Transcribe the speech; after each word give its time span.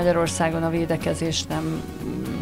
Magyarországon 0.00 0.62
a 0.62 0.70
védekezés 0.70 1.42
nem 1.42 1.82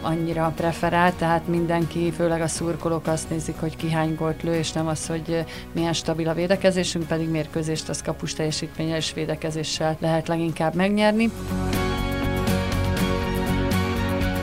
annyira 0.02 0.52
preferált, 0.56 1.14
tehát 1.14 1.46
mindenki, 1.46 2.12
főleg 2.12 2.40
a 2.40 2.48
szurkolók 2.48 3.06
azt 3.06 3.30
nézik, 3.30 3.56
hogy 3.60 3.76
ki 3.76 3.90
hány 3.90 4.14
gólt 4.14 4.42
lő, 4.42 4.54
és 4.54 4.72
nem 4.72 4.86
az, 4.86 5.06
hogy 5.06 5.44
milyen 5.72 5.92
stabil 5.92 6.28
a 6.28 6.34
védekezésünk, 6.34 7.06
pedig 7.06 7.28
mérkőzést 7.28 7.88
az 7.88 8.02
kapus 8.02 8.34
teljesítménnyel 8.34 8.96
és 8.96 9.12
védekezéssel 9.12 9.96
lehet 10.00 10.28
leginkább 10.28 10.74
megnyerni. 10.74 11.30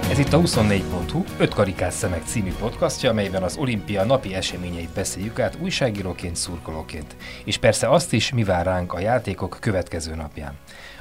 Ez 0.09 0.19
itt 0.19 0.33
a 0.33 0.39
24.hu 0.39 1.23
5 1.37 1.53
karikás 1.53 1.93
szemek 1.93 2.23
című 2.25 2.51
podcastja, 2.59 3.09
amelyben 3.09 3.43
az 3.43 3.57
olimpia 3.57 4.05
napi 4.05 4.33
eseményeit 4.33 4.93
beszéljük 4.93 5.39
át 5.39 5.57
újságíróként, 5.61 6.35
szurkolóként. 6.35 7.15
És 7.45 7.57
persze 7.57 7.89
azt 7.89 8.13
is, 8.13 8.31
mi 8.31 8.43
vár 8.43 8.65
ránk 8.65 8.93
a 8.93 8.99
játékok 8.99 9.57
következő 9.59 10.15
napján. 10.15 10.53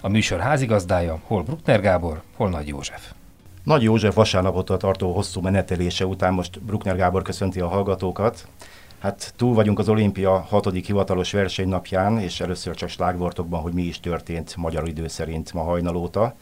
A 0.05 0.09
műsor 0.09 0.41
házigazdája 0.41 1.21
hol 1.27 1.43
Bruckner 1.43 1.81
Gábor, 1.81 2.23
hol 2.37 2.49
Nagy 2.49 2.69
József. 2.69 3.13
Nagy 3.63 3.83
József 3.83 4.15
vasárnapottól 4.15 4.77
tartó 4.77 5.13
hosszú 5.13 5.41
menetelése 5.41 6.07
után 6.07 6.33
most 6.33 6.63
Bruckner 6.63 6.97
Gábor 6.97 7.23
köszönti 7.23 7.61
a 7.61 7.69
hallgatókat. 7.69 8.49
Hát 8.99 9.33
túl 9.37 9.55
vagyunk 9.55 9.79
az 9.79 9.89
olimpia 9.89 10.39
hatodik 10.39 10.87
hivatalos 10.87 11.33
versenynapján, 11.33 12.19
és 12.19 12.41
először 12.41 12.75
csak 12.75 12.89
slágvortokban, 12.89 13.61
hogy 13.61 13.73
mi 13.73 13.83
is 13.83 14.01
történt 14.01 14.57
magyar 14.57 14.89
idő 14.89 15.09
szerint 15.09 15.53
ma 15.53 15.63
hajnalóta. 15.63 16.35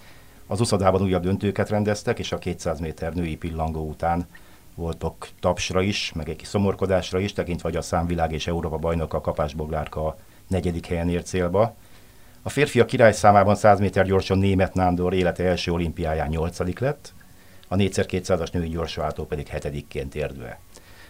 Az 0.47 0.61
uszadában 0.61 1.03
újabb 1.03 1.23
döntőket 1.23 1.69
rendeztek, 1.69 2.19
és 2.19 2.33
a 2.33 2.39
200 2.39 2.81
méter 2.81 3.13
női 3.13 3.37
pillangó 3.37 3.89
után 3.89 4.27
voltak 4.75 5.29
tapsra 5.41 5.81
is, 5.81 6.13
meg 6.15 6.29
egy 6.29 6.37
kis 6.37 6.49
szomorkodásra 6.49 7.19
is, 7.19 7.33
tekintve, 7.33 7.69
hogy 7.69 7.79
a 7.79 7.83
számvilág 7.83 8.33
és 8.33 8.47
Európa 8.47 8.77
bajnoka 8.77 9.21
Kapás 9.21 9.55
Boglárka 9.55 10.07
a 10.07 10.17
negyedik 10.49 10.87
helyen 10.87 11.09
ért 11.09 11.27
célba. 11.27 11.75
A 12.45 12.49
férfiak 12.49 12.87
király 12.87 13.13
számában 13.13 13.55
100 13.55 13.79
méter 13.79 14.07
gyorsan 14.07 14.39
német 14.39 14.75
Nándor 14.75 15.15
élete 15.15 15.45
első 15.45 15.73
olimpiáján 15.73 16.29
8 16.29 16.79
lett, 16.79 17.13
a 17.69 17.77
4x200-as 17.77 18.53
női 18.53 18.69
gyorsváltó 18.69 19.25
pedig 19.25 19.47
hetedikként 19.47 20.15
ért 20.15 20.39
be. 20.39 20.59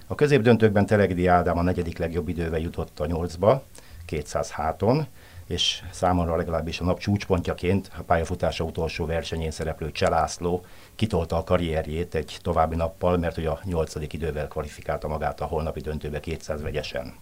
A 0.07 0.15
középdöntőkben 0.15 0.87
Telegdi 0.87 1.27
Ádám 1.27 1.59
a 1.59 1.63
negyedik 1.63 1.99
legjobb 1.99 2.29
idővel 2.29 2.61
jutott 2.61 3.01
a 3.01 3.07
8-ba, 3.07 3.61
200 4.05 4.51
háton, 4.51 5.07
és 5.47 5.83
számomra 5.91 6.37
legalábbis 6.37 6.81
a 6.81 6.85
nap 6.85 6.99
csúcspontjaként 6.99 7.91
a 7.99 8.03
pályafutása 8.03 8.65
utolsó 8.65 9.07
versenyén 9.07 9.51
szereplő 9.51 9.93
Cselászló 9.93 10.65
kitolta 10.95 11.37
a 11.37 11.45
karrierjét 11.45 12.15
egy 12.15 12.37
további 12.43 12.77
nappal, 12.77 13.17
mert 13.17 13.35
hogy 13.35 13.47
a 13.47 13.61
nyolcadik 13.65 14.13
idővel 14.13 14.49
kvalifikálta 14.49 15.09
magát 15.09 15.41
a 15.41 15.45
holnapi 15.45 15.81
döntőbe 15.81 16.21
200 16.21 16.63
vegyesen. 16.63 17.15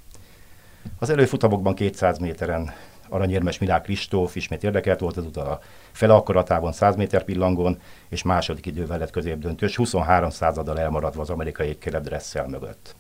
Az 0.99 1.11
előfutamokban 1.11 1.75
200 1.75 2.19
méteren 2.19 2.73
aranyérmes 3.11 3.59
Milák 3.59 3.83
Kristóf 3.83 4.37
ismét 4.37 4.65
érdekelt 4.65 5.01
volt 5.01 5.17
ezúttal 5.17 5.47
a 5.47 5.61
fele 5.93 6.15
akkoratában 6.15 6.73
100 6.73 6.97
méter 6.97 7.25
pillangón, 7.25 7.79
és 8.09 8.23
második 8.23 8.67
idővel 8.67 8.99
lett 8.99 9.11
középdöntős, 9.11 9.77
23 9.77 10.31
századdal 10.31 10.81
elmaradva 10.81 11.21
az 11.21 11.31
amerikai 11.31 11.77
Caleb 11.79 12.03
Dressel 12.03 12.47
mögött. 12.47 12.95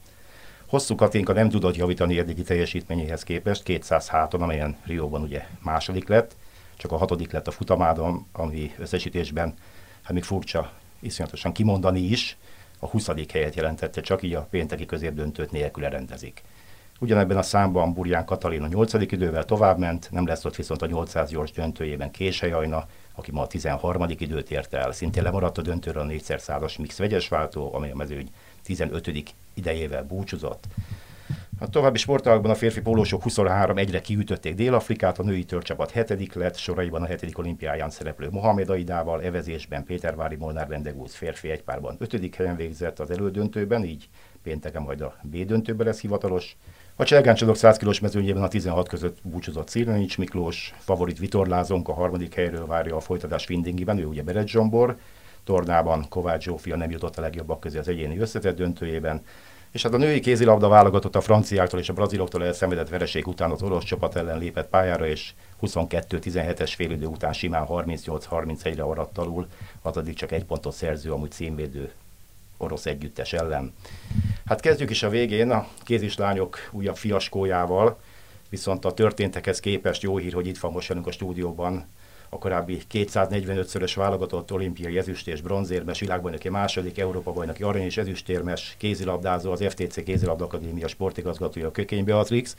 Hosszú 0.66 0.94
Katinka 0.94 1.32
nem 1.32 1.48
tudott 1.48 1.76
javítani 1.76 2.18
eddigi 2.18 2.42
teljesítményéhez 2.42 3.22
képest, 3.22 3.62
200 3.62 4.08
háton, 4.08 4.42
amelyen 4.42 4.76
Rióban 4.84 5.22
ugye 5.22 5.46
második 5.62 6.08
lett, 6.08 6.36
csak 6.76 6.92
a 6.92 6.96
hatodik 6.96 7.32
lett 7.32 7.46
a 7.46 7.50
futamádon, 7.50 8.26
ami 8.32 8.74
összesítésben, 8.78 9.54
hát 10.02 10.12
még 10.12 10.22
furcsa 10.22 10.72
iszonyatosan 11.00 11.52
kimondani 11.52 12.00
is, 12.00 12.36
a 12.78 12.86
20. 12.86 13.10
helyet 13.32 13.54
jelentette, 13.54 14.00
csak 14.00 14.22
így 14.22 14.34
a 14.34 14.46
pénteki 14.50 14.86
középdöntőt 14.86 15.50
nélkül 15.50 15.88
rendezik. 15.88 16.42
Ugyanebben 17.02 17.36
a 17.36 17.42
számban 17.42 17.92
Burján 17.92 18.24
Katalin 18.24 18.62
a 18.62 18.66
8. 18.66 18.92
idővel 18.92 19.44
továbbment, 19.44 20.08
nem 20.10 20.26
lesz 20.26 20.44
ott 20.44 20.56
viszont 20.56 20.82
a 20.82 20.86
800 20.86 21.30
gyors 21.30 21.52
döntőjében 21.52 22.10
Késely 22.10 22.52
aki 23.14 23.30
ma 23.30 23.42
a 23.42 23.46
13. 23.46 24.04
időt 24.08 24.50
ért 24.50 24.74
el. 24.74 24.92
Szintén 24.92 25.22
lemaradt 25.22 25.58
a 25.58 25.62
döntőről 25.62 26.02
a 26.02 26.06
4 26.06 26.22
százas 26.38 26.76
mix 26.76 26.98
vegyes 26.98 27.28
váltó, 27.28 27.74
amely 27.74 27.90
a 27.90 27.96
mezőny 27.96 28.28
15. 28.62 29.34
idejével 29.54 30.04
búcsúzott. 30.04 30.64
A 31.58 31.68
további 31.68 31.98
sportágban 31.98 32.50
a 32.50 32.54
férfi 32.54 32.80
pólósok 32.80 33.22
23 33.22 33.76
egyre 33.76 34.00
kiütötték 34.00 34.54
Dél-Afrikát, 34.54 35.18
a 35.18 35.22
női 35.22 35.44
törcsapat 35.44 35.90
hetedik 35.90 36.34
lett, 36.34 36.56
soraiban 36.56 37.02
a 37.02 37.06
hetedik 37.06 37.38
olimpiáján 37.38 37.90
szereplő 37.90 38.28
Mohamed 38.30 38.68
Aidával, 38.70 39.22
evezésben 39.22 39.84
Pétervári 39.84 40.36
Molnár 40.36 40.68
Rendegúz 40.68 41.14
férfi 41.14 41.50
egypárban 41.50 41.96
ötödik 41.98 42.34
helyen 42.34 42.56
végzett 42.56 42.98
az 42.98 43.10
elődöntőben, 43.10 43.84
így 43.84 44.08
pénteken 44.42 44.82
majd 44.82 45.00
a 45.00 45.16
B 45.22 45.36
döntőben 45.36 45.86
lesz 45.86 46.00
hivatalos. 46.00 46.56
A 47.00 47.04
Cselgáncsadok 47.04 47.56
100 47.56 47.76
kilós 47.76 48.00
mezőnyében 48.00 48.42
a 48.42 48.48
16 48.48 48.88
között 48.88 49.18
búcsúzott 49.22 49.68
Szilanics 49.68 50.18
Miklós, 50.18 50.74
favorit 50.78 51.18
Vitorlázonk 51.18 51.88
a 51.88 51.92
harmadik 51.92 52.34
helyről 52.34 52.66
várja 52.66 52.96
a 52.96 53.00
folytatás 53.00 53.44
Findingiben, 53.44 53.98
ő 53.98 54.04
ugye 54.04 54.22
Beret 54.22 54.48
Zsombor, 54.48 54.96
tornában 55.44 56.06
Kovács 56.08 56.42
Zsófia 56.42 56.76
nem 56.76 56.90
jutott 56.90 57.16
a 57.16 57.20
legjobbak 57.20 57.60
közé 57.60 57.78
az 57.78 57.88
egyéni 57.88 58.18
összetett 58.18 58.56
döntőjében, 58.56 59.22
és 59.70 59.82
hát 59.82 59.94
a 59.94 59.96
női 59.96 60.20
kézilabda 60.20 60.68
válogatott 60.68 61.16
a 61.16 61.20
franciáktól 61.20 61.80
és 61.80 61.88
a 61.88 61.92
braziloktól 61.92 62.44
elszenvedett 62.44 62.88
vereség 62.88 63.26
után 63.26 63.50
az 63.50 63.62
orosz 63.62 63.84
csapat 63.84 64.16
ellen 64.16 64.38
lépett 64.38 64.68
pályára, 64.68 65.06
és 65.06 65.32
22-17-es 65.62 66.72
félidő 66.76 67.06
után 67.06 67.32
simán 67.32 67.66
38-31-re 67.68 68.82
aradt 68.82 69.18
alul, 69.18 69.46
az 69.82 70.00
csak 70.14 70.32
egy 70.32 70.44
pontot 70.44 70.74
szerző, 70.74 71.12
amúgy 71.12 71.30
címvédő 71.30 71.92
orosz 72.60 72.86
együttes 72.86 73.32
ellen. 73.32 73.74
Hát 74.44 74.60
kezdjük 74.60 74.90
is 74.90 75.02
a 75.02 75.08
végén 75.08 75.50
a 75.50 75.66
kézislányok 75.84 76.58
újabb 76.72 76.96
fiaskójával, 76.96 78.00
viszont 78.48 78.84
a 78.84 78.92
történtekhez 78.92 79.60
képest 79.60 80.02
jó 80.02 80.16
hír, 80.16 80.32
hogy 80.32 80.46
itt 80.46 80.58
van 80.58 80.72
most 80.72 80.88
velünk 80.88 81.06
a 81.06 81.12
stúdióban 81.12 81.86
a 82.32 82.38
korábbi 82.38 82.80
245-szörös 82.92 83.92
válogatott 83.96 84.52
olimpiai 84.52 84.98
ezüst 84.98 85.28
és 85.28 85.40
bronzérmes, 85.40 86.00
világbajnoki 86.00 86.48
második, 86.48 86.98
Európa 86.98 87.32
bajnoki 87.32 87.62
arany 87.62 87.82
és 87.82 87.96
ezüstérmes 87.96 88.74
kézilabdázó, 88.78 89.52
az 89.52 89.64
FTC 89.68 90.04
Kézilabda 90.04 90.44
Akadémia 90.44 90.88
sportigazgatója 90.88 91.70
Kökény 91.70 92.04
Beatrix, 92.04 92.56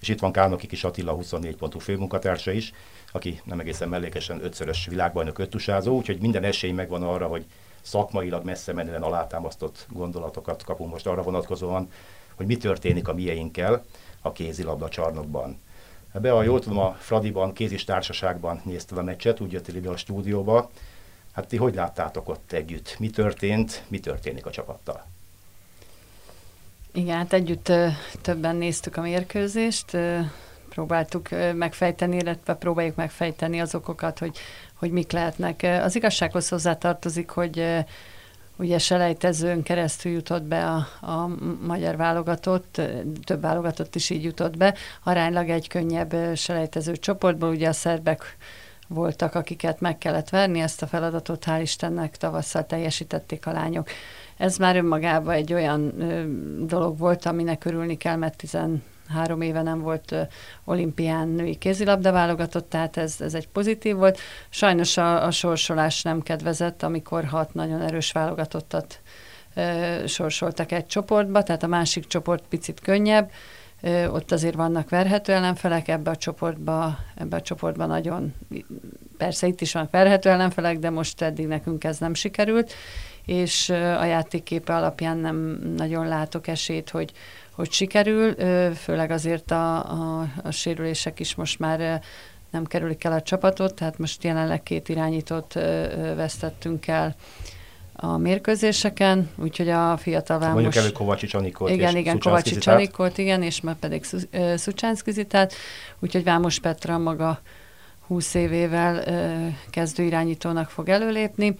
és 0.00 0.08
itt 0.08 0.18
van 0.20 0.32
Kálnoki 0.32 0.66
Kis 0.66 0.84
Attila 0.84 1.12
24 1.12 1.56
pontú 1.56 1.78
főmunkatársa 1.78 2.50
is, 2.50 2.72
aki 3.12 3.40
nem 3.44 3.60
egészen 3.60 3.88
mellékesen 3.88 4.44
ötszörös 4.44 4.86
világbajnok 4.86 5.38
öttusázó, 5.38 5.96
úgyhogy 5.96 6.20
minden 6.20 6.44
esély 6.44 6.72
megvan 6.72 7.02
arra, 7.02 7.26
hogy 7.26 7.44
szakmailag 7.84 8.44
messze 8.44 8.72
menően 8.72 9.02
alátámasztott 9.02 9.86
gondolatokat 9.90 10.64
kapunk 10.64 10.90
most 10.90 11.06
arra 11.06 11.22
vonatkozóan, 11.22 11.90
hogy 12.34 12.46
mi 12.46 12.56
történik 12.56 13.08
a 13.08 13.14
mieinkkel 13.14 13.84
a 14.20 14.32
kézilabda 14.32 14.88
csarnokban. 14.88 15.60
Be 16.12 16.32
a 16.32 16.42
jól 16.42 16.60
tudom, 16.60 16.78
a 16.78 16.92
Fradiban, 16.92 17.52
kézis 17.52 17.84
társaságban 17.84 18.60
nézted 18.64 18.98
a 18.98 19.02
meccset, 19.02 19.40
úgy 19.40 19.52
jöttél 19.52 19.74
ide 19.76 19.88
a 19.88 19.96
stúdióba. 19.96 20.70
Hát 21.32 21.48
ti 21.48 21.56
hogy 21.56 21.74
láttátok 21.74 22.28
ott 22.28 22.52
együtt? 22.52 22.96
Mi 22.98 23.10
történt, 23.10 23.84
mi 23.88 24.00
történik 24.00 24.46
a 24.46 24.50
csapattal? 24.50 25.06
Igen, 26.92 27.16
hát 27.16 27.32
együtt 27.32 27.72
többen 28.20 28.56
néztük 28.56 28.96
a 28.96 29.00
mérkőzést, 29.00 29.96
próbáltuk 30.74 31.28
megfejteni, 31.54 32.16
illetve 32.16 32.54
próbáljuk 32.54 32.96
megfejteni 32.96 33.60
az 33.60 33.74
okokat, 33.74 34.18
hogy, 34.18 34.38
hogy 34.74 34.90
mik 34.90 35.12
lehetnek. 35.12 35.62
Az 35.82 35.96
igazsághoz 35.96 36.48
hozzátartozik, 36.48 37.30
hogy 37.30 37.84
ugye 38.56 38.78
selejtezőn 38.78 39.62
keresztül 39.62 40.12
jutott 40.12 40.42
be 40.42 40.66
a, 40.66 40.86
a 41.00 41.30
magyar 41.66 41.96
válogatott, 41.96 42.80
több 43.24 43.40
válogatott 43.40 43.94
is 43.94 44.10
így 44.10 44.24
jutott 44.24 44.56
be, 44.56 44.74
aránylag 45.02 45.48
egy 45.48 45.68
könnyebb 45.68 46.36
selejtező 46.36 46.96
csoportból, 46.96 47.48
ugye 47.48 47.68
a 47.68 47.72
szerbek 47.72 48.36
voltak, 48.88 49.34
akiket 49.34 49.80
meg 49.80 49.98
kellett 49.98 50.28
verni, 50.28 50.60
ezt 50.60 50.82
a 50.82 50.86
feladatot 50.86 51.44
hál' 51.46 51.60
Istennek 51.62 52.16
tavasszal 52.16 52.66
teljesítették 52.66 53.46
a 53.46 53.52
lányok. 53.52 53.88
Ez 54.36 54.56
már 54.56 54.76
önmagában 54.76 55.34
egy 55.34 55.52
olyan 55.52 56.00
ö, 56.00 56.24
dolog 56.66 56.98
volt, 56.98 57.26
aminek 57.26 57.64
örülni 57.64 57.96
kell, 57.96 58.16
mert 58.16 58.42
három 59.08 59.40
éve 59.40 59.62
nem 59.62 59.80
volt 59.80 60.14
olimpián 60.64 61.28
női 61.28 61.54
kézilabda 61.54 62.12
válogatott, 62.12 62.68
tehát 62.68 62.96
ez, 62.96 63.20
ez 63.20 63.34
egy 63.34 63.48
pozitív 63.48 63.96
volt. 63.96 64.18
Sajnos 64.48 64.96
a, 64.96 65.24
a 65.24 65.30
sorsolás 65.30 66.02
nem 66.02 66.22
kedvezett, 66.22 66.82
amikor 66.82 67.24
hat 67.24 67.54
nagyon 67.54 67.80
erős 67.80 68.12
válogatottat 68.12 69.00
sorsoltak 70.06 70.72
egy 70.72 70.86
csoportba, 70.86 71.42
tehát 71.42 71.62
a 71.62 71.66
másik 71.66 72.06
csoport 72.06 72.44
picit 72.48 72.80
könnyebb, 72.80 73.30
ott 74.08 74.32
azért 74.32 74.54
vannak 74.54 74.88
verhető 74.88 75.32
ellenfelek, 75.32 75.88
ebbe 75.88 76.10
a 76.10 76.16
csoportba, 76.16 76.98
ebbe 77.14 77.36
a 77.36 77.40
csoportba 77.40 77.86
nagyon, 77.86 78.34
persze 79.16 79.46
itt 79.46 79.60
is 79.60 79.72
van 79.72 79.88
verhető 79.90 80.30
ellenfelek, 80.30 80.78
de 80.78 80.90
most 80.90 81.22
eddig 81.22 81.46
nekünk 81.46 81.84
ez 81.84 81.98
nem 81.98 82.14
sikerült, 82.14 82.72
és 83.24 83.68
a 83.70 84.04
játékképe 84.04 84.74
alapján 84.76 85.16
nem 85.16 85.36
nagyon 85.76 86.08
látok 86.08 86.46
esélyt, 86.46 86.90
hogy, 86.90 87.12
hogy 87.54 87.72
sikerül, 87.72 88.34
főleg 88.74 89.10
azért 89.10 89.50
a, 89.50 89.76
a, 89.76 90.26
a 90.42 90.50
sérülések 90.50 91.20
is 91.20 91.34
most 91.34 91.58
már 91.58 92.02
nem 92.50 92.64
kerülik 92.64 93.04
el 93.04 93.12
a 93.12 93.22
csapatot, 93.22 93.74
tehát 93.74 93.98
most 93.98 94.24
jelenleg 94.24 94.62
két 94.62 94.88
irányítót 94.88 95.52
vesztettünk 96.16 96.86
el 96.86 97.14
a 97.96 98.16
mérkőzéseken, 98.16 99.30
úgyhogy 99.36 99.68
a 99.68 99.96
fiatal 99.96 100.38
Vámos... 100.38 100.62
Mondjuk 100.62 100.84
elő 100.84 100.92
Kovacsics 100.92 101.34
Anikot 101.34 101.70
Igen, 101.70 101.96
igen, 101.96 102.18
Kovacsics 102.18 102.66
Anikot, 102.66 103.18
igen, 103.18 103.42
és 103.42 103.60
már 103.60 103.74
pedig 103.74 104.04
Szucsánszki 104.56 105.10
Zitát, 105.10 105.54
úgyhogy 105.98 106.24
Vámos 106.24 106.58
Petra 106.58 106.98
maga 106.98 107.40
20 108.06 108.34
évével 108.34 109.04
kezdő 109.70 110.02
irányítónak 110.02 110.70
fog 110.70 110.88
előlépni. 110.88 111.56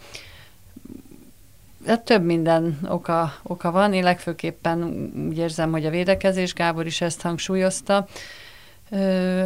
Hát 1.87 2.01
több 2.01 2.23
minden 2.23 2.79
oka, 2.89 3.33
oka 3.43 3.71
van, 3.71 3.93
én 3.93 4.03
legfőképpen 4.03 4.83
úgy 5.29 5.37
érzem, 5.37 5.71
hogy 5.71 5.85
a 5.85 5.89
védekezés, 5.89 6.53
Gábor 6.53 6.85
is 6.85 7.01
ezt 7.01 7.21
hangsúlyozta, 7.21 8.07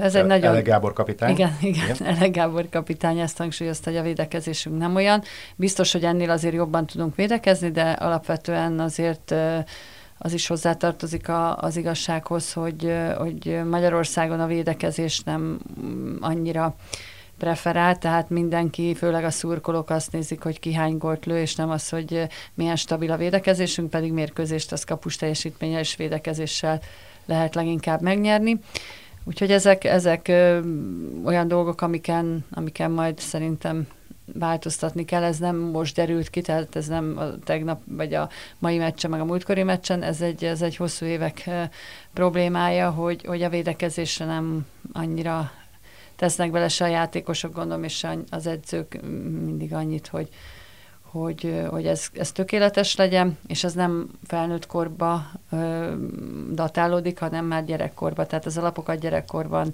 ez 0.01 0.15
egy 0.15 0.25
nagyon... 0.25 0.51
Ele 0.51 0.61
Gábor 0.61 0.93
kapitány. 0.93 1.29
Igen, 1.29 1.57
igen, 1.61 1.83
igen. 1.83 2.07
Ele 2.15 2.27
Gábor 2.27 2.69
kapitány 2.69 3.19
ezt 3.19 3.37
hangsúlyozta, 3.37 3.89
hogy 3.89 3.99
a 3.99 4.03
védekezésünk 4.03 4.77
nem 4.77 4.95
olyan. 4.95 5.23
Biztos, 5.55 5.91
hogy 5.91 6.03
ennél 6.03 6.29
azért 6.29 6.53
jobban 6.53 6.85
tudunk 6.85 7.15
védekezni, 7.15 7.71
de 7.71 7.91
alapvetően 7.91 8.79
azért 8.79 9.35
az 10.17 10.33
is 10.33 10.47
hozzátartozik 10.47 11.29
a, 11.29 11.57
az 11.57 11.77
igazsághoz, 11.77 12.53
hogy, 12.53 12.93
hogy 13.17 13.59
Magyarországon 13.69 14.39
a 14.39 14.47
védekezés 14.47 15.19
nem 15.19 15.59
annyira 16.19 16.75
preferál, 17.39 17.97
tehát 17.97 18.29
mindenki, 18.29 18.95
főleg 18.95 19.23
a 19.23 19.29
szurkolók 19.29 19.89
azt 19.89 20.11
nézik, 20.11 20.43
hogy 20.43 20.59
ki 20.59 20.73
hány 20.73 20.97
gólt 20.97 21.25
lő, 21.25 21.39
és 21.39 21.55
nem 21.55 21.69
az, 21.69 21.89
hogy 21.89 22.27
milyen 22.53 22.75
stabil 22.75 23.11
a 23.11 23.17
védekezésünk, 23.17 23.89
pedig 23.89 24.11
mérkőzést 24.11 24.71
az 24.71 24.83
kapus 24.83 25.15
teljesítménnyel 25.15 25.79
és 25.79 25.95
védekezéssel 25.95 26.81
lehet 27.25 27.55
leginkább 27.55 28.01
megnyerni. 28.01 28.59
Úgyhogy 29.23 29.51
ezek, 29.51 29.83
ezek 29.83 30.27
ö, 30.27 30.59
olyan 31.25 31.47
dolgok, 31.47 31.81
amiken, 31.81 32.45
amiken 32.51 32.91
majd 32.91 33.19
szerintem 33.19 33.87
változtatni 34.33 35.05
kell, 35.05 35.23
ez 35.23 35.37
nem 35.37 35.55
most 35.55 35.95
derült 35.95 36.29
ki, 36.29 36.41
tehát 36.41 36.75
ez 36.75 36.87
nem 36.87 37.15
a 37.17 37.39
tegnap, 37.43 37.81
vagy 37.85 38.13
a 38.13 38.29
mai 38.59 38.77
meccsen, 38.77 39.09
meg 39.09 39.19
a 39.19 39.25
múltkori 39.25 39.63
meccsen, 39.63 40.03
ez 40.03 40.21
egy, 40.21 40.43
ez 40.43 40.61
egy 40.61 40.75
hosszú 40.75 41.05
évek 41.05 41.43
ö, 41.47 41.63
problémája, 42.13 42.89
hogy, 42.89 43.25
hogy 43.25 43.41
a 43.41 43.49
védekezésre 43.49 44.25
nem 44.25 44.65
annyira 44.93 45.51
tesznek 46.19 46.51
bele 46.51 46.67
se 46.67 46.83
a 46.85 46.87
játékosok, 46.87 47.53
gondolom, 47.53 47.83
és 47.83 48.07
az 48.29 48.47
edzők 48.47 49.01
mindig 49.45 49.73
annyit, 49.73 50.07
hogy, 50.07 50.29
hogy, 51.01 51.63
hogy 51.69 51.85
ez, 51.85 52.07
ez 52.13 52.31
tökéletes 52.31 52.95
legyen, 52.95 53.37
és 53.47 53.63
ez 53.63 53.73
nem 53.73 54.09
felnőtt 54.27 54.65
korba 54.65 55.31
ö, 55.51 55.93
datálódik, 56.51 57.19
hanem 57.19 57.45
már 57.45 57.65
gyerekkorba, 57.65 58.25
tehát 58.25 58.45
az 58.45 58.57
alapokat 58.57 58.99
gyerekkorban 58.99 59.71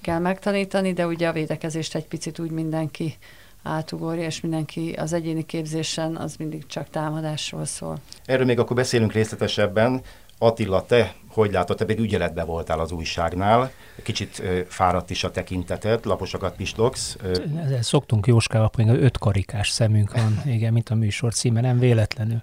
kell 0.00 0.18
megtanítani, 0.18 0.92
de 0.92 1.06
ugye 1.06 1.28
a 1.28 1.32
védekezést 1.32 1.94
egy 1.94 2.06
picit 2.06 2.38
úgy 2.38 2.50
mindenki 2.50 3.16
átugorja, 3.62 4.24
és 4.24 4.40
mindenki 4.40 4.92
az 4.92 5.12
egyéni 5.12 5.46
képzésen 5.46 6.16
az 6.16 6.36
mindig 6.36 6.66
csak 6.66 6.90
támadásról 6.90 7.64
szól. 7.64 7.98
Erről 8.24 8.46
még 8.46 8.58
akkor 8.58 8.76
beszélünk 8.76 9.12
részletesebben. 9.12 10.00
Attila, 10.38 10.86
te 10.86 11.14
hogy 11.38 11.52
látod, 11.52 11.76
te 11.76 11.84
pedig 11.84 12.04
ügyeletben 12.04 12.46
voltál 12.46 12.80
az 12.80 12.92
újságnál, 12.92 13.70
kicsit 14.02 14.38
ö, 14.38 14.60
fáradt 14.68 15.10
is 15.10 15.24
a 15.24 15.30
tekinteted, 15.30 16.04
laposakat 16.04 16.56
pislogsz. 16.56 17.16
Ezzel 17.64 17.82
szoktunk 17.82 18.26
Jóskával, 18.26 18.70
hogy 18.72 18.88
öt 18.88 19.18
karikás 19.18 19.70
szemünk 19.70 20.12
van, 20.14 20.42
igen, 20.56 20.72
mint 20.72 20.88
a 20.88 20.94
műsor 20.94 21.34
címe, 21.34 21.60
nem 21.60 21.78
véletlenül. 21.78 22.40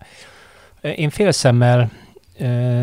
Én 0.81 1.09
félszemmel 1.09 1.92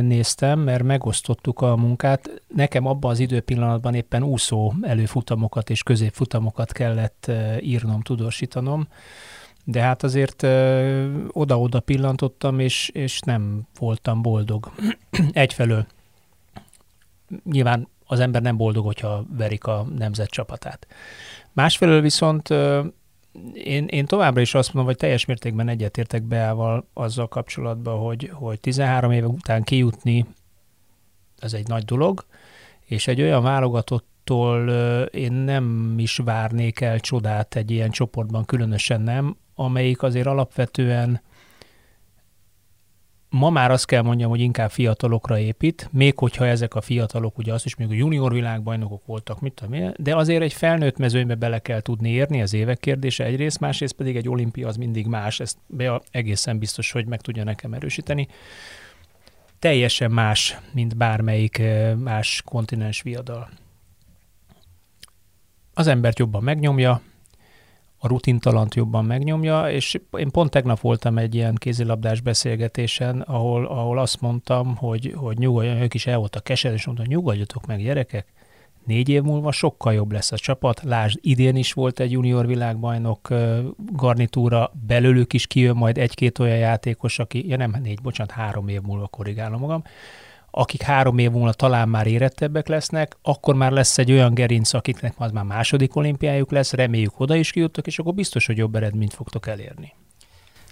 néztem, 0.01 0.59
mert 0.59 0.83
megosztottuk 0.83 1.61
a 1.61 1.77
munkát. 1.77 2.43
Nekem 2.55 2.87
abban 2.87 3.11
az 3.11 3.19
időpillanatban 3.19 3.95
éppen 3.95 4.23
úszó 4.23 4.73
előfutamokat 4.83 5.71
és 5.71 5.83
középfutamokat 5.83 6.73
kellett 6.73 7.31
írnom, 7.61 8.01
tudósítanom 8.01 8.89
de 9.65 9.81
hát 9.81 10.03
azért 10.03 10.43
ö, 10.43 11.25
oda-oda 11.29 11.81
pillantottam, 11.81 12.59
és, 12.59 12.89
és 12.89 13.21
nem 13.21 13.63
voltam 13.79 14.23
boldog. 14.23 14.71
Egyfelől 15.33 15.87
nyilván 17.45 17.89
az 18.07 18.21
ember 18.21 18.43
nem 18.43 18.57
boldog, 18.57 18.85
hogyha 18.85 19.25
verik 19.37 19.65
a 19.65 19.87
nemzet 19.97 20.29
csapatát. 20.29 20.87
Másfelől 21.53 22.01
viszont 22.01 22.49
én, 23.55 23.87
én 23.87 24.07
továbbra 24.07 24.41
is 24.41 24.55
azt 24.55 24.73
mondom, 24.73 24.93
hogy 24.93 25.01
teljes 25.01 25.25
mértékben 25.25 25.69
egyetértek 25.69 26.23
Beával 26.23 26.87
azzal 26.93 27.29
kapcsolatban, 27.29 27.99
hogy, 27.99 28.31
hogy 28.33 28.61
13 28.61 29.11
éve 29.11 29.27
után 29.27 29.63
kijutni, 29.63 30.27
ez 31.39 31.53
egy 31.53 31.69
nagy 31.69 31.85
dolog, 31.85 32.25
és 32.85 33.07
egy 33.07 33.21
olyan 33.21 33.43
válogatottól 33.43 34.69
én 35.07 35.33
nem 35.33 35.95
is 35.99 36.17
várnék 36.17 36.81
el 36.81 37.01
csodát 37.01 37.57
egy 37.57 37.71
ilyen 37.71 37.91
csoportban, 37.91 38.45
különösen 38.45 39.01
nem, 39.01 39.37
amelyik 39.55 40.03
azért 40.03 40.27
alapvetően 40.27 41.21
ma 43.33 43.51
már 43.51 43.71
azt 43.71 43.87
kell 43.87 44.03
mondjam, 44.03 44.31
hogy 44.31 44.41
inkább 44.41 44.71
fiatalokra 44.71 45.39
épít, 45.39 45.89
még 45.93 46.19
hogyha 46.19 46.47
ezek 46.47 46.75
a 46.75 46.81
fiatalok, 46.81 47.39
ugye 47.39 47.53
azt 47.53 47.65
is 47.65 47.77
még 47.77 47.91
a 47.91 47.95
junior 47.95 48.33
világbajnokok 48.33 49.07
voltak, 49.07 49.41
mit 49.41 49.53
tudom 49.53 49.73
én, 49.73 49.95
de 49.97 50.17
azért 50.17 50.43
egy 50.43 50.53
felnőtt 50.53 50.97
mezőnybe 50.97 51.35
bele 51.35 51.59
kell 51.59 51.81
tudni 51.81 52.11
érni, 52.11 52.43
az 52.43 52.55
évek 52.55 52.79
kérdése 52.79 53.25
egyrészt, 53.25 53.61
másrészt 53.61 53.95
pedig 53.95 54.17
egy 54.17 54.29
olimpia 54.29 54.69
az 54.69 54.77
mindig 54.77 55.07
más, 55.07 55.41
ezt 55.41 55.59
be 55.67 56.01
egészen 56.11 56.59
biztos, 56.59 56.93
hogy 56.93 57.07
meg 57.07 57.21
tudja 57.21 57.45
nekem 57.45 57.75
erősíteni. 57.75 58.29
Teljesen 59.59 60.11
más, 60.11 60.59
mint 60.73 60.97
bármelyik 60.97 61.63
más 61.99 62.43
kontinens 62.45 63.03
viadal. 63.03 63.49
Az 65.75 65.87
embert 65.87 66.19
jobban 66.19 66.43
megnyomja, 66.43 67.01
a 68.05 68.09
rutintalant 68.09 68.75
jobban 68.75 69.05
megnyomja, 69.05 69.71
és 69.71 70.01
én 70.17 70.31
pont 70.31 70.51
tegnap 70.51 70.81
voltam 70.81 71.19
egy 71.19 71.35
ilyen 71.35 71.55
kézilabdás 71.55 72.21
beszélgetésen, 72.21 73.21
ahol, 73.21 73.67
ahol 73.67 73.99
azt 73.99 74.21
mondtam, 74.21 74.77
hogy, 74.77 75.13
hogy 75.17 75.39
nyugodjon, 75.39 75.77
ők 75.77 75.95
is 75.95 76.07
el 76.07 76.19
voltak 76.19 76.45
keserű, 76.45 76.75
és 76.75 76.87
mondtam, 76.87 77.07
nyugodjatok 77.09 77.67
meg 77.67 77.83
gyerekek, 77.83 78.27
négy 78.87 79.09
év 79.09 79.23
múlva 79.23 79.53
sokkal 79.53 79.93
jobb 79.93 80.13
lesz 80.13 80.33
a 80.33 80.37
csapat. 80.37 80.83
Lásd, 80.83 81.19
idén 81.21 81.57
is 81.57 81.73
volt 81.73 82.01
egy 82.01 82.11
junior 82.11 82.47
világbajnok 82.47 83.29
garnitúra, 83.93 84.73
belőlük 84.87 85.33
is 85.33 85.47
kijön 85.47 85.77
majd 85.77 85.99
egy-két 85.99 86.39
olyan 86.39 86.59
játékos, 86.59 87.19
aki, 87.19 87.49
ja 87.49 87.57
nem 87.57 87.77
négy, 87.83 88.01
bocsánat, 88.01 88.33
három 88.33 88.69
év 88.69 88.81
múlva 88.81 89.07
korrigálom 89.07 89.61
magam, 89.61 89.83
akik 90.55 90.83
három 90.83 91.19
év 91.19 91.31
múlva 91.31 91.53
talán 91.53 91.89
már 91.89 92.07
érettebbek 92.07 92.69
lesznek, 92.69 93.17
akkor 93.23 93.55
már 93.55 93.73
lesz 93.73 93.99
egy 93.99 94.13
olyan 94.13 94.35
gerinc, 94.35 94.73
akiknek 94.73 95.15
az 95.17 95.31
már 95.31 95.45
második 95.45 95.97
olimpiájuk 95.97 96.51
lesz, 96.51 96.73
reméljük 96.73 97.21
oda 97.21 97.35
is 97.35 97.51
kijuttok, 97.51 97.87
és 97.87 97.99
akkor 97.99 98.15
biztos, 98.15 98.47
hogy 98.47 98.57
jobb 98.57 98.75
eredményt 98.75 99.15
fogtok 99.15 99.47
elérni. 99.47 99.95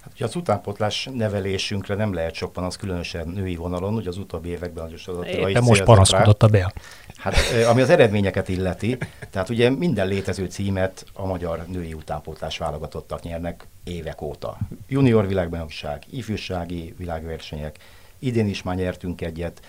Hát 0.03 0.12
ugye 0.15 0.25
az 0.25 0.37
utánpotlás 0.37 1.09
nevelésünkre 1.15 1.94
nem 1.94 2.12
lehet 2.12 2.35
sok 2.35 2.56
az 2.56 2.77
különösen 2.77 3.29
női 3.29 3.56
vonalon, 3.56 3.94
hogy 3.94 4.06
az 4.06 4.19
utóbbi 4.19 4.49
években 4.49 4.85
az 4.85 4.93
is 4.93 5.09
De 5.53 5.61
most 5.61 5.83
panaszkodott 5.83 6.43
a 6.43 6.49
Bea. 6.49 6.73
Hát 7.17 7.35
ami 7.69 7.81
az 7.81 7.91
eredményeket 7.91 8.49
illeti, 8.49 8.99
tehát 9.31 9.49
ugye 9.49 9.71
minden 9.71 10.06
létező 10.06 10.47
címet 10.47 11.05
a 11.12 11.26
magyar 11.26 11.65
női 11.67 11.94
utánpótlás 11.94 12.59
válogatottak 12.59 13.23
nyernek 13.23 13.66
évek 13.85 14.23
óta. 14.23 14.59
Junior 14.88 15.26
világbajnokság, 15.26 16.02
ifjúsági 16.11 16.95
világversenyek, 16.99 17.78
idén 18.19 18.49
is 18.49 18.62
már 18.62 18.76
nyertünk 18.76 19.21
egyet. 19.21 19.61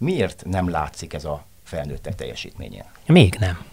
Miért 0.00 0.42
nem 0.46 0.68
látszik 0.70 1.14
ez 1.14 1.24
a 1.24 1.44
felnőttek 1.62 2.14
teljesítményén? 2.14 2.84
Még 3.06 3.36
nem. 3.38 3.64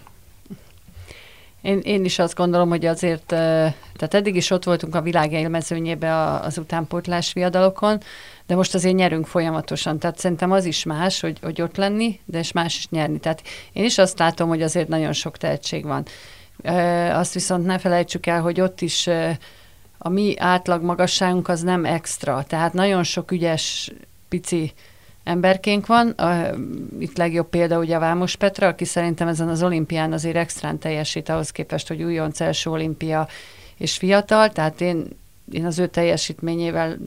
Én, 1.61 1.79
én 1.83 2.05
is 2.05 2.19
azt 2.19 2.35
gondolom, 2.35 2.69
hogy 2.69 2.85
azért, 2.85 3.25
tehát 3.25 4.13
eddig 4.13 4.35
is 4.35 4.49
ott 4.49 4.63
voltunk 4.63 4.95
a 4.95 5.01
világ 5.01 5.31
élmezőnyébe 5.31 6.23
az 6.39 6.57
utánpótlás 6.57 7.33
viadalokon, 7.33 8.01
de 8.45 8.55
most 8.55 8.73
azért 8.73 8.95
nyerünk 8.95 9.27
folyamatosan, 9.27 9.99
tehát 9.99 10.19
szerintem 10.19 10.51
az 10.51 10.65
is 10.65 10.83
más, 10.83 11.19
hogy, 11.19 11.39
hogy 11.41 11.61
ott 11.61 11.75
lenni, 11.75 12.19
de 12.25 12.39
és 12.39 12.51
más 12.51 12.77
is 12.77 12.89
nyerni. 12.89 13.19
Tehát 13.19 13.41
én 13.73 13.83
is 13.83 13.97
azt 13.97 14.19
látom, 14.19 14.47
hogy 14.47 14.61
azért 14.61 14.87
nagyon 14.87 15.13
sok 15.13 15.37
tehetség 15.37 15.85
van. 15.85 16.05
Azt 17.11 17.33
viszont 17.33 17.65
ne 17.65 17.77
felejtsük 17.77 18.25
el, 18.25 18.41
hogy 18.41 18.61
ott 18.61 18.81
is 18.81 19.09
a 19.97 20.09
mi 20.09 20.33
átlag 20.37 20.83
magasságunk 20.83 21.47
az 21.47 21.61
nem 21.61 21.85
extra, 21.85 22.43
tehát 22.47 22.73
nagyon 22.73 23.03
sok 23.03 23.31
ügyes 23.31 23.91
pici 24.29 24.73
emberkénk 25.27 25.85
van. 25.85 26.09
A, 26.09 26.55
itt 26.99 27.17
legjobb 27.17 27.49
példa 27.49 27.79
ugye 27.79 27.95
a 27.95 27.99
Vámos 27.99 28.35
Petra, 28.35 28.67
aki 28.67 28.85
szerintem 28.85 29.27
ezen 29.27 29.47
az 29.47 29.63
olimpián 29.63 30.13
azért 30.13 30.35
extrán 30.35 30.79
teljesít 30.79 31.29
ahhoz 31.29 31.51
képest, 31.51 31.87
hogy 31.87 32.03
újonc 32.03 32.39
első 32.39 32.69
olimpia 32.69 33.27
és 33.77 33.97
fiatal, 33.97 34.49
tehát 34.49 34.81
én 34.81 35.07
én 35.51 35.65
az 35.65 35.79
ő 35.79 35.87
teljesítményével 35.87 36.97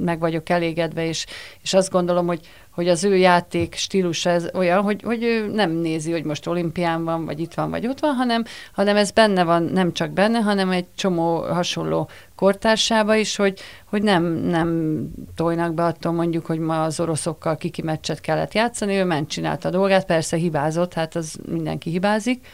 meg 0.00 0.18
vagyok 0.18 0.48
elégedve, 0.48 1.06
és, 1.06 1.26
és 1.62 1.74
azt 1.74 1.90
gondolom, 1.90 2.26
hogy, 2.26 2.40
hogy 2.70 2.88
az 2.88 3.04
ő 3.04 3.16
játék 3.16 3.74
stílusa 3.74 4.30
ez 4.30 4.48
olyan, 4.54 4.82
hogy, 4.82 5.02
hogy 5.02 5.22
ő 5.22 5.46
nem 5.46 5.70
nézi, 5.70 6.12
hogy 6.12 6.24
most 6.24 6.46
olimpián 6.46 7.04
van, 7.04 7.24
vagy 7.24 7.40
itt 7.40 7.54
van, 7.54 7.70
vagy 7.70 7.86
ott 7.86 8.00
van, 8.00 8.14
hanem, 8.14 8.44
hanem 8.72 8.96
ez 8.96 9.10
benne 9.10 9.44
van, 9.44 9.62
nem 9.62 9.92
csak 9.92 10.10
benne, 10.10 10.38
hanem 10.38 10.70
egy 10.70 10.86
csomó 10.94 11.36
hasonló 11.36 12.08
kortársába 12.34 13.14
is, 13.14 13.36
hogy, 13.36 13.60
hogy 13.84 14.02
nem, 14.02 14.24
nem 14.24 15.00
tojnak 15.34 15.74
be 15.74 15.84
attól 15.84 16.12
mondjuk, 16.12 16.46
hogy 16.46 16.58
ma 16.58 16.82
az 16.82 17.00
oroszokkal 17.00 17.56
kiki 17.56 17.82
meccset 17.82 18.20
kellett 18.20 18.54
játszani, 18.54 18.94
ő 18.96 19.04
ment 19.04 19.28
csinálta 19.28 19.68
a 19.68 19.72
dolgát, 19.72 20.06
persze 20.06 20.36
hibázott, 20.36 20.92
hát 20.92 21.16
az 21.16 21.36
mindenki 21.48 21.90
hibázik. 21.90 22.46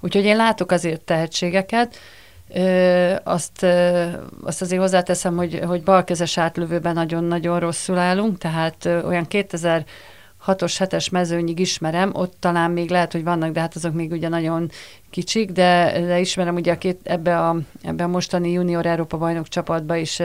Úgyhogy 0.00 0.24
én 0.24 0.36
látok 0.36 0.70
azért 0.70 1.04
tehetségeket, 1.04 1.98
Ö, 2.56 3.14
azt, 3.24 3.62
ö, 3.62 4.06
azt 4.42 4.62
azért 4.62 4.80
hozzáteszem, 4.80 5.36
hogy, 5.36 5.60
hogy 5.66 5.82
balkezes 5.82 6.38
átlövőben 6.38 6.94
nagyon-nagyon 6.94 7.60
rosszul 7.60 7.98
állunk, 7.98 8.38
tehát 8.38 8.84
ö, 8.84 9.02
olyan 9.02 9.26
2000 9.26 9.84
hatos, 10.36 10.78
hetes 10.78 11.08
mezőnyig 11.08 11.58
ismerem, 11.58 12.10
ott 12.14 12.34
talán 12.38 12.70
még 12.70 12.90
lehet, 12.90 13.12
hogy 13.12 13.24
vannak, 13.24 13.52
de 13.52 13.60
hát 13.60 13.74
azok 13.74 13.94
még 13.94 14.12
ugye 14.12 14.28
nagyon 14.28 14.70
kicsik, 15.10 15.50
de, 15.50 16.00
de 16.00 16.20
ismerem 16.20 16.54
ugye 16.54 16.72
a 16.72 16.78
két, 16.78 17.00
ebbe, 17.02 17.40
a, 17.40 17.56
ebbe 17.82 18.04
a 18.04 18.08
mostani 18.08 18.50
junior 18.50 18.86
Európa 18.86 19.18
bajnok 19.18 19.48
csapatba 19.48 19.96
is 19.96 20.22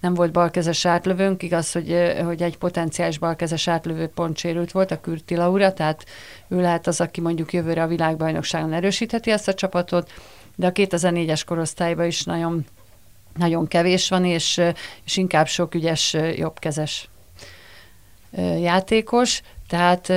nem 0.00 0.14
volt 0.14 0.32
balkezes 0.32 0.86
átlövőnk, 0.86 1.42
igaz, 1.42 1.72
hogy, 1.72 2.14
hogy 2.24 2.42
egy 2.42 2.58
potenciális 2.58 3.18
balkezes 3.18 3.68
átlövő 3.68 4.06
pont 4.06 4.36
sérült 4.36 4.72
volt, 4.72 4.90
a 4.90 5.00
Kürti 5.00 5.36
Laura, 5.36 5.72
tehát 5.72 6.04
ő 6.48 6.60
lehet 6.60 6.86
az, 6.86 7.00
aki 7.00 7.20
mondjuk 7.20 7.52
jövőre 7.52 7.82
a 7.82 7.86
világbajnokságon 7.86 8.72
erősítheti 8.72 9.30
ezt 9.30 9.48
a 9.48 9.54
csapatot, 9.54 10.10
de 10.56 10.66
a 10.66 10.72
2004-es 10.72 11.42
korosztályban 11.46 12.06
is 12.06 12.24
nagyon, 12.24 12.64
nagyon 13.36 13.66
kevés 13.66 14.08
van, 14.08 14.24
és, 14.24 14.60
és 15.04 15.16
inkább 15.16 15.46
sok 15.46 15.74
ügyes, 15.74 16.16
jobbkezes 16.36 17.08
játékos, 18.60 19.42
tehát 19.68 20.12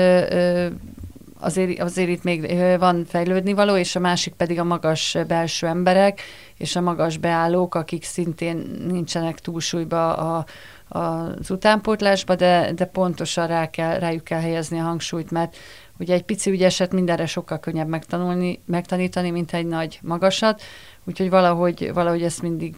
azért, 1.40 1.80
azért 1.80 2.10
itt 2.10 2.24
még 2.24 2.58
van 2.80 3.06
fejlődni 3.06 3.54
való, 3.54 3.76
és 3.76 3.96
a 3.96 4.00
másik 4.00 4.34
pedig 4.34 4.60
a 4.60 4.64
magas 4.64 5.18
belső 5.28 5.68
emberek, 5.68 6.22
és 6.58 6.76
a 6.76 6.82
magas 6.82 7.18
beállók, 7.18 7.76
akik 7.76 8.04
szintén 8.04 8.86
nincsenek 8.88 9.40
túlsúlyba 9.40 10.16
a, 10.16 10.46
az 10.88 11.50
utánpótlásba, 11.50 12.36
de, 12.36 12.72
de 12.76 12.86
pontosan 12.86 13.48
rá 13.48 13.70
kell, 13.70 14.00
rájuk 14.00 14.24
kell 14.24 14.40
helyezni 14.40 14.80
a 14.80 14.84
hangsúlyt, 14.84 15.32
mert 15.32 15.58
ugye 16.00 16.14
egy 16.14 16.24
pici 16.24 16.50
ügyeset 16.50 16.94
mindenre 16.94 17.26
sokkal 17.26 17.60
könnyebb 17.60 17.88
megtanulni, 17.88 18.62
megtanítani, 18.66 19.30
mint 19.30 19.54
egy 19.54 19.66
nagy 19.66 20.00
magasat, 20.02 20.62
úgyhogy 21.04 21.30
valahogy, 21.30 21.92
valahogy 21.94 22.24
ezt 22.24 22.42
mindig 22.42 22.76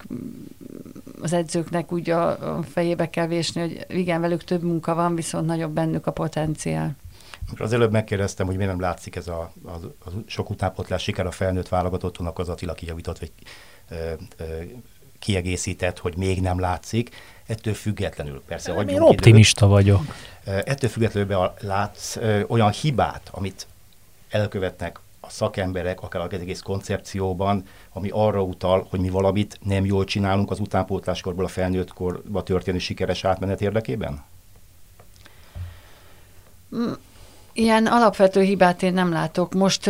az 1.22 1.34
edzőknek 1.34 1.92
úgy 1.92 2.10
a, 2.10 2.58
a 2.58 2.64
fejébe 2.64 3.10
kell 3.10 3.28
vésni, 3.28 3.62
hogy 3.62 3.86
igen, 3.98 4.22
velük 4.22 4.44
több 4.44 4.64
munka 4.64 4.96
van, 4.96 5.16
viszont 5.16 5.46
nagyobb 5.46 5.72
bennük 5.72 6.08
a 6.08 6.12
potenciál. 6.12 6.96
Az 7.58 7.74
előbb 7.74 7.92
megkérdeztem, 7.92 8.46
hogy 8.46 8.56
miért 8.56 8.72
nem 8.72 8.82
látszik 8.82 9.16
ez 9.16 9.28
a, 9.28 9.52
a, 9.66 9.70
a 10.06 10.10
sok 10.26 10.50
utánpotlás 10.50 11.04
siker 11.04 11.26
a 11.26 11.32
felnőtt 11.32 11.68
válogatottunak, 11.68 12.40
az 12.40 12.50
Attila 12.50 12.74
kijavított, 12.74 13.20
vagy 13.20 13.32
ö, 13.90 13.96
ö, 14.38 14.44
kiegészített, 15.20 16.00
hogy 16.00 16.18
még 16.18 16.42
nem 16.42 16.60
látszik. 16.60 17.10
Ettől 17.48 17.74
függetlenül, 17.74 18.42
persze 18.48 18.74
nem, 18.74 18.88
Én 18.88 19.02
optimista 19.02 19.66
időt, 19.66 19.78
vagyok. 19.78 20.02
Ettől 20.48 20.90
függetlenül 20.90 21.52
látsz 21.60 22.18
olyan 22.48 22.72
hibát, 22.72 23.30
amit 23.32 23.68
elkövetnek 24.30 25.00
a 25.20 25.30
szakemberek, 25.30 26.02
akár 26.02 26.22
az 26.22 26.40
egész 26.40 26.62
koncepcióban, 26.62 27.64
ami 27.94 28.10
arra 28.12 28.42
utal, 28.42 28.88
hogy 28.90 29.00
mi 29.00 29.10
valamit 29.10 29.60
nem 29.64 29.86
jól 29.86 30.06
csinálunk 30.06 30.52
az 30.52 30.60
utánpótláskorból 30.60 31.46
a 31.46 31.48
felnőtt 31.48 31.94
korba 31.94 32.44
történő 32.44 32.78
sikeres 32.78 33.24
átmenet 33.24 33.62
érdekében? 33.62 34.24
Mm, 36.76 36.92
Ilyen 37.60 37.86
alapvető 37.86 38.42
hibát 38.42 38.84
én 38.84 38.94
nem 38.94 39.12
látok. 39.12 39.54
Most 39.54 39.90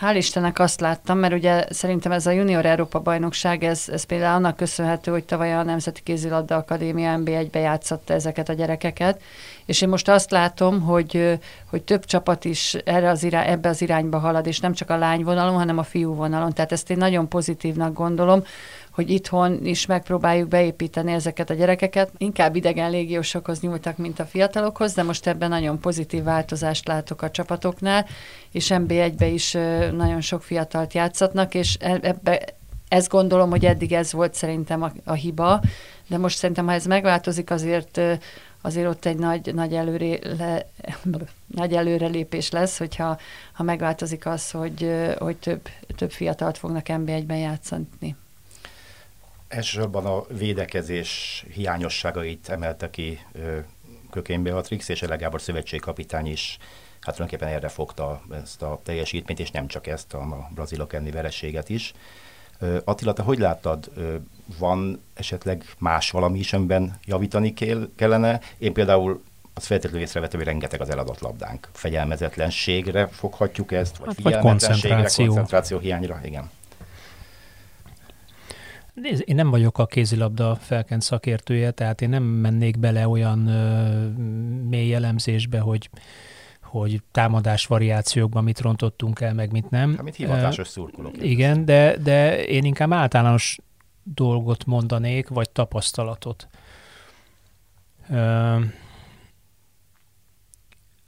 hál' 0.00 0.14
Istennek 0.14 0.58
azt 0.58 0.80
láttam, 0.80 1.18
mert 1.18 1.34
ugye 1.34 1.64
szerintem 1.70 2.12
ez 2.12 2.26
a 2.26 2.30
Junior 2.30 2.66
Európa 2.66 3.00
bajnokság, 3.00 3.64
ez, 3.64 3.84
ez 3.88 4.04
például 4.04 4.34
annak 4.34 4.56
köszönhető, 4.56 5.10
hogy 5.10 5.24
tavaly 5.24 5.54
a 5.54 5.62
Nemzeti 5.62 6.02
Kézilabda 6.02 6.56
Akadémia 6.56 7.16
NB1-be 7.18 7.58
játszotta 7.58 8.12
ezeket 8.14 8.48
a 8.48 8.52
gyerekeket, 8.52 9.20
és 9.66 9.80
én 9.82 9.88
most 9.88 10.08
azt 10.08 10.30
látom, 10.30 10.80
hogy, 10.80 11.38
hogy 11.70 11.82
több 11.82 12.04
csapat 12.04 12.44
is 12.44 12.74
erre 12.84 13.10
az 13.10 13.22
irány, 13.22 13.48
ebbe 13.48 13.68
az 13.68 13.82
irányba 13.82 14.18
halad, 14.18 14.46
és 14.46 14.60
nem 14.60 14.72
csak 14.72 14.90
a 14.90 14.96
lányvonalon, 14.96 15.54
hanem 15.54 15.78
a 15.78 15.82
fiú 15.82 16.14
vonalon. 16.14 16.52
Tehát 16.52 16.72
ezt 16.72 16.90
én 16.90 16.96
nagyon 16.96 17.28
pozitívnak 17.28 17.92
gondolom, 17.92 18.44
hogy 18.90 19.10
itthon 19.10 19.64
is 19.64 19.86
megpróbáljuk 19.86 20.48
beépíteni 20.48 21.12
ezeket 21.12 21.50
a 21.50 21.54
gyerekeket. 21.54 22.10
Inkább 22.16 22.56
idegen 22.56 22.90
légiósokhoz 22.90 23.60
nyúltak, 23.60 23.96
mint 23.96 24.20
a 24.20 24.24
fiatalokhoz, 24.24 24.92
de 24.92 25.02
most 25.02 25.26
ebben 25.26 25.48
nagyon 25.48 25.80
pozitív 25.80 26.22
változást 26.22 26.86
látok 26.88 27.22
a 27.22 27.30
csapatoknál, 27.30 28.06
és 28.50 28.72
NB1-be 28.74 29.26
is 29.26 29.52
nagyon 29.92 30.20
sok 30.20 30.42
fiatalt 30.42 30.94
játszatnak, 30.94 31.54
és 31.54 31.76
e, 31.80 31.98
ebbe 32.02 32.44
ezt 32.88 33.08
gondolom, 33.08 33.50
hogy 33.50 33.64
eddig 33.64 33.92
ez 33.92 34.12
volt 34.12 34.34
szerintem 34.34 34.82
a, 34.82 34.92
a 35.04 35.12
hiba, 35.12 35.60
de 36.06 36.18
most 36.18 36.36
szerintem, 36.36 36.66
ha 36.66 36.72
ez 36.72 36.86
megváltozik, 36.86 37.50
azért 37.50 38.00
azért 38.64 38.86
ott 38.86 39.04
egy 39.04 39.16
nagy, 39.16 39.54
nagy, 39.54 39.74
előre, 39.74 40.18
le, 40.36 40.68
nagy 41.46 41.74
előrelépés 41.74 42.50
lesz, 42.50 42.78
hogyha 42.78 43.18
ha 43.52 43.62
megváltozik 43.62 44.26
az, 44.26 44.50
hogy, 44.50 44.90
hogy 45.18 45.36
több, 45.36 45.68
több 45.96 46.10
fiatalt 46.10 46.58
fognak 46.58 46.84
NB1-ben 46.88 47.36
játszani. 47.36 48.16
Elsősorban 49.48 50.06
a 50.06 50.24
védekezés 50.28 51.44
hiányosságait 51.52 52.48
emelte 52.48 52.90
ki 52.90 53.18
Kökén 54.10 54.42
Beatrix, 54.42 54.88
és 54.88 55.02
Ele 55.02 55.16
Gábor 55.16 55.40
szövetségkapitány 55.40 56.26
is 56.26 56.58
hát 57.04 57.14
tulajdonképpen 57.14 57.54
erre 57.54 57.68
fogta 57.68 58.22
ezt 58.30 58.62
a 58.62 58.80
teljesítményt, 58.82 59.40
és 59.40 59.50
nem 59.50 59.66
csak 59.66 59.86
ezt, 59.86 60.14
a 60.14 60.48
brazilok 60.54 60.92
enni 60.92 61.10
vereséget 61.10 61.68
is. 61.68 61.92
Attila, 62.84 63.12
te 63.12 63.22
hogy 63.22 63.38
láttad, 63.38 63.90
van 64.58 65.02
esetleg 65.14 65.64
más 65.78 66.10
valami 66.10 66.38
is, 66.38 66.52
amiben 66.52 66.98
javítani 67.06 67.52
kell, 67.52 67.88
kellene? 67.96 68.40
Én 68.58 68.72
például 68.72 69.22
az 69.54 69.66
feltétlenül 69.66 70.06
észrevettem, 70.06 70.38
hogy 70.38 70.48
rengeteg 70.48 70.80
az 70.80 70.90
eladott 70.90 71.20
labdánk. 71.20 71.68
Fegyelmezetlenségre 71.72 73.06
foghatjuk 73.06 73.72
ezt, 73.72 73.96
vagy, 73.96 74.06
hát, 74.06 74.22
vagy 74.22 74.38
koncentráció. 74.38 75.26
koncentráció 75.26 75.78
hiányra, 75.78 76.20
igen. 76.24 76.50
Nézd, 78.94 79.22
én 79.26 79.34
nem 79.34 79.50
vagyok 79.50 79.78
a 79.78 79.86
kézilabda 79.86 80.56
felkent 80.60 81.02
szakértője, 81.02 81.70
tehát 81.70 82.00
én 82.00 82.08
nem 82.08 82.22
mennék 82.22 82.78
bele 82.78 83.08
olyan 83.08 83.46
ö, 83.46 84.68
mély 84.68 84.94
elemzésbe, 84.94 85.58
hogy 85.58 85.90
hogy 86.80 87.02
támadás 87.10 87.66
variációkban 87.66 88.44
mit 88.44 88.60
rontottunk 88.60 89.20
el, 89.20 89.34
meg 89.34 89.52
mit 89.52 89.70
nem. 89.70 89.96
Amit 89.98 90.14
hivatásos 90.14 90.68
szurkolók. 90.68 91.22
Igen, 91.22 91.64
de, 91.64 91.96
de 91.96 92.44
én 92.44 92.64
inkább 92.64 92.92
általános 92.92 93.58
dolgot 94.02 94.64
mondanék, 94.64 95.28
vagy 95.28 95.50
tapasztalatot. 95.50 96.48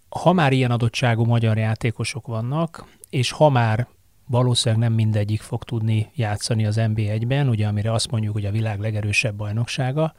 Ha 0.09 0.33
már 0.33 0.53
ilyen 0.53 0.71
adottságú 0.71 1.25
magyar 1.25 1.59
játékosok 1.59 2.27
vannak, 2.27 2.85
és 3.11 3.31
ha 3.31 3.49
már 3.49 3.89
valószínűleg 4.27 4.89
nem 4.89 4.93
mindegyik 4.93 5.41
fog 5.41 5.65
tudni 5.65 6.11
játszani 6.15 6.67
az 6.67 6.77
NB1-ben, 6.79 7.49
ugye 7.49 7.67
amire 7.67 7.93
azt 7.93 8.11
mondjuk, 8.11 8.33
hogy 8.33 8.45
a 8.45 8.51
világ 8.51 8.81
legerősebb 8.81 9.35
bajnoksága, 9.35 10.15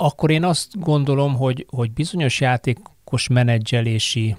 akkor 0.00 0.30
én 0.30 0.44
azt 0.44 0.80
gondolom, 0.80 1.34
hogy, 1.34 1.66
hogy 1.70 1.92
bizonyos 1.92 2.40
játékos 2.40 3.28
menedzselési 3.28 4.36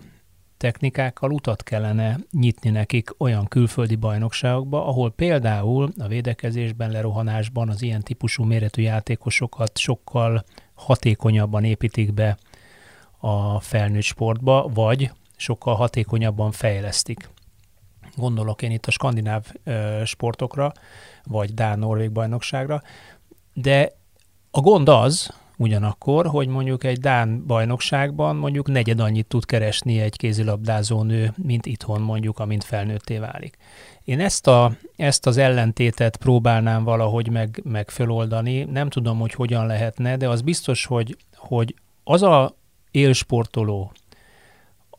technikákkal 0.58 1.32
utat 1.32 1.64
kellene 1.64 2.18
nyitni 2.32 2.70
nekik 2.70 3.10
olyan 3.18 3.48
külföldi 3.48 3.96
bajnokságokba, 3.96 4.88
ahol 4.88 5.12
például 5.12 5.92
a 5.98 6.08
védekezésben, 6.08 6.92
lerohanásban 6.92 7.70
az 7.70 7.82
ilyen 7.82 8.02
típusú 8.02 8.44
méretű 8.44 8.82
játékosokat 8.82 9.78
sokkal 9.78 10.44
hatékonyabban 10.74 11.64
építik 11.64 12.14
be 12.14 12.38
a 13.18 13.60
felnőtt 13.60 14.02
sportba, 14.02 14.70
vagy 14.74 15.12
sokkal 15.36 15.76
hatékonyabban 15.76 16.52
fejlesztik. 16.52 17.30
Gondolok 18.16 18.62
én 18.62 18.72
itt 18.72 18.86
a 18.86 18.92
skandináv 18.92 19.46
sportokra, 20.06 20.72
vagy 21.24 21.54
Dán-Norvég 21.54 22.12
bajnokságra, 22.12 22.82
de 23.54 23.92
a 24.52 24.60
gond 24.60 24.90
az, 24.90 25.34
ugyanakkor, 25.60 26.26
hogy 26.26 26.48
mondjuk 26.48 26.84
egy 26.84 27.00
Dán 27.00 27.46
bajnokságban 27.46 28.36
mondjuk 28.36 28.68
negyed 28.68 29.00
annyit 29.00 29.28
tud 29.28 29.46
keresni 29.46 30.00
egy 30.00 30.18
kézilabdázó 30.18 31.04
nő, 31.04 31.34
mint 31.44 31.66
itthon 31.66 32.02
mondjuk, 32.02 32.40
amint 32.40 32.64
felnőtté 32.64 33.18
válik. 33.18 33.58
Én 34.04 34.20
ezt, 34.20 34.48
a, 34.48 34.72
ezt 34.96 35.28
az 35.28 35.38
ellentétet 35.38 36.18
próbálnám 36.18 36.84
valahogy 36.84 37.30
meg, 37.30 37.62
meg 37.64 37.90
föloldani, 37.90 38.64
nem 38.64 38.90
tudom, 38.90 39.20
hogy 39.20 39.34
hogyan 39.34 39.66
lehetne, 39.66 40.18
de 40.18 40.30
az 40.30 40.42
biztos, 40.42 40.86
hogy, 40.86 41.18
hogy 41.36 41.76
az 42.04 42.22
a 42.22 42.56
élsportoló, 42.92 43.92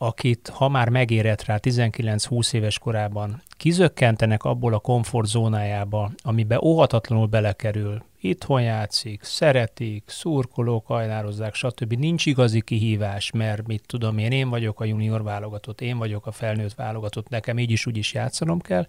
akit 0.02 0.49
ha 0.49 0.69
már 0.69 0.88
megérett 0.88 1.45
rá 1.45 1.59
19-20 1.62 2.52
éves 2.52 2.78
korában, 2.78 3.42
kizökkentenek 3.57 4.45
abból 4.45 4.75
a 4.75 4.78
komfortzónájába, 4.78 6.11
amibe 6.23 6.61
óhatatlanul 6.62 7.26
belekerül, 7.26 8.02
itthon 8.21 8.62
játszik, 8.62 9.23
szeretik, 9.23 10.04
szurkolók, 10.07 10.90
ajnározzák, 10.90 11.54
stb. 11.54 11.92
Nincs 11.92 12.26
igazi 12.26 12.61
kihívás, 12.61 13.30
mert 13.30 13.66
mit 13.66 13.83
tudom 13.87 14.19
én, 14.19 14.33
én 14.33 14.49
vagyok 14.49 14.80
a 14.80 14.85
junior 14.85 15.23
válogatott, 15.23 15.80
én 15.80 15.99
vagyok 15.99 16.26
a 16.26 16.33
felnőtt 16.33 16.75
válogatott, 16.75 17.28
nekem 17.28 17.59
így 17.59 17.71
is 17.71 17.87
úgy 17.87 17.97
is 17.97 18.12
játszanom 18.12 18.61
kell, 18.61 18.87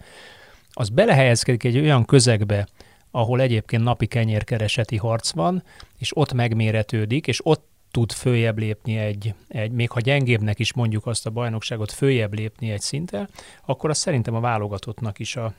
az 0.70 0.90
belehelyezkedik 0.90 1.64
egy 1.64 1.78
olyan 1.78 2.06
közegbe, 2.06 2.68
ahol 3.12 3.42
egyébként 3.42 3.84
napi 3.84 4.06
kenyérkereseti 4.06 4.98
harc 4.98 5.32
van, 5.32 5.64
és 5.98 6.18
ott 6.18 6.34
megméretődik, 6.34 7.28
és 7.28 7.46
ott 7.46 7.70
tud 7.92 8.12
följebb 8.12 8.58
lépni 8.58 8.98
egy, 8.98 9.34
egy, 9.48 9.72
még 9.72 9.90
ha 9.90 10.00
gyengébbnek 10.00 10.60
is 10.60 10.74
mondjuk 10.74 11.06
azt 11.06 11.26
a 11.26 11.30
bajnokságot 11.30 11.92
följebb 11.92 12.34
lépni 12.34 12.72
egy 12.72 12.82
szinttel, 12.82 13.30
akkor 13.66 13.90
az 13.90 13.98
szerintem 13.98 14.36
a 14.36 14.40
válogatottnak 14.40 15.20
is 15.20 15.36
a, 15.36 15.54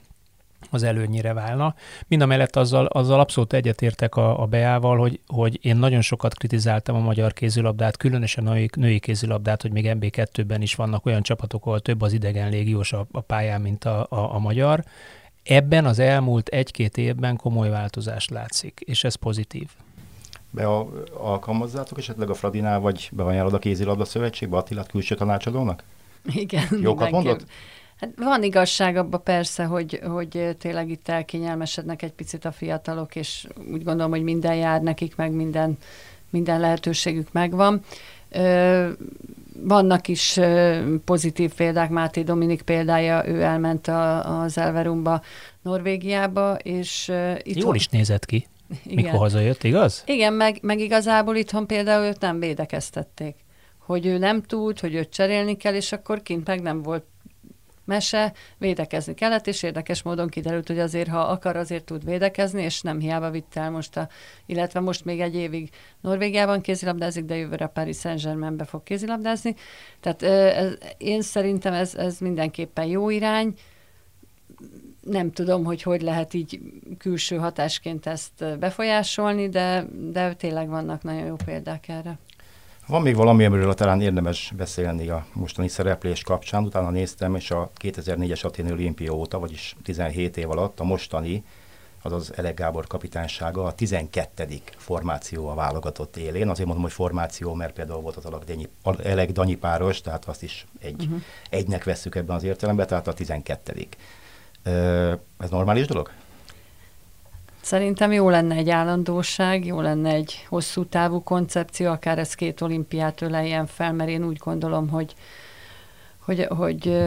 az 0.70 0.82
előnyire 0.82 1.32
válna. 1.32 1.74
Mind 2.08 2.22
a 2.22 2.26
mellett 2.26 2.56
azzal, 2.56 2.86
azzal 2.86 3.20
abszolút 3.20 3.52
egyetértek 3.52 4.16
a, 4.16 4.42
a 4.42 4.46
Beával, 4.46 4.98
hogy, 4.98 5.20
hogy 5.26 5.58
én 5.62 5.76
nagyon 5.76 6.00
sokat 6.00 6.34
kritizáltam 6.34 6.96
a 6.96 7.00
magyar 7.00 7.32
kézilabdát, 7.32 7.96
különösen 7.96 8.46
a 8.46 8.52
női, 8.52 8.70
női 8.76 8.98
kézilabdát, 8.98 9.62
hogy 9.62 9.72
még 9.72 9.86
MB2-ben 9.88 10.62
is 10.62 10.74
vannak 10.74 11.06
olyan 11.06 11.22
csapatok, 11.22 11.66
ahol 11.66 11.80
több 11.80 12.02
az 12.02 12.12
idegen 12.12 12.50
légiós 12.50 12.92
a, 12.92 13.06
a 13.12 13.20
pályán, 13.20 13.60
mint 13.60 13.84
a, 13.84 14.06
a, 14.08 14.34
a 14.34 14.38
magyar. 14.38 14.84
Ebben 15.42 15.84
az 15.84 15.98
elmúlt 15.98 16.48
egy-két 16.48 16.96
évben 16.96 17.36
komoly 17.36 17.68
változást 17.68 18.30
látszik, 18.30 18.80
és 18.84 19.04
ez 19.04 19.14
pozitív. 19.14 19.68
Be 20.54 20.66
a, 20.66 20.88
alkalmazzátok 21.12 21.98
esetleg 21.98 22.30
a 22.30 22.34
Fradinál, 22.34 22.80
vagy 22.80 23.08
beajánlod 23.12 23.54
a 23.54 23.58
kézilabda 23.58 24.04
szövetségbe 24.04 24.56
Attilát 24.56 24.90
külső 24.90 25.14
tanácsadónak? 25.14 25.84
Igen. 26.24 26.66
Jókat 26.80 27.10
mondott? 27.10 27.44
Hát 28.00 28.10
van 28.16 28.42
igazság 28.42 28.96
abban 28.96 29.22
persze, 29.22 29.64
hogy, 29.64 30.00
hogy 30.04 30.56
tényleg 30.58 30.90
itt 30.90 31.08
elkényelmesednek 31.08 32.02
egy 32.02 32.12
picit 32.12 32.44
a 32.44 32.52
fiatalok, 32.52 33.16
és 33.16 33.46
úgy 33.72 33.84
gondolom, 33.84 34.10
hogy 34.10 34.22
minden 34.22 34.54
jár 34.54 34.82
nekik, 34.82 35.16
meg 35.16 35.32
minden, 35.32 35.78
minden 36.30 36.60
lehetőségük 36.60 37.32
megvan. 37.32 37.80
Vannak 39.62 40.08
is 40.08 40.40
pozitív 41.04 41.54
példák, 41.54 41.90
Máté 41.90 42.22
Dominik 42.22 42.62
példája, 42.62 43.28
ő 43.28 43.42
elment 43.42 43.88
a, 43.88 44.40
az 44.40 44.58
Elverumba, 44.58 45.22
Norvégiába, 45.62 46.54
és 46.54 47.12
itt... 47.42 47.56
Jól 47.56 47.74
is 47.74 47.88
nézett 47.88 48.24
ki, 48.24 48.46
igen. 48.84 49.04
mikor 49.04 49.18
hazajött, 49.18 49.64
igaz? 49.64 50.02
Igen, 50.06 50.32
meg, 50.32 50.58
meg 50.62 50.78
igazából 50.78 51.36
itthon 51.36 51.66
például 51.66 52.04
őt 52.04 52.20
nem 52.20 52.38
védekeztették 52.38 53.34
hogy 53.86 54.06
ő 54.06 54.18
nem 54.18 54.42
tud, 54.42 54.80
hogy 54.80 54.94
őt 54.94 55.10
cserélni 55.10 55.56
kell, 55.56 55.74
és 55.74 55.92
akkor 55.92 56.22
kint 56.22 56.46
meg 56.46 56.62
nem 56.62 56.82
volt 56.82 57.04
mese, 57.84 58.32
védekezni 58.58 59.14
kellett, 59.14 59.46
és 59.46 59.62
érdekes 59.62 60.02
módon 60.02 60.28
kiderült, 60.28 60.66
hogy 60.66 60.78
azért, 60.78 61.08
ha 61.08 61.20
akar, 61.20 61.56
azért 61.56 61.84
tud 61.84 62.04
védekezni, 62.04 62.62
és 62.62 62.80
nem 62.80 63.00
hiába 63.00 63.30
vitt 63.30 63.56
el 63.56 63.70
most, 63.70 63.96
a, 63.96 64.08
illetve 64.46 64.80
most 64.80 65.04
még 65.04 65.20
egy 65.20 65.34
évig 65.34 65.70
Norvégiában 66.00 66.60
kézilabdázik, 66.60 67.24
de 67.24 67.36
jövőre 67.36 67.66
Paris 67.66 67.96
Saint-Germainbe 67.96 68.64
fog 68.64 68.82
kézilabdázni. 68.82 69.54
Tehát 70.00 70.22
ez, 70.22 70.72
én 70.98 71.22
szerintem 71.22 71.72
ez, 71.72 71.94
ez 71.94 72.18
mindenképpen 72.18 72.84
jó 72.84 73.10
irány. 73.10 73.54
Nem 75.02 75.32
tudom, 75.32 75.64
hogy 75.64 75.82
hogy 75.82 76.02
lehet 76.02 76.34
így 76.34 76.60
külső 76.98 77.36
hatásként 77.36 78.06
ezt 78.06 78.58
befolyásolni, 78.58 79.48
de, 79.48 79.86
de 80.10 80.34
tényleg 80.34 80.68
vannak 80.68 81.02
nagyon 81.02 81.26
jó 81.26 81.36
példák 81.44 81.88
erre. 81.88 82.18
Van 82.86 83.02
még 83.02 83.14
valami, 83.14 83.44
amiről 83.44 83.74
talán 83.74 84.00
érdemes 84.00 84.52
beszélni 84.56 85.08
a 85.08 85.26
mostani 85.32 85.68
szereplés 85.68 86.22
kapcsán. 86.22 86.64
Utána 86.64 86.90
néztem, 86.90 87.34
és 87.34 87.50
a 87.50 87.70
2004-es 87.80 88.44
Aténi 88.44 88.72
olimpia 88.72 89.12
óta, 89.12 89.38
vagyis 89.38 89.76
17 89.82 90.36
év 90.36 90.50
alatt 90.50 90.80
a 90.80 90.84
mostani, 90.84 91.44
azaz 92.02 92.32
Elek 92.36 92.54
Gábor 92.54 92.86
kapitánysága 92.86 93.64
a 93.64 93.72
12. 93.72 94.46
formáció 94.76 95.48
a 95.48 95.54
válogatott 95.54 96.16
élén. 96.16 96.48
Azért 96.48 96.66
mondom, 96.66 96.84
hogy 96.84 96.92
formáció, 96.92 97.54
mert 97.54 97.72
például 97.72 98.00
volt 98.00 98.16
az 98.16 98.98
Elek 99.04 99.32
Danyi 99.32 99.54
páros, 99.54 100.00
tehát 100.00 100.24
azt 100.24 100.42
is 100.42 100.66
egy, 100.80 101.02
uh-huh. 101.02 101.20
egynek 101.50 101.84
vesszük 101.84 102.14
ebben 102.14 102.36
az 102.36 102.44
értelemben, 102.44 102.86
tehát 102.86 103.08
a 103.08 103.12
12. 103.12 103.86
Ez 105.38 105.50
normális 105.50 105.86
dolog? 105.86 106.10
Szerintem 107.60 108.12
jó 108.12 108.28
lenne 108.30 108.54
egy 108.54 108.70
állandóság, 108.70 109.66
jó 109.66 109.80
lenne 109.80 110.10
egy 110.10 110.46
hosszú 110.48 110.84
távú 110.84 111.22
koncepció, 111.22 111.90
akár 111.90 112.18
ez 112.18 112.34
két 112.34 112.60
olimpiát 112.60 113.22
öleljen 113.22 113.66
fel, 113.66 113.92
mert 113.92 114.10
én 114.10 114.24
úgy 114.24 114.36
gondolom, 114.36 114.88
hogy, 114.88 115.14
hogy, 116.18 116.46
hogy, 116.48 117.02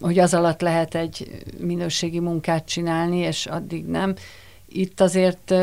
hogy 0.00 0.18
az 0.18 0.34
alatt 0.34 0.60
lehet 0.60 0.94
egy 0.94 1.44
minőségi 1.58 2.20
munkát 2.20 2.66
csinálni, 2.66 3.16
és 3.16 3.46
addig 3.46 3.86
nem. 3.86 4.14
Itt 4.68 5.00
azért 5.00 5.54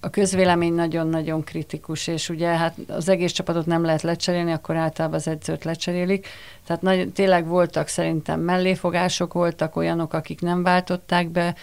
a 0.00 0.10
közvélemény 0.10 0.74
nagyon-nagyon 0.74 1.44
kritikus, 1.44 2.06
és 2.06 2.28
ugye 2.28 2.48
hát 2.48 2.76
az 2.88 3.08
egész 3.08 3.32
csapatot 3.32 3.66
nem 3.66 3.84
lehet 3.84 4.02
lecserélni, 4.02 4.52
akkor 4.52 4.76
általában 4.76 5.16
az 5.16 5.28
edzőt 5.28 5.64
lecserélik. 5.64 6.26
Tehát 6.66 6.82
nagy, 6.82 7.12
tényleg 7.12 7.46
voltak 7.46 7.88
szerintem 7.88 8.40
melléfogások, 8.40 9.32
voltak 9.32 9.76
olyanok, 9.76 10.12
akik 10.12 10.40
nem 10.40 10.62
váltották 10.62 11.28
be 11.28 11.54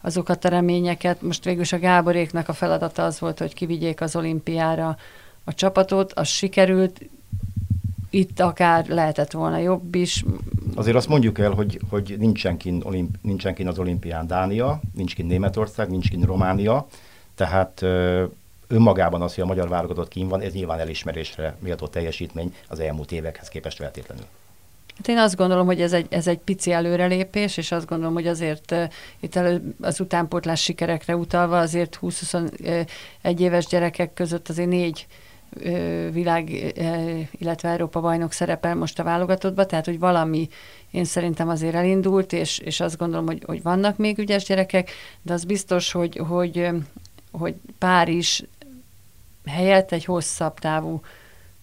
azokat 0.00 0.44
a 0.44 0.48
reményeket. 0.48 1.22
Most 1.22 1.44
végül 1.44 1.64
a 1.70 1.78
Gáboréknak 1.78 2.48
a 2.48 2.52
feladata 2.52 3.04
az 3.04 3.20
volt, 3.20 3.38
hogy 3.38 3.54
kivigyék 3.54 4.00
az 4.00 4.16
olimpiára 4.16 4.96
a 5.44 5.54
csapatot, 5.54 6.12
az 6.12 6.28
sikerült, 6.28 7.00
itt 8.10 8.40
akár 8.40 8.86
lehetett 8.88 9.30
volna 9.30 9.58
jobb 9.58 9.94
is. 9.94 10.24
Azért 10.74 10.96
azt 10.96 11.08
mondjuk 11.08 11.38
el, 11.38 11.50
hogy, 11.50 11.80
hogy 11.90 12.16
nincsen, 12.18 12.56
kin, 12.56 12.82
olimp, 12.84 13.16
nincsen 13.22 13.54
kin 13.54 13.68
az 13.68 13.78
olimpián 13.78 14.26
Dánia, 14.26 14.80
nincs 14.94 15.14
kin 15.14 15.26
Németország, 15.26 15.90
nincs 15.90 16.08
kin 16.08 16.22
Románia, 16.22 16.86
tehát 17.42 17.82
önmagában 18.68 19.22
az, 19.22 19.34
hogy 19.34 19.44
a 19.44 19.46
magyar 19.46 19.68
válogatott 19.68 20.08
kín 20.08 20.28
van, 20.28 20.40
ez 20.40 20.52
nyilván 20.52 20.78
elismerésre 20.78 21.56
méltó 21.58 21.86
teljesítmény 21.86 22.54
az 22.68 22.80
elmúlt 22.80 23.12
évekhez 23.12 23.48
képest 23.48 23.76
feltétlenül. 23.76 24.24
Hát 24.96 25.08
én 25.08 25.18
azt 25.18 25.36
gondolom, 25.36 25.66
hogy 25.66 25.80
ez 25.80 25.92
egy, 25.92 26.06
ez 26.10 26.26
egy 26.26 26.38
pici 26.38 26.72
előrelépés, 26.72 27.56
és 27.56 27.72
azt 27.72 27.86
gondolom, 27.86 28.14
hogy 28.14 28.26
azért 28.26 28.74
itt 29.20 29.36
elő, 29.36 29.74
az 29.80 30.00
utánpótlás 30.00 30.62
sikerekre 30.62 31.16
utalva 31.16 31.58
azért 31.58 31.98
20-21 32.02 32.86
éves 33.38 33.66
gyerekek 33.66 34.14
között 34.14 34.48
azért 34.48 34.68
négy 34.68 35.06
világ, 36.12 36.50
illetve 37.30 37.68
Európa 37.68 38.00
bajnok 38.00 38.32
szerepel 38.32 38.74
most 38.74 38.98
a 38.98 39.02
válogatottba, 39.02 39.66
tehát 39.66 39.84
hogy 39.84 39.98
valami 39.98 40.48
én 40.90 41.04
szerintem 41.04 41.48
azért 41.48 41.74
elindult, 41.74 42.32
és, 42.32 42.58
és 42.58 42.80
azt 42.80 42.98
gondolom, 42.98 43.26
hogy, 43.26 43.42
hogy 43.46 43.62
vannak 43.62 43.96
még 43.96 44.18
ügyes 44.18 44.44
gyerekek, 44.44 44.90
de 45.22 45.32
az 45.32 45.44
biztos, 45.44 45.92
hogy, 45.92 46.16
hogy, 46.28 46.68
hogy 47.32 47.54
Párizs 47.78 48.42
helyett 49.46 49.92
egy 49.92 50.04
hosszabb 50.04 50.58
távú 50.58 51.00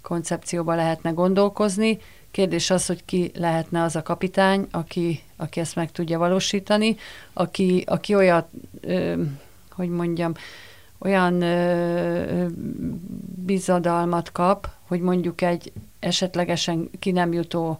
koncepcióba 0.01 0.75
lehetne 0.75 1.09
gondolkozni, 1.09 1.99
Kérdés 2.31 2.69
az, 2.69 2.85
hogy 2.85 3.05
ki 3.05 3.31
lehetne 3.35 3.83
az 3.83 3.95
a 3.95 4.01
kapitány, 4.01 4.67
aki, 4.71 5.23
aki 5.35 5.59
ezt 5.59 5.75
meg 5.75 5.91
tudja 5.91 6.17
valósítani, 6.17 6.95
aki, 7.33 7.83
aki 7.87 8.15
olyat, 8.15 8.47
ö, 8.81 9.23
hogy 9.71 9.89
mondjam, 9.89 10.33
olyan 10.97 11.41
ö, 11.41 12.45
bizadalmat 13.45 14.31
kap, 14.31 14.69
hogy 14.87 14.99
mondjuk 14.99 15.41
egy 15.41 15.71
esetlegesen 15.99 16.89
ki 16.99 17.11
nem 17.11 17.33
jutó 17.33 17.79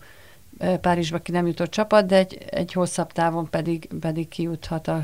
Párizsba 0.82 1.20
ki 1.20 1.32
nem 1.32 1.48
jutott 1.48 1.70
csapat, 1.70 2.06
de 2.06 2.16
egy, 2.16 2.46
egy 2.50 2.74
hosszabb 2.74 3.12
távon 3.12 3.50
pedig, 3.50 3.90
pedig 4.00 4.28
kijuthat 4.28 4.88
a, 4.88 5.04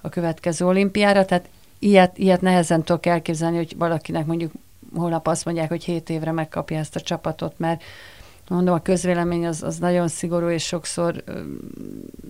a 0.00 0.08
következő 0.08 0.66
olimpiára. 0.66 1.24
Tehát 1.24 1.48
ilyet, 1.84 2.18
ilyet 2.18 2.40
nehezen 2.40 2.82
tudok 2.82 3.06
elképzelni, 3.06 3.56
hogy 3.56 3.76
valakinek 3.76 4.26
mondjuk 4.26 4.52
holnap 4.94 5.26
azt 5.26 5.44
mondják, 5.44 5.68
hogy 5.68 5.84
7 5.84 6.10
évre 6.10 6.32
megkapja 6.32 6.78
ezt 6.78 6.96
a 6.96 7.00
csapatot, 7.00 7.58
mert 7.58 7.82
mondom, 8.48 8.74
a 8.74 8.82
közvélemény 8.82 9.46
az, 9.46 9.62
az 9.62 9.78
nagyon 9.78 10.08
szigorú, 10.08 10.48
és 10.48 10.64
sokszor 10.64 11.22
ö, 11.24 11.40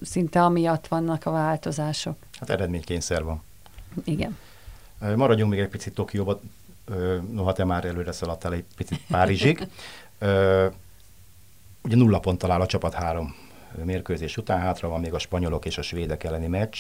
szinte 0.03 0.43
amiatt 0.43 0.87
vannak 0.87 1.27
a 1.27 1.31
változások. 1.31 2.17
Hát 2.39 2.51
eredménykényszer 2.51 3.25
van. 3.25 3.43
Igen. 4.05 4.37
Maradjunk 5.17 5.51
még 5.51 5.61
egy 5.61 5.69
picit 5.69 5.95
Tokióba, 5.95 6.41
noha 7.31 7.53
te 7.53 7.65
már 7.65 7.85
előre 7.85 8.13
szaladtál 8.13 8.53
egy 8.53 8.65
picit 8.77 9.01
Párizsig. 9.09 9.69
Ugye 11.83 11.97
nulla 11.97 12.19
ponttal 12.19 12.51
áll 12.51 12.61
a 12.61 12.67
csapat 12.67 12.95
három 12.95 13.35
mérkőzés 13.85 14.37
után, 14.37 14.61
hátra 14.61 14.89
van 14.89 15.01
még 15.01 15.15
a 15.15 15.19
spanyolok 15.19 15.65
és 15.65 15.79
a 15.79 15.83
svédek 15.83 16.25
elleni 16.25 16.47
meccs. 16.47 16.77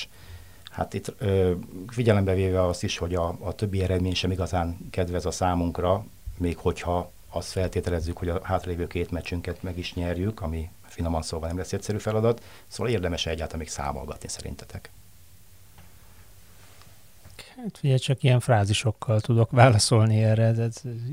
Hát 0.74 0.94
itt 0.94 1.14
ö, 1.18 1.52
figyelembe 1.86 2.34
véve 2.34 2.64
azt 2.64 2.82
is, 2.82 2.98
hogy 2.98 3.14
a, 3.14 3.36
a 3.40 3.52
többi 3.52 3.82
eredmény 3.82 4.14
sem 4.14 4.30
igazán 4.30 4.76
kedvez 4.90 5.26
a 5.26 5.30
számunkra, 5.30 6.04
még 6.38 6.56
hogyha 6.56 7.12
azt 7.30 7.50
feltételezzük, 7.50 8.16
hogy 8.16 8.28
a 8.28 8.40
hátralévő 8.42 8.86
két 8.86 9.10
meccsünket 9.10 9.62
meg 9.62 9.78
is 9.78 9.94
nyerjük, 9.94 10.40
ami 10.40 10.70
finoman 10.82 11.22
szóval 11.22 11.48
nem 11.48 11.56
lesz 11.56 11.72
egyszerű 11.72 11.98
feladat, 11.98 12.42
szóval 12.66 12.92
érdemes 12.92 13.26
egyáltalán 13.26 13.58
még 13.58 13.68
számolgatni 13.68 14.28
szerintetek. 14.28 14.90
Hát 17.56 17.78
figyelj, 17.78 17.98
csak 17.98 18.22
ilyen 18.22 18.40
frázisokkal 18.40 19.20
tudok 19.20 19.50
válaszolni 19.50 20.22
erre. 20.22 20.52
De 20.52 20.68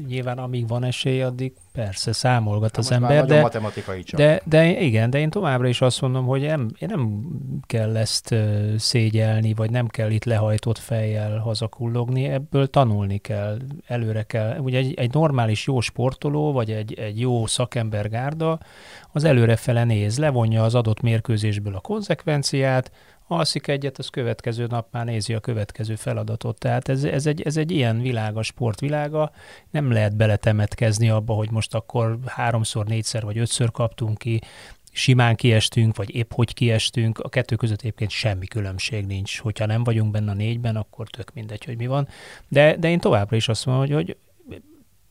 nyilván 0.08 0.38
amíg 0.38 0.68
van 0.68 0.84
esély, 0.84 1.22
addig 1.22 1.54
persze 1.72 2.12
számolgat 2.12 2.78
az 2.78 2.92
ember. 2.92 3.26
De, 3.26 3.42
matematikai 3.42 4.04
csak. 4.04 4.20
De, 4.20 4.42
de 4.46 4.80
igen, 4.80 5.10
de 5.10 5.20
én 5.20 5.30
továbbra 5.30 5.68
is 5.68 5.82
azt 5.82 6.02
mondom, 6.02 6.26
hogy 6.26 6.42
nem, 6.42 6.72
én 6.80 6.90
nem 6.92 7.22
kell 7.66 7.98
ezt 7.98 8.36
szégyelni, 8.78 9.54
vagy 9.54 9.72
nem 9.72 9.88
kell 9.88 10.12
itt 10.12 10.26
lehajtott 10.26 10.78
fejjel 10.78 11.38
hazakullogni, 11.38 12.26
ebből 12.26 12.68
tanulni 12.68 13.18
kell, 13.18 13.58
előre 13.88 14.24
kell. 14.24 14.58
Ugye 14.58 14.78
egy, 14.78 14.94
egy 14.94 15.14
normális 15.14 15.68
jó 15.68 15.80
sportoló, 15.80 16.52
vagy 16.52 16.72
egy, 16.72 16.94
egy 16.94 17.20
jó 17.20 17.46
szakembergárda, 17.46 18.60
az 19.12 19.24
előrefele 19.24 19.84
néz, 19.84 20.18
levonja 20.18 20.64
az 20.64 20.76
adott 20.76 21.02
mérkőzésből 21.02 21.76
a 21.76 21.80
konzekvenciát, 21.80 22.92
alszik 23.32 23.67
egyet, 23.67 23.98
az 23.98 24.08
következő 24.08 24.65
nap 24.65 24.88
már 24.91 25.06
nézi 25.06 25.34
a 25.34 25.39
következő 25.39 25.96
feladatot. 25.96 26.58
Tehát 26.58 26.89
ez, 26.89 27.04
ez, 27.04 27.26
egy, 27.26 27.41
ez 27.41 27.58
egy 27.58 27.72
ilyen 27.72 28.02
világ, 28.02 28.38
a 28.38 28.41
sportvilága. 28.41 29.32
Nem 29.70 29.91
lehet 29.91 30.15
beletemetkezni 30.15 31.10
abba, 31.10 31.34
hogy 31.34 31.52
most 31.52 31.76
akkor 31.76 32.17
háromszor, 32.26 32.86
négyszer 32.86 33.24
vagy 33.24 33.38
ötször 33.38 33.72
kaptunk 33.72 34.17
ki. 34.17 34.41
simán 34.91 35.36
kiestünk, 35.36 35.96
vagy 35.96 36.15
épp 36.15 36.32
hogy 36.34 36.54
kiestünk, 36.54 37.20
a 37.20 37.30
kettő 37.30 37.56
között 37.56 37.82
egyébként 37.82 38.10
semmi 38.10 38.46
különbség 38.46 39.06
nincs. 39.06 39.39
Hogyha 39.39 39.65
nem 39.65 39.84
vagyunk 39.84 40.12
benne 40.12 40.32
a 40.32 40.34
négyben, 40.34 40.76
akkor 40.76 41.10
tök 41.10 41.34
mindegy, 41.34 41.65
hogy 41.65 41.78
mi 41.78 41.88
van. 41.88 42.08
De, 42.48 42.76
de 42.76 42.89
én 42.89 43.00
továbbra 43.00 43.36
is 43.36 43.48
azt 43.48 43.65
mondom, 43.65 43.86
hogy, 43.86 43.94
hogy 43.94 44.17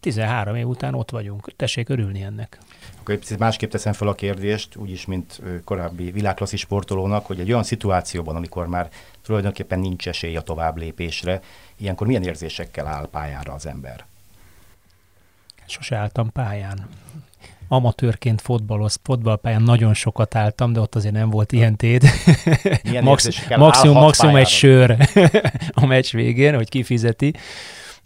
13 0.01 0.55
év 0.55 0.67
után 0.67 0.95
ott 0.95 1.11
vagyunk. 1.11 1.57
Tessék 1.57 1.89
örülni 1.89 2.23
ennek. 2.23 2.59
Akkor 3.01 3.15
egy 3.15 3.39
másképp 3.39 3.71
teszem 3.71 3.93
fel 3.93 4.09
a 4.09 4.15
kérdést, 4.15 4.77
úgyis, 4.77 5.07
mint 5.07 5.41
korábbi 5.65 6.11
világklasszi 6.11 6.57
sportolónak, 6.57 7.27
hogy 7.27 7.41
egy 7.41 7.51
olyan 7.51 7.63
szituációban, 7.63 8.37
amikor 8.37 8.67
már 8.67 8.89
tulajdonképpen 9.23 9.79
nincs 9.79 10.09
esély 10.09 10.37
a 10.37 10.41
tovább 10.41 10.77
lépésre, 10.77 11.41
ilyenkor 11.77 12.07
milyen 12.07 12.23
érzésekkel 12.23 12.87
áll 12.87 13.09
pályára 13.11 13.53
az 13.53 13.67
ember? 13.67 14.05
Sose 15.67 15.97
álltam 15.97 16.33
pályán. 16.33 16.89
Amatőrként 17.69 18.41
fotballoz, 18.41 18.99
fotballpályán 19.03 19.63
nagyon 19.63 19.95
sokat 19.95 20.35
álltam, 20.35 20.73
de 20.73 20.81
ott 20.81 20.95
azért 20.95 21.15
nem 21.15 21.31
volt 21.31 21.53
ilyen 21.53 21.77
tét. 21.77 22.05
Max, 23.01 23.47
maximum, 23.57 23.97
maximum 23.97 24.37
egy 24.37 24.49
sör 24.49 24.97
a 25.75 25.87
meccs 25.87 26.13
végén, 26.13 26.55
hogy 26.55 26.69
kifizeti. 26.69 27.35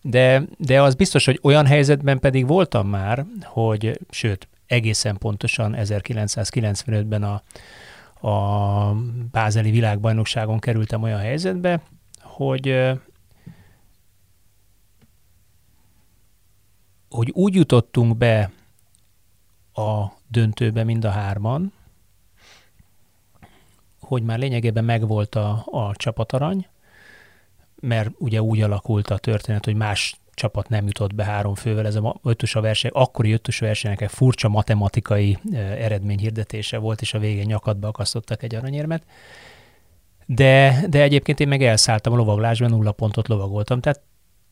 De, 0.06 0.42
de 0.58 0.82
az 0.82 0.94
biztos, 0.94 1.24
hogy 1.24 1.38
olyan 1.42 1.66
helyzetben 1.66 2.18
pedig 2.18 2.46
voltam 2.46 2.88
már, 2.88 3.24
hogy 3.42 4.00
sőt, 4.10 4.48
egészen 4.66 5.16
pontosan 5.18 5.74
1995-ben 5.78 7.22
a, 7.22 7.42
a 8.28 8.96
Bázeli 9.30 9.70
világbajnokságon 9.70 10.58
kerültem 10.58 11.02
olyan 11.02 11.20
helyzetbe, 11.20 11.80
hogy 12.20 12.92
hogy 17.10 17.30
úgy 17.32 17.54
jutottunk 17.54 18.16
be 18.16 18.50
a 19.74 20.04
döntőbe 20.28 20.84
mind 20.84 21.04
a 21.04 21.10
hárman, 21.10 21.72
hogy 24.00 24.22
már 24.22 24.38
lényegében 24.38 24.84
megvolt 24.84 25.34
a, 25.34 25.64
a 25.70 25.92
csapatarany, 25.96 26.68
mert 27.86 28.10
ugye 28.18 28.42
úgy 28.42 28.60
alakult 28.60 29.10
a 29.10 29.18
történet, 29.18 29.64
hogy 29.64 29.74
más 29.74 30.16
csapat 30.34 30.68
nem 30.68 30.86
jutott 30.86 31.14
be 31.14 31.24
három 31.24 31.54
fővel. 31.54 31.86
Ez 31.86 31.94
a 31.94 32.20
ötös 32.22 32.54
a 32.54 32.60
verseny, 32.60 32.90
akkori 32.94 33.32
ötös 33.32 33.58
versenynek 33.58 34.00
egy 34.00 34.10
furcsa 34.10 34.48
matematikai 34.48 35.38
eredményhirdetése 35.78 36.78
volt, 36.78 37.00
és 37.00 37.14
a 37.14 37.18
végén 37.18 37.46
nyakadba 37.46 37.88
akasztottak 37.88 38.42
egy 38.42 38.54
aranyérmet. 38.54 39.02
De, 40.26 40.84
de 40.88 41.02
egyébként 41.02 41.40
én 41.40 41.48
meg 41.48 41.62
elszálltam 41.62 42.12
a 42.12 42.16
lovaglásban, 42.16 42.70
nulla 42.70 42.92
pontot 42.92 43.28
lovagoltam, 43.28 43.80
tehát 43.80 44.00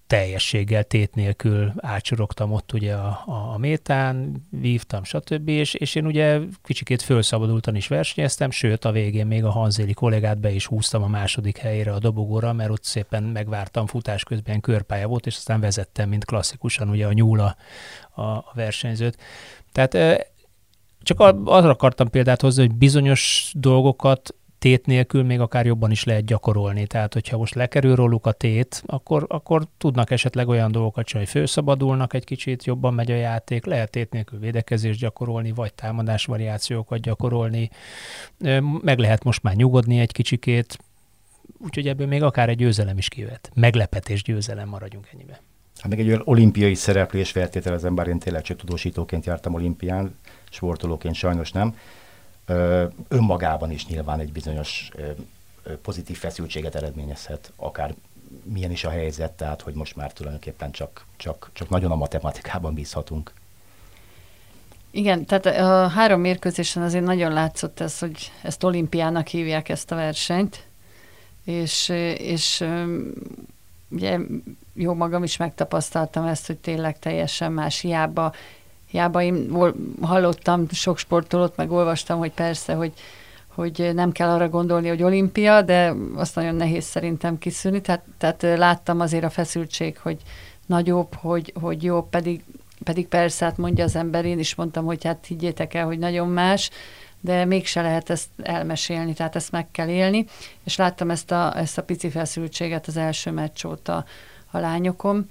teljességgel, 0.06 0.84
tét 0.84 1.14
nélkül 1.14 1.72
átsorogtam 1.76 2.52
ott 2.52 2.72
ugye 2.72 2.94
a, 2.94 3.22
a, 3.26 3.52
a 3.52 3.58
métán, 3.58 4.46
vívtam, 4.50 5.04
stb. 5.04 5.48
És, 5.48 5.74
és 5.74 5.94
én 5.94 6.06
ugye 6.06 6.38
kicsikét 6.62 7.02
fölszabadultan 7.02 7.74
is 7.74 7.88
versenyeztem, 7.88 8.50
sőt 8.50 8.84
a 8.84 8.92
végén 8.92 9.26
még 9.26 9.44
a 9.44 9.50
Hanzéli 9.50 9.92
kollégát 9.92 10.38
be 10.38 10.50
is 10.50 10.66
húztam 10.66 11.02
a 11.02 11.08
második 11.08 11.56
helyére 11.56 11.92
a 11.92 11.98
dobogóra, 11.98 12.52
mert 12.52 12.70
ott 12.70 12.84
szépen 12.84 13.22
megvártam 13.22 13.86
futás 13.86 14.24
közben 14.24 14.60
körpálya 14.60 15.06
volt, 15.06 15.26
és 15.26 15.36
aztán 15.36 15.60
vezettem, 15.60 16.08
mint 16.08 16.24
klasszikusan 16.24 16.88
ugye 16.88 17.06
a 17.06 17.12
nyúla 17.12 17.56
a, 18.10 18.22
a 18.22 18.52
versenyzőt. 18.54 19.18
Tehát 19.72 20.26
csak 21.02 21.20
arra 21.44 21.70
akartam 21.70 22.10
példát 22.10 22.40
hozni, 22.40 22.66
hogy 22.66 22.74
bizonyos 22.74 23.52
dolgokat 23.54 24.34
tét 24.62 24.86
nélkül 24.86 25.22
még 25.22 25.40
akár 25.40 25.66
jobban 25.66 25.90
is 25.90 26.04
lehet 26.04 26.24
gyakorolni. 26.24 26.86
Tehát, 26.86 27.12
hogyha 27.12 27.36
most 27.36 27.54
lekerül 27.54 27.94
róluk 27.94 28.26
a 28.26 28.32
tét, 28.32 28.82
akkor, 28.86 29.24
akkor 29.28 29.66
tudnak 29.78 30.10
esetleg 30.10 30.48
olyan 30.48 30.72
dolgokat 30.72 31.06
csinálni, 31.06 31.30
hogy 31.32 31.40
főszabadulnak 31.40 32.14
egy 32.14 32.24
kicsit, 32.24 32.64
jobban 32.64 32.94
megy 32.94 33.10
a 33.10 33.14
játék, 33.14 33.64
lehet 33.64 33.90
tét 33.90 34.10
nélkül 34.10 34.38
védekezést 34.38 34.98
gyakorolni, 34.98 35.52
vagy 35.52 35.74
támadás 35.74 36.24
variációkat 36.24 37.00
gyakorolni, 37.00 37.70
meg 38.82 38.98
lehet 38.98 39.24
most 39.24 39.42
már 39.42 39.54
nyugodni 39.54 39.98
egy 39.98 40.12
kicsikét, 40.12 40.78
úgyhogy 41.58 41.88
ebből 41.88 42.06
még 42.06 42.22
akár 42.22 42.48
egy 42.48 42.56
győzelem 42.56 42.98
is 42.98 43.08
kivet. 43.08 43.50
Meglepetés 43.54 44.22
győzelem 44.22 44.68
maradjunk 44.68 45.08
ennyibe. 45.12 45.40
Hát 45.78 45.88
meg 45.88 46.00
egy 46.00 46.08
olyan 46.08 46.22
olimpiai 46.24 46.74
szereplés 46.74 47.30
feltételezem, 47.30 47.94
bár 47.94 48.06
én 48.06 48.18
tényleg 48.18 48.42
csak 48.42 48.56
tudósítóként 48.56 49.26
jártam 49.26 49.54
olimpián, 49.54 50.14
sportolóként 50.50 51.14
sajnos 51.14 51.52
nem 51.52 51.74
önmagában 53.08 53.70
is 53.70 53.86
nyilván 53.86 54.20
egy 54.20 54.32
bizonyos 54.32 54.90
pozitív 55.82 56.18
feszültséget 56.18 56.74
eredményezhet, 56.74 57.52
akár 57.56 57.94
milyen 58.42 58.70
is 58.70 58.84
a 58.84 58.90
helyzet, 58.90 59.32
tehát 59.32 59.62
hogy 59.62 59.74
most 59.74 59.96
már 59.96 60.12
tulajdonképpen 60.12 60.70
csak, 60.70 61.06
csak, 61.16 61.50
csak 61.52 61.68
nagyon 61.68 61.90
a 61.90 61.96
matematikában 61.96 62.74
bízhatunk. 62.74 63.32
Igen, 64.90 65.24
tehát 65.24 65.46
a 65.46 65.88
három 65.88 66.20
mérkőzésen 66.20 66.82
azért 66.82 67.04
nagyon 67.04 67.32
látszott 67.32 67.80
ez, 67.80 67.98
hogy 67.98 68.32
ezt 68.42 68.64
olimpiának 68.64 69.26
hívják 69.26 69.68
ezt 69.68 69.90
a 69.90 69.94
versenyt, 69.94 70.66
és, 71.44 71.88
és 72.16 72.64
ugye 73.88 74.18
jó 74.74 74.94
magam 74.94 75.22
is 75.22 75.36
megtapasztaltam 75.36 76.26
ezt, 76.26 76.46
hogy 76.46 76.58
tényleg 76.58 76.98
teljesen 76.98 77.52
más, 77.52 77.80
hiába 77.80 78.32
Én 79.20 79.56
hallottam 80.00 80.66
sok 80.70 80.98
sportolót, 80.98 81.56
meg 81.56 81.70
olvastam, 81.70 82.18
hogy 82.18 82.32
persze, 82.32 82.74
hogy, 82.74 82.92
hogy 83.46 83.90
nem 83.94 84.12
kell 84.12 84.28
arra 84.28 84.48
gondolni, 84.48 84.88
hogy 84.88 85.02
olimpia, 85.02 85.62
de 85.62 85.94
azt 86.14 86.34
nagyon 86.34 86.54
nehéz 86.54 86.84
szerintem 86.84 87.38
kiszűrni. 87.38 87.80
Tehát, 87.80 88.04
tehát 88.18 88.42
láttam 88.42 89.00
azért 89.00 89.24
a 89.24 89.30
feszültség, 89.30 89.98
hogy 89.98 90.16
nagyobb, 90.66 91.14
hogy, 91.14 91.52
hogy 91.60 91.82
jobb, 91.82 92.08
pedig, 92.08 92.44
pedig 92.84 93.08
persze, 93.08 93.44
hát 93.44 93.56
mondja 93.56 93.84
az 93.84 93.96
ember, 93.96 94.24
én 94.24 94.38
is 94.38 94.54
mondtam, 94.54 94.84
hogy 94.84 95.04
hát 95.04 95.26
higgyétek 95.26 95.74
el, 95.74 95.84
hogy 95.84 95.98
nagyon 95.98 96.28
más, 96.28 96.70
de 97.20 97.44
mégse 97.44 97.82
lehet 97.82 98.10
ezt 98.10 98.28
elmesélni, 98.42 99.12
tehát 99.12 99.36
ezt 99.36 99.50
meg 99.50 99.70
kell 99.70 99.88
élni, 99.88 100.26
és 100.64 100.76
láttam 100.76 101.10
ezt 101.10 101.30
a, 101.30 101.58
ezt 101.58 101.78
a 101.78 101.82
pici 101.82 102.10
feszültséget 102.10 102.86
az 102.86 102.96
első 102.96 103.30
meccs 103.30 103.64
óta 103.64 104.04
a 104.50 104.58
lányokon. 104.58 105.28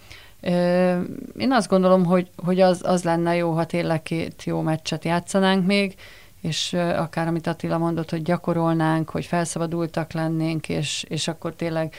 Én 1.38 1.52
azt 1.52 1.68
gondolom, 1.68 2.06
hogy, 2.06 2.30
hogy 2.44 2.60
az, 2.60 2.82
az 2.84 3.04
lenne 3.04 3.36
jó, 3.36 3.52
ha 3.52 3.66
tényleg 3.66 4.04
két 4.04 4.44
jó 4.44 4.62
meccset 4.62 5.06
játszanánk 5.06 5.66
még, 5.66 5.96
és 6.42 6.74
akár 6.74 7.28
amit 7.28 7.48
Attila 7.48 7.78
mondott, 7.78 8.10
hogy 8.10 8.22
gyakorolnánk, 8.22 9.10
hogy 9.10 9.26
felszabadultak 9.26 10.12
lennénk, 10.12 10.70
és, 10.70 11.06
és 11.08 11.28
akkor 11.28 11.54
tényleg 11.56 11.94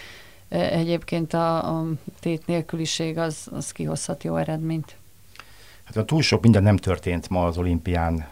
egyébként 0.48 1.34
a, 1.34 1.78
a 1.78 1.86
tét 2.20 2.46
nélküliség 2.46 3.18
az, 3.18 3.48
az 3.50 3.72
kihozhat 3.72 4.24
jó 4.24 4.36
eredményt. 4.36 4.96
Hát 5.84 6.06
túl 6.06 6.22
sok 6.22 6.42
minden 6.42 6.62
nem 6.62 6.76
történt 6.76 7.28
ma 7.28 7.44
az 7.44 7.58
olimpián, 7.58 8.26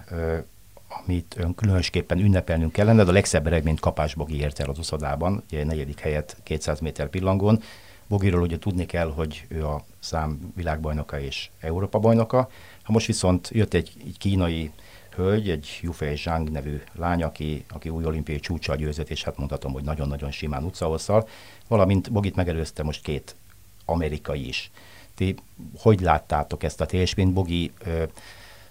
amit 1.07 1.47
különösképpen 1.57 2.19
ünnepelnünk 2.19 2.73
kellene, 2.73 3.05
de 3.05 3.11
a 3.11 3.13
legszebb 3.13 3.47
eredményt 3.47 3.81
Kapás 3.81 4.15
Bogi 4.15 4.39
ért 4.39 4.61
el 4.61 4.71
az 4.71 4.79
uszodában, 4.79 5.43
ugye 5.51 5.65
negyedik 5.65 6.01
helyet 6.01 6.37
200 6.43 6.81
méter 6.81 7.09
pillangón, 7.09 7.63
Bogiról 8.11 8.41
ugye 8.41 8.59
tudni 8.59 8.87
kell, 8.87 9.13
hogy 9.13 9.45
ő 9.49 9.67
a 9.67 9.85
szám 9.99 10.53
világbajnoka 10.57 11.21
és 11.21 11.51
Európa 11.61 11.99
bajnoka. 11.99 12.51
Ha 12.83 12.93
most 12.93 13.07
viszont 13.07 13.51
jött 13.53 13.75
egy, 13.75 13.93
egy 14.07 14.19
kínai 14.19 14.71
hölgy, 15.15 15.51
egy 15.51 15.79
Yufei 15.83 16.17
Zhang 16.17 16.51
nevű 16.51 16.81
lány, 16.93 17.23
aki, 17.23 17.65
aki 17.69 17.89
új 17.89 18.05
olimpiai 18.05 18.41
csúcsal 18.41 18.77
győzött, 18.77 19.11
és 19.11 19.25
hát 19.25 19.37
mondhatom, 19.37 19.73
hogy 19.73 19.85
nagyon-nagyon 19.85 20.31
simán 20.31 20.65
utcahosszal, 20.65 21.29
valamint 21.69 22.13
Bogit 22.13 22.37
megelőzte 22.37 22.83
most 22.83 23.03
két 23.03 23.37
amerikai 23.85 24.49
is. 24.49 24.71
Ti 25.15 25.35
hogy 25.79 26.01
láttátok 26.01 26.63
ezt 26.63 26.81
a 26.81 26.87
teljesményt? 26.87 27.33
Bogi 27.33 27.73
ö, 27.85 28.03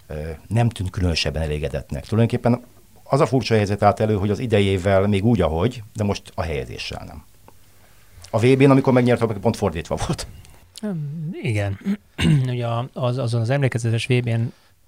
ö, 0.08 0.30
nem 0.47 0.69
tűnt 0.69 0.89
különösebben 0.89 1.41
elégedettnek. 1.41 2.06
Tulajdonképpen 2.06 2.63
az 3.04 3.19
a 3.19 3.25
furcsa 3.25 3.56
helyzet 3.56 3.84
állt 3.84 3.99
elő, 3.99 4.15
hogy 4.15 4.30
az 4.30 4.39
idejével 4.39 5.08
még 5.08 5.25
úgy, 5.25 5.41
ahogy, 5.41 5.84
de 5.93 6.04
most 6.04 6.32
a 6.36 6.41
helyezéssel 6.41 7.06
nem. 7.06 7.28
A 8.31 8.39
VB-n, 8.39 8.69
amikor 8.69 8.93
megnyert, 8.93 9.21
akkor 9.21 9.39
pont 9.39 9.55
fordítva 9.55 9.97
volt. 10.07 10.27
Igen. 11.41 11.79
Ugye 12.51 12.67
az, 12.93 13.17
azon 13.17 13.41
az 13.41 13.49
emlékezetes 13.49 14.05
VB-n 14.05 14.41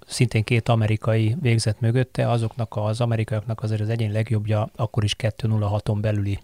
szintén 0.06 0.44
két 0.44 0.68
amerikai 0.68 1.36
végzett 1.40 1.80
mögötte, 1.80 2.30
azoknak 2.30 2.76
az 2.76 3.00
amerikaiaknak 3.00 3.62
azért 3.62 3.80
az 3.80 3.88
egyén 3.88 4.12
legjobbja 4.12 4.70
akkor 4.76 5.04
is 5.04 5.16
2-0-6-on 5.18 5.98
belüli 6.00 6.38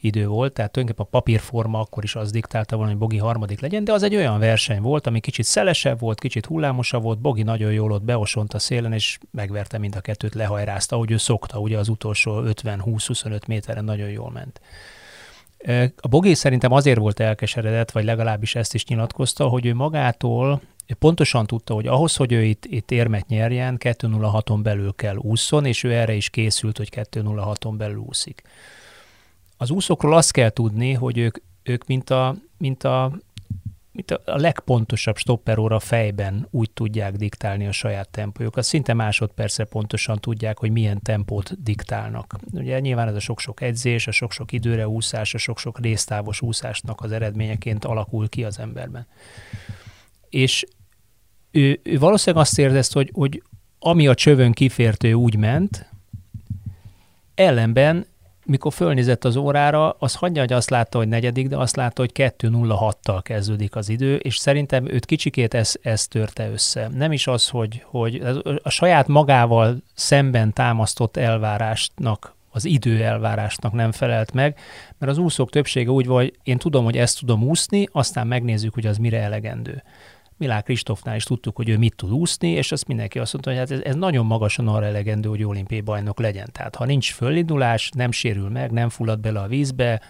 idő 0.00 0.26
volt, 0.26 0.52
tehát 0.52 0.72
tulajdonképpen 0.72 1.10
a 1.12 1.18
papírforma 1.18 1.80
akkor 1.80 2.04
is 2.04 2.14
az 2.14 2.30
diktálta 2.30 2.76
volna, 2.76 2.90
hogy 2.90 3.00
Bogi 3.00 3.18
harmadik 3.18 3.60
legyen, 3.60 3.84
de 3.84 3.92
az 3.92 4.02
egy 4.02 4.16
olyan 4.16 4.38
verseny 4.38 4.80
volt, 4.80 5.06
ami 5.06 5.20
kicsit 5.20 5.44
szelesebb 5.44 6.00
volt, 6.00 6.20
kicsit 6.20 6.46
hullámosabb 6.46 7.02
volt, 7.02 7.18
Bogi 7.18 7.42
nagyon 7.42 7.72
jól 7.72 7.92
ott 7.92 8.02
beosont 8.02 8.54
a 8.54 8.58
szélen, 8.58 8.92
és 8.92 9.18
megverte 9.30 9.78
mind 9.78 9.96
a 9.96 10.00
kettőt, 10.00 10.34
lehajrázta, 10.34 10.96
ahogy 10.96 11.10
ő 11.10 11.16
szokta, 11.16 11.58
ugye 11.58 11.78
az 11.78 11.88
utolsó 11.88 12.42
50-20-25 12.44 13.46
méteren 13.46 13.84
nagyon 13.84 14.08
jól 14.08 14.30
ment. 14.30 14.60
A 15.96 16.08
Bogé 16.08 16.34
szerintem 16.34 16.72
azért 16.72 16.98
volt 16.98 17.20
elkeseredett, 17.20 17.90
vagy 17.90 18.04
legalábbis 18.04 18.54
ezt 18.54 18.74
is 18.74 18.84
nyilatkozta, 18.84 19.48
hogy 19.48 19.66
ő 19.66 19.74
magától 19.74 20.60
pontosan 20.98 21.46
tudta, 21.46 21.74
hogy 21.74 21.86
ahhoz, 21.86 22.16
hogy 22.16 22.32
ő 22.32 22.42
itt, 22.42 22.64
itt 22.64 22.90
érmet 22.90 23.26
nyerjen, 23.26 23.76
2.06-on 23.78 24.58
belül 24.62 24.92
kell 24.96 25.16
úszon, 25.16 25.64
és 25.64 25.82
ő 25.82 25.92
erre 25.92 26.12
is 26.12 26.30
készült, 26.30 26.76
hogy 26.76 26.88
2.06-on 26.92 27.74
belül 27.76 27.98
úszik. 27.98 28.42
Az 29.56 29.70
úszókról 29.70 30.14
azt 30.14 30.32
kell 30.32 30.50
tudni, 30.50 30.92
hogy 30.92 31.18
ők, 31.18 31.36
ők 31.62 31.86
mint, 31.86 32.10
a, 32.10 32.34
mint 32.58 32.84
a 32.84 33.12
mint 34.06 34.22
a 34.24 34.36
legpontosabb 34.36 35.16
stopperóra 35.16 35.78
fejben 35.78 36.48
úgy 36.50 36.70
tudják 36.70 37.16
diktálni 37.16 37.66
a 37.66 37.72
saját 37.72 38.08
tempójukat. 38.08 38.64
Szinte 38.64 38.94
másodpercre 38.94 39.64
pontosan 39.64 40.18
tudják, 40.18 40.58
hogy 40.58 40.70
milyen 40.70 41.00
tempót 41.02 41.62
diktálnak. 41.62 42.36
Ugye 42.52 42.80
nyilván 42.80 43.08
ez 43.08 43.14
a 43.14 43.20
sok-sok 43.20 43.60
edzés, 43.60 44.06
a 44.06 44.10
sok-sok 44.10 44.52
időre 44.52 44.88
úszás, 44.88 45.34
a 45.34 45.38
sok-sok 45.38 45.80
résztávos 45.80 46.40
úszásnak 46.40 47.00
az 47.00 47.12
eredményeként 47.12 47.84
alakul 47.84 48.28
ki 48.28 48.44
az 48.44 48.58
emberben. 48.58 49.06
És 50.28 50.66
ő, 51.50 51.80
ő 51.82 51.98
valószínűleg 51.98 52.44
azt 52.44 52.58
érzett, 52.58 52.92
hogy, 52.92 53.10
hogy 53.14 53.42
ami 53.78 54.06
a 54.06 54.14
csövön 54.14 54.52
kifértő 54.52 55.12
úgy 55.12 55.36
ment, 55.36 55.90
ellenben 57.34 58.06
mikor 58.50 58.72
fölnézett 58.72 59.24
az 59.24 59.36
órára, 59.36 59.96
az 59.98 60.14
hagyja, 60.14 60.40
hogy 60.40 60.52
azt 60.52 60.70
látta, 60.70 60.98
hogy 60.98 61.08
negyedik, 61.08 61.48
de 61.48 61.56
azt 61.56 61.76
látta, 61.76 62.02
hogy 62.02 62.10
2.06-tal 62.14 63.20
kezdődik 63.22 63.76
az 63.76 63.88
idő, 63.88 64.16
és 64.16 64.36
szerintem 64.36 64.88
őt 64.88 65.06
kicsikét 65.06 65.54
ez, 65.54 65.74
ez 65.82 66.06
törte 66.06 66.50
össze. 66.50 66.88
Nem 66.94 67.12
is 67.12 67.26
az, 67.26 67.48
hogy, 67.48 67.82
hogy 67.84 68.22
a 68.62 68.70
saját 68.70 69.08
magával 69.08 69.76
szemben 69.94 70.52
támasztott 70.52 71.16
elvárásnak 71.16 72.34
az 72.52 72.64
idő 72.64 73.04
elvárásnak 73.04 73.72
nem 73.72 73.92
felelt 73.92 74.32
meg, 74.32 74.58
mert 74.98 75.12
az 75.12 75.18
úszók 75.18 75.50
többsége 75.50 75.90
úgy 75.90 76.06
vagy, 76.06 76.38
én 76.42 76.58
tudom, 76.58 76.84
hogy 76.84 76.96
ezt 76.96 77.18
tudom 77.18 77.42
úszni, 77.42 77.88
aztán 77.92 78.26
megnézzük, 78.26 78.74
hogy 78.74 78.86
az 78.86 78.96
mire 78.96 79.20
elegendő. 79.20 79.82
Milák 80.40 80.64
Kristófnál 80.64 81.16
is 81.16 81.24
tudtuk, 81.24 81.56
hogy 81.56 81.68
ő 81.68 81.78
mit 81.78 81.96
tud 81.96 82.12
úszni, 82.12 82.48
és 82.50 82.72
azt 82.72 82.86
mindenki 82.86 83.18
azt 83.18 83.32
mondta, 83.32 83.50
hogy 83.50 83.58
hát 83.58 83.70
ez, 83.70 83.80
ez 83.84 83.94
nagyon 83.94 84.26
magasan 84.26 84.68
arra 84.68 84.84
elegendő, 84.84 85.28
hogy 85.28 85.44
olimpiai 85.44 85.80
bajnok 85.80 86.20
legyen. 86.20 86.48
Tehát 86.52 86.76
ha 86.76 86.84
nincs 86.84 87.12
fölindulás, 87.12 87.90
nem 87.94 88.10
sérül 88.10 88.48
meg, 88.48 88.70
nem 88.70 88.88
fullad 88.88 89.20
bele 89.20 89.40
a 89.40 89.46
vízbe, 89.46 90.00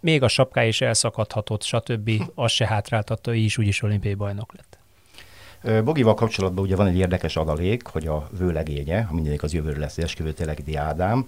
még 0.00 0.22
a 0.22 0.28
sapkája 0.28 0.68
is 0.68 0.80
elszakadhatott, 0.80 1.62
stb. 1.62 2.10
Az 2.34 2.50
se 2.50 2.66
hátráltatta, 2.66 3.34
így 3.34 3.44
is 3.44 3.58
úgyis 3.58 3.82
olimpiai 3.82 4.14
bajnok 4.14 4.52
lett. 4.56 4.78
Bogival 5.84 6.14
kapcsolatban 6.14 6.64
ugye 6.64 6.76
van 6.76 6.86
egy 6.86 6.96
érdekes 6.96 7.36
adalék, 7.36 7.86
hogy 7.86 8.06
a 8.06 8.28
vőlegénye, 8.38 9.02
ha 9.02 9.14
mindenik 9.14 9.42
az 9.42 9.52
jövőre 9.52 9.78
lesz 9.78 9.98
esküvő 9.98 10.34
Ádám, 10.74 11.26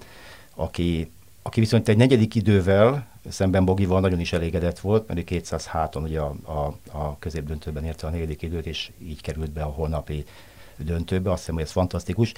aki, 0.55 1.11
aki 1.43 1.61
viszont 1.61 1.89
egy 1.89 1.97
negyedik 1.97 2.35
idővel 2.35 3.07
szemben 3.29 3.65
Bogival 3.65 4.01
nagyon 4.01 4.21
is 4.21 4.33
elégedett 4.33 4.79
volt, 4.79 5.09
mert 5.09 5.21
206-on 5.31 6.03
ugye 6.03 6.21
a, 6.21 6.35
a, 6.45 6.77
a 6.99 7.19
középdöntőben 7.19 7.85
érte 7.85 8.07
a 8.07 8.11
negyedik 8.11 8.43
időt, 8.43 8.67
és 8.67 8.91
így 9.03 9.21
került 9.21 9.51
be 9.51 9.63
a 9.63 9.69
holnapi 9.69 10.25
döntőbe. 10.77 11.31
Azt 11.31 11.39
hiszem, 11.39 11.55
hogy 11.55 11.65
ez 11.65 11.71
fantasztikus. 11.71 12.33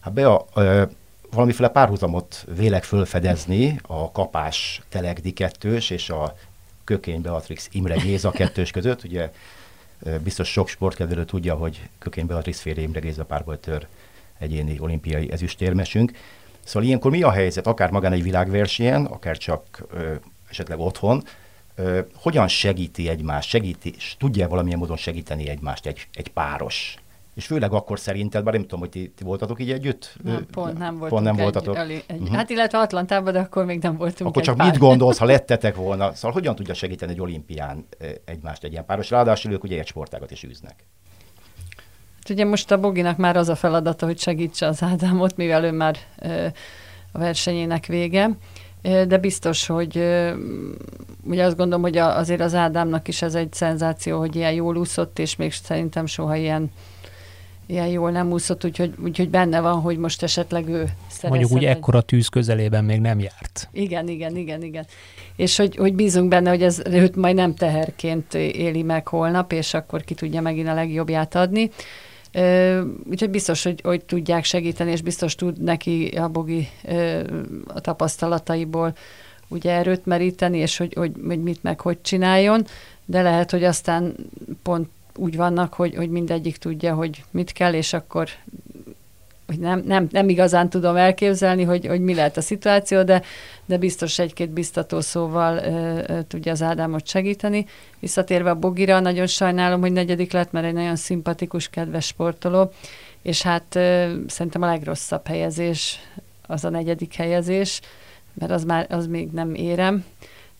Hát 0.00 0.12
be 0.12 0.26
a, 0.26 0.46
a 0.54 0.88
valamiféle 1.30 1.68
párhuzamot 1.68 2.46
vélek 2.56 2.84
fölfedezni 2.84 3.80
a 3.82 4.12
kapás 4.12 4.82
Telegdi 4.88 5.32
kettős 5.32 5.90
és 5.90 6.10
a 6.10 6.36
Kökény 6.84 7.20
Beatrix 7.20 7.68
Imre 7.72 7.96
Géza 7.96 8.30
kettős 8.30 8.70
között. 8.70 9.04
Ugye 9.04 9.30
biztos 10.22 10.48
sok 10.48 10.68
sportkedvelő 10.68 11.24
tudja, 11.24 11.54
hogy 11.54 11.88
Kökény 11.98 12.26
Beatrix 12.26 12.60
férje 12.60 12.82
Imre 12.82 13.00
Géza 13.00 13.24
párból 13.24 13.60
tör 13.60 13.86
egyéni 14.38 14.76
olimpiai 14.80 15.32
ezüstérmesünk. 15.32 16.12
Szóval 16.68 16.88
ilyenkor 16.88 17.10
mi 17.10 17.22
a 17.22 17.30
helyzet, 17.30 17.66
akár 17.66 17.90
magán 17.90 18.12
egy 18.12 18.22
világversenyen, 18.22 19.04
akár 19.04 19.36
csak 19.36 19.84
ö, 19.94 20.14
esetleg 20.50 20.78
otthon, 20.78 21.22
ö, 21.74 22.00
hogyan 22.14 22.48
segíti 22.48 23.08
egymást, 23.08 23.48
segíti, 23.48 23.92
és 23.96 24.14
tudja 24.18 24.48
valamilyen 24.48 24.78
módon 24.78 24.96
segíteni 24.96 25.48
egymást 25.48 25.86
egy, 25.86 26.06
egy 26.12 26.28
páros? 26.28 26.96
És 27.34 27.46
főleg 27.46 27.72
akkor 27.72 27.98
szerinted, 27.98 28.44
bár 28.44 28.52
nem 28.52 28.62
tudom, 28.62 28.80
hogy 28.80 28.88
ti, 28.88 29.12
ti 29.16 29.24
voltatok 29.24 29.60
így 29.60 29.70
együtt? 29.70 30.16
Nem, 30.22 30.46
pont 30.50 30.78
nem 30.78 30.98
voltunk. 30.98 31.10
Pont 31.10 31.24
nem 31.24 31.36
voltatok. 31.36 31.76
Egy, 31.76 32.04
egy, 32.06 32.20
uh-huh. 32.20 32.36
Hát 32.36 32.50
illetve 32.50 32.78
Atlantában, 32.78 33.32
de 33.32 33.38
akkor 33.38 33.64
még 33.64 33.82
nem 33.82 33.96
voltunk 33.96 34.30
Akkor 34.30 34.42
csak 34.42 34.56
pár. 34.56 34.70
mit 34.70 34.78
gondolsz, 34.78 35.18
ha 35.18 35.24
lettetek 35.34 35.76
volna? 35.76 36.14
Szóval 36.14 36.32
hogyan 36.32 36.54
tudja 36.54 36.74
segíteni 36.74 37.12
egy 37.12 37.20
olimpián 37.20 37.86
egymást 38.24 38.64
egy 38.64 38.72
ilyen 38.72 38.84
páros? 38.84 39.10
Ráadásul 39.10 39.52
ők 39.52 39.64
ugye 39.64 39.78
egy 39.78 39.86
sportágat 39.86 40.30
is 40.30 40.44
űznek. 40.44 40.84
Ugye 42.30 42.44
most 42.44 42.70
a 42.70 42.80
Boginak 42.80 43.16
már 43.16 43.36
az 43.36 43.48
a 43.48 43.54
feladata, 43.54 44.06
hogy 44.06 44.18
segítse 44.18 44.66
az 44.66 44.82
Ádámot, 44.82 45.36
mivel 45.36 45.64
ő 45.64 45.72
már 45.72 45.96
a 47.12 47.18
versenyének 47.18 47.86
vége. 47.86 48.30
De 48.82 49.18
biztos, 49.18 49.66
hogy 49.66 49.96
ugye 51.24 51.44
azt 51.44 51.56
gondolom, 51.56 51.82
hogy 51.82 51.96
azért 51.96 52.40
az 52.40 52.54
Ádámnak 52.54 53.08
is 53.08 53.22
ez 53.22 53.34
egy 53.34 53.52
szenzáció, 53.52 54.18
hogy 54.18 54.36
ilyen 54.36 54.52
jól 54.52 54.76
úszott, 54.76 55.18
és 55.18 55.36
még 55.36 55.52
szerintem 55.52 56.06
soha 56.06 56.36
ilyen 56.36 56.70
ilyen 57.68 57.86
jól 57.86 58.10
nem 58.10 58.32
úszott, 58.32 58.64
úgyhogy, 58.64 58.94
úgyhogy 59.02 59.28
benne 59.28 59.60
van, 59.60 59.80
hogy 59.80 59.98
most 59.98 60.22
esetleg 60.22 60.68
ő 60.68 60.88
Mondjuk 61.22 61.50
úgy 61.50 61.64
egy... 61.64 61.76
ekkora 61.76 62.00
tűz 62.00 62.28
közelében 62.28 62.84
még 62.84 63.00
nem 63.00 63.18
járt. 63.20 63.68
Igen, 63.72 64.08
igen, 64.08 64.36
igen, 64.36 64.62
igen. 64.62 64.86
És 65.36 65.56
hogy, 65.56 65.76
hogy 65.76 65.94
bízunk 65.94 66.28
benne, 66.28 66.50
hogy 66.50 66.62
ez 66.62 66.82
őt 66.90 67.16
majd 67.16 67.34
nem 67.34 67.54
teherként 67.54 68.34
éli 68.34 68.82
meg 68.82 69.08
holnap, 69.08 69.52
és 69.52 69.74
akkor 69.74 70.04
ki 70.04 70.14
tudja 70.14 70.40
megint 70.40 70.68
a 70.68 70.74
legjobbját 70.74 71.34
adni. 71.34 71.70
Úgyhogy 73.10 73.30
biztos, 73.30 73.62
hogy, 73.62 73.80
hogy 73.80 74.04
tudják 74.04 74.44
segíteni, 74.44 74.90
és 74.90 75.02
biztos 75.02 75.34
tud 75.34 75.62
neki 75.62 76.06
a 76.06 76.28
Bogi 76.28 76.68
a 77.66 77.80
tapasztalataiból 77.80 78.94
ugye 79.48 79.72
erőt 79.72 80.06
meríteni, 80.06 80.58
és 80.58 80.76
hogy, 80.76 80.94
hogy, 80.94 81.12
hogy 81.26 81.42
mit 81.42 81.62
meg 81.62 81.80
hogy 81.80 82.00
csináljon, 82.00 82.66
de 83.04 83.22
lehet, 83.22 83.50
hogy 83.50 83.64
aztán 83.64 84.14
pont 84.62 84.88
úgy 85.16 85.36
vannak, 85.36 85.74
hogy, 85.74 85.94
hogy 85.94 86.10
mindegyik 86.10 86.56
tudja, 86.56 86.94
hogy 86.94 87.24
mit 87.30 87.52
kell, 87.52 87.74
és 87.74 87.92
akkor 87.92 88.28
hogy 89.48 89.58
nem, 89.58 89.82
nem, 89.86 90.08
nem 90.10 90.28
igazán 90.28 90.70
tudom 90.70 90.96
elképzelni, 90.96 91.62
hogy, 91.62 91.86
hogy 91.86 92.00
mi 92.00 92.14
lehet 92.14 92.36
a 92.36 92.40
szituáció, 92.40 93.02
de, 93.02 93.22
de 93.66 93.76
biztos 93.78 94.18
egy-két 94.18 94.50
biztató 94.50 95.00
szóval 95.00 95.56
ö, 95.56 96.00
ö, 96.06 96.22
tudja 96.22 96.52
az 96.52 96.62
Ádámot 96.62 97.06
segíteni. 97.06 97.66
Visszatérve 97.98 98.50
a 98.50 98.54
Bogira, 98.54 99.00
nagyon 99.00 99.26
sajnálom, 99.26 99.80
hogy 99.80 99.92
negyedik 99.92 100.32
lett, 100.32 100.52
mert 100.52 100.66
egy 100.66 100.72
nagyon 100.72 100.96
szimpatikus, 100.96 101.68
kedves 101.68 102.06
sportoló, 102.06 102.72
és 103.22 103.42
hát 103.42 103.74
ö, 103.74 104.12
szerintem 104.26 104.62
a 104.62 104.66
legrosszabb 104.66 105.26
helyezés 105.26 105.98
az 106.46 106.64
a 106.64 106.70
negyedik 106.70 107.14
helyezés, 107.14 107.80
mert 108.34 108.52
az 108.52 108.64
már 108.64 108.86
az 108.90 109.06
még 109.06 109.30
nem 109.30 109.54
érem. 109.54 110.04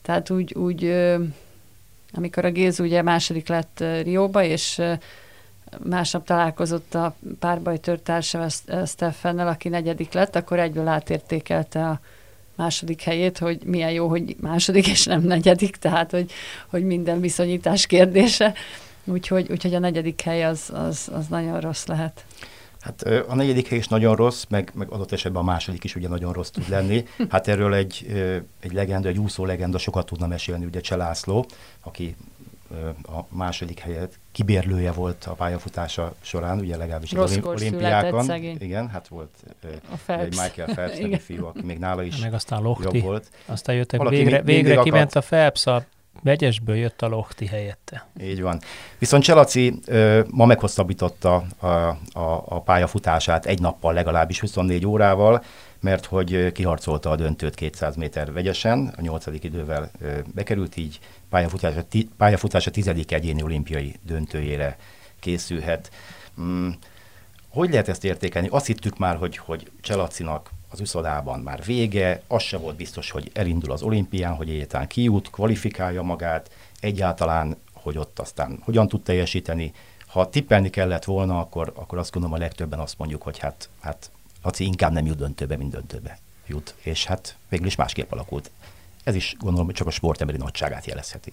Tehát 0.03 0.31
úgy, 0.31 0.55
úgy 0.55 0.85
ö, 0.85 1.22
amikor 2.12 2.44
a 2.44 2.51
Géz 2.51 2.81
ugye 2.81 3.03
második 3.03 3.48
lett 3.48 3.85
Rióba, 4.03 4.42
és 4.42 4.81
másnap 5.85 6.24
találkozott 6.24 6.94
a 6.94 7.14
párbajtör 7.38 8.00
társa 8.00 8.46
Steffennel, 8.87 9.48
aki 9.48 9.68
negyedik 9.68 10.12
lett, 10.12 10.37
akkor 10.37 10.59
egyből 10.59 10.88
átértékelte 10.88 11.88
a 11.88 12.00
második 12.54 13.02
helyét, 13.02 13.38
hogy 13.38 13.62
milyen 13.64 13.92
jó, 13.92 14.09
hogy 14.09 14.37
második 14.40 14.88
és 14.88 15.04
nem 15.04 15.22
negyedik, 15.22 15.76
tehát 15.76 16.11
hogy, 16.11 16.33
hogy 16.66 16.85
minden 16.85 17.20
viszonyítás 17.20 17.87
kérdése. 17.87 18.54
Úgyhogy, 19.04 19.50
úgyhogy 19.50 19.74
a 19.74 19.78
negyedik 19.78 20.20
hely 20.20 20.44
az, 20.44 20.70
az, 20.74 21.11
az 21.12 21.26
nagyon 21.26 21.61
rossz 21.61 21.87
lehet. 21.87 22.24
Hát 22.81 23.02
a 23.02 23.35
negyedik 23.35 23.68
hely 23.68 23.78
is 23.78 23.88
nagyon 23.88 24.16
rossz, 24.16 24.44
meg, 24.48 24.72
meg 24.74 24.88
adott 24.90 25.12
esetben 25.12 25.42
a 25.42 25.44
második 25.44 25.85
is 25.85 25.94
ugye 25.94 26.09
nagyon 26.09 26.33
rossz 26.33 26.50
tud 26.50 26.68
lenni. 26.68 27.04
Hát 27.28 27.48
erről 27.48 27.74
egy, 27.74 28.07
egy 28.61 28.72
legenda, 28.72 29.09
egy 29.09 29.18
úszó 29.18 29.44
legenda 29.44 29.78
sokat 29.78 30.07
tudna 30.07 30.26
mesélni, 30.26 30.64
ugye 30.64 30.81
Cselászló, 30.81 31.46
aki 31.81 32.16
a 33.02 33.20
második 33.28 33.78
helyet 33.78 34.18
kibérlője 34.38 34.92
volt 34.92 35.24
a 35.24 35.33
pályafutása 35.33 36.14
során, 36.20 36.59
ugye 36.59 36.77
legalábbis 36.77 37.12
Rossz 37.12 37.37
az 37.37 37.44
olimpiákon. 37.44 38.24
Szegény. 38.24 38.57
Igen, 38.61 38.88
hát 38.88 39.09
volt 39.09 39.31
a 40.07 40.12
egy 40.12 40.29
Michael 40.29 40.66
Phelps 40.66 40.98
nevű 40.98 41.16
fiú, 41.16 41.46
aki 41.46 41.62
még 41.62 41.79
nála 41.79 42.03
is 42.03 42.16
Meg 42.16 42.35
aztán 42.35 42.62
Lochti. 42.62 42.96
jobb 42.96 43.05
volt. 43.05 43.31
Aztán 43.46 43.77
jöttek, 43.77 43.98
Valaki 43.98 44.16
végre, 44.16 44.42
végre 44.42 44.83
kiment 44.83 45.14
a 45.14 45.20
Phelps, 45.20 45.66
a 45.66 45.85
vegyesből 46.22 46.77
jött 46.77 47.03
a 47.03 47.09
Lochti 47.09 47.46
helyette. 47.46 48.07
Így 48.22 48.42
van. 48.42 48.61
Viszont 48.98 49.22
Cselaci 49.22 49.74
ö, 49.87 50.20
ma 50.31 50.44
meghosszabbította 50.44 51.44
a, 51.59 51.66
a, 51.66 52.44
a 52.48 52.61
pályafutását 52.61 53.46
egy 53.46 53.61
nappal 53.61 53.92
legalábbis 53.92 54.40
24 54.40 54.87
órával, 54.87 55.42
mert 55.80 56.04
hogy 56.04 56.52
kiharcolta 56.52 57.10
a 57.10 57.16
döntőt 57.16 57.54
200 57.54 57.96
méter 57.96 58.32
vegyesen, 58.32 58.94
a 58.96 59.00
nyolcadik 59.00 59.44
idővel 59.44 59.90
bekerült, 60.34 60.76
így 60.76 60.98
pályafutása, 61.30 61.82
ti, 61.88 62.08
pályafutása 62.16 62.70
tizedik 62.70 63.12
egyéni 63.12 63.42
olimpiai 63.42 63.94
döntőjére 64.02 64.78
készülhet. 65.20 65.90
Hmm. 66.34 66.76
Hogy 67.48 67.70
lehet 67.70 67.88
ezt 67.88 68.04
értékelni? 68.04 68.48
Azt 68.50 68.66
hittük 68.66 68.98
már, 68.98 69.16
hogy, 69.16 69.36
hogy 69.36 69.70
Cselacinak 69.80 70.50
az 70.70 70.80
üszodában 70.80 71.40
már 71.40 71.64
vége, 71.64 72.22
az 72.26 72.42
se 72.42 72.56
volt 72.56 72.76
biztos, 72.76 73.10
hogy 73.10 73.30
elindul 73.34 73.72
az 73.72 73.82
olimpián, 73.82 74.34
hogy 74.34 74.50
egyáltalán 74.50 74.86
kijut, 74.86 75.30
kvalifikálja 75.30 76.02
magát, 76.02 76.50
egyáltalán, 76.80 77.56
hogy 77.72 77.98
ott 77.98 78.18
aztán 78.18 78.58
hogyan 78.62 78.88
tud 78.88 79.02
teljesíteni. 79.02 79.72
Ha 80.06 80.30
tippelni 80.30 80.70
kellett 80.70 81.04
volna, 81.04 81.40
akkor, 81.40 81.72
akkor 81.74 81.98
azt 81.98 82.12
gondolom 82.12 82.36
a 82.36 82.40
legtöbben 82.40 82.78
azt 82.78 82.98
mondjuk, 82.98 83.22
hogy 83.22 83.38
hát, 83.38 83.68
hát 83.80 84.10
Laci 84.42 84.64
inkább 84.64 84.92
nem 84.92 85.07
jut 85.07 85.16
döntőbe, 85.16 85.57
mint 85.57 85.70
döntőbe 85.72 86.18
jut. 86.46 86.74
És 86.83 87.05
hát 87.05 87.37
végül 87.48 87.66
is 87.66 87.77
másképp 87.77 88.12
alakult. 88.12 88.51
Ez 89.05 89.14
is 89.14 89.35
gondolom, 89.38 89.66
hogy 89.66 89.74
csak 89.74 89.87
a 89.87 89.90
sportemeri 89.90 90.37
nagyságát 90.37 90.87
jelezheti. 90.87 91.33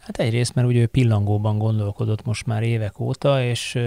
Hát 0.00 0.18
egyrészt, 0.18 0.54
mert 0.54 0.68
ugye 0.68 0.80
ő 0.80 0.86
pillangóban 0.86 1.58
gondolkodott 1.58 2.24
most 2.24 2.46
már 2.46 2.62
évek 2.62 3.00
óta, 3.00 3.42
és 3.42 3.78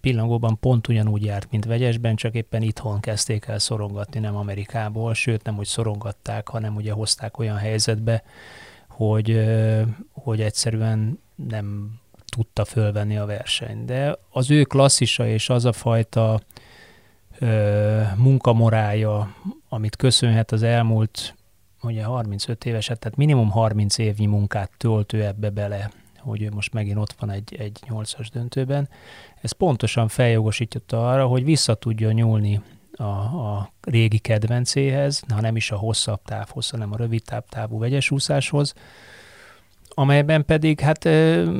pillangóban 0.00 0.58
pont 0.58 0.88
ugyanúgy 0.88 1.24
járt, 1.24 1.50
mint 1.50 1.64
vegyesben, 1.64 2.16
csak 2.16 2.34
éppen 2.34 2.62
itthon 2.62 3.00
kezdték 3.00 3.46
el 3.46 3.58
szorongatni, 3.58 4.20
nem 4.20 4.36
Amerikából, 4.36 5.14
sőt 5.14 5.44
nem, 5.44 5.54
hogy 5.54 5.66
szorongatták, 5.66 6.48
hanem 6.48 6.74
ugye 6.74 6.92
hozták 6.92 7.38
olyan 7.38 7.56
helyzetbe, 7.56 8.22
hogy, 8.88 9.44
hogy 10.12 10.40
egyszerűen 10.40 11.20
nem 11.34 11.94
tudta 12.26 12.64
fölvenni 12.64 13.16
a 13.16 13.26
versenyt. 13.26 13.84
De 13.84 14.18
az 14.30 14.50
ő 14.50 14.62
klasszisa 14.62 15.26
és 15.26 15.48
az 15.48 15.64
a 15.64 15.72
fajta 15.72 16.40
munkamorája, 18.16 19.34
amit 19.68 19.96
köszönhet 19.96 20.52
az 20.52 20.62
elmúlt 20.62 21.34
ugye 21.82 22.04
35 22.04 22.64
éveset, 22.64 22.98
tehát 22.98 23.16
minimum 23.16 23.50
30 23.50 23.98
évnyi 23.98 24.26
munkát 24.26 24.70
tölt 24.76 25.12
ebbe 25.12 25.50
bele, 25.50 25.90
hogy 26.18 26.42
ő 26.42 26.50
most 26.50 26.72
megint 26.72 26.98
ott 26.98 27.14
van 27.18 27.30
egy, 27.30 27.54
egy 27.58 27.78
8-as 27.88 28.26
döntőben. 28.32 28.88
Ez 29.40 29.52
pontosan 29.52 30.08
feljogosította 30.08 31.10
arra, 31.10 31.26
hogy 31.26 31.44
vissza 31.44 31.74
tudja 31.74 32.12
nyúlni 32.12 32.60
a, 32.96 33.02
a 33.02 33.72
régi 33.80 34.18
kedvencéhez, 34.18 35.22
ha 35.28 35.40
nem 35.40 35.56
is 35.56 35.70
a 35.70 35.76
hosszabb 35.76 36.20
távhoz, 36.24 36.70
hanem 36.70 36.92
a 36.92 36.96
rövid 36.96 37.22
távú 37.48 37.78
vegyes 37.78 38.10
úszáshoz, 38.10 38.74
amelyben 39.88 40.44
pedig 40.44 40.80
hát 40.80 41.04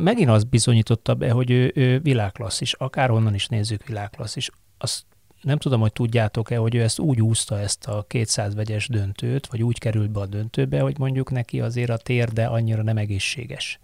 megint 0.03 0.29
azt 0.29 0.49
bizonyította 0.49 1.15
be, 1.15 1.31
hogy 1.31 1.51
ő, 1.51 1.73
ő 1.75 1.99
világklasszis, 1.99 2.73
akárhonnan 2.73 3.35
is 3.35 3.47
nézzük 3.47 3.87
világklasszis. 3.87 4.51
Azt 4.79 5.05
nem 5.45 5.59
tudom, 5.59 5.81
hogy 5.81 5.93
tudjátok-e, 5.93 6.57
hogy 6.57 6.75
ő 6.75 6.83
ezt 6.83 6.99
úgy 6.99 7.21
úszta 7.21 7.61
ezt 7.61 7.87
a 7.87 8.05
200 8.09 8.55
vegyes 8.55 8.89
döntőt, 8.89 9.47
vagy 9.47 9.63
úgy 9.63 9.79
került 9.79 10.11
be 10.11 10.21
a 10.21 10.27
döntőbe, 10.27 10.81
hogy 10.81 10.99
mondjuk 10.99 11.31
neki 11.31 11.61
azért 11.61 11.91
a 11.91 11.97
térde 11.97 12.47
annyira 12.47 12.83
nem 12.83 12.97
egészséges. 12.97 13.79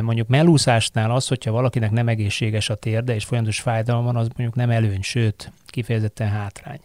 Mondjuk 0.00 0.28
melúszásnál 0.28 1.10
az, 1.10 1.28
hogyha 1.28 1.52
valakinek 1.52 1.90
nem 1.90 2.08
egészséges 2.08 2.70
a 2.70 2.74
térde, 2.74 3.14
és 3.14 3.24
folyamatos 3.24 3.60
fájdalom 3.60 4.04
van, 4.04 4.16
az 4.16 4.28
mondjuk 4.36 4.54
nem 4.54 4.70
előny, 4.70 5.02
sőt, 5.02 5.52
kifejezetten 5.66 6.28
hátrány. 6.28 6.80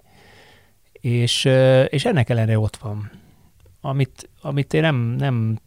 És, 0.92 1.46
és 1.88 2.06
ennek 2.06 2.30
ellenére 2.30 2.60
ott 2.60 2.78
van. 2.78 3.12
Amit, 3.82 4.30
amit 4.42 4.74
én 4.74 4.82
nem, 4.82 4.96
nem, 4.96 5.60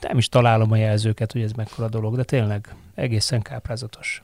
nem 0.00 0.18
is 0.18 0.28
találom 0.28 0.72
a 0.72 0.76
jelzőket, 0.76 1.32
hogy 1.32 1.42
ez 1.42 1.52
mekkora 1.52 1.88
dolog, 1.88 2.16
de 2.16 2.24
tényleg 2.24 2.74
egészen 2.94 3.42
káprázatos. 3.42 4.22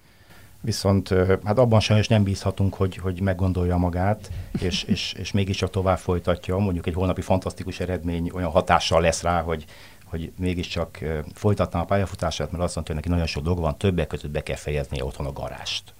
Viszont 0.64 1.09
hát 1.44 1.59
abban 1.59 1.81
sajnos 1.81 2.09
nem 2.09 2.22
bízhatunk, 2.22 2.74
hogy, 2.74 2.96
hogy 2.96 3.20
meggondolja 3.20 3.77
magát, 3.77 4.31
és, 4.61 4.83
és, 4.94 5.12
és 5.12 5.33
mégiscsak 5.33 5.70
tovább 5.70 5.98
folytatja. 5.98 6.57
Mondjuk 6.57 6.87
egy 6.87 6.94
holnapi 6.94 7.20
fantasztikus 7.20 7.81
eredmény 7.81 8.31
olyan 8.35 8.50
hatással 8.50 9.00
lesz 9.00 9.22
rá, 9.22 9.40
hogy, 9.40 9.64
hogy 10.05 10.33
mégiscsak 10.38 10.98
folytatná 11.35 11.81
a 11.81 11.85
pályafutását, 11.85 12.50
mert 12.50 12.62
azt 12.62 12.74
mondta, 12.74 12.92
hogy 12.92 13.03
neki 13.03 13.12
nagyon 13.14 13.31
sok 13.33 13.42
dolog 13.42 13.59
van, 13.59 13.79
többek 13.79 14.07
között 14.07 14.31
be 14.31 14.42
kell 14.42 14.57
fejeznie 14.57 15.05
otthon 15.05 15.27
a 15.27 15.33
garást. 15.33 15.94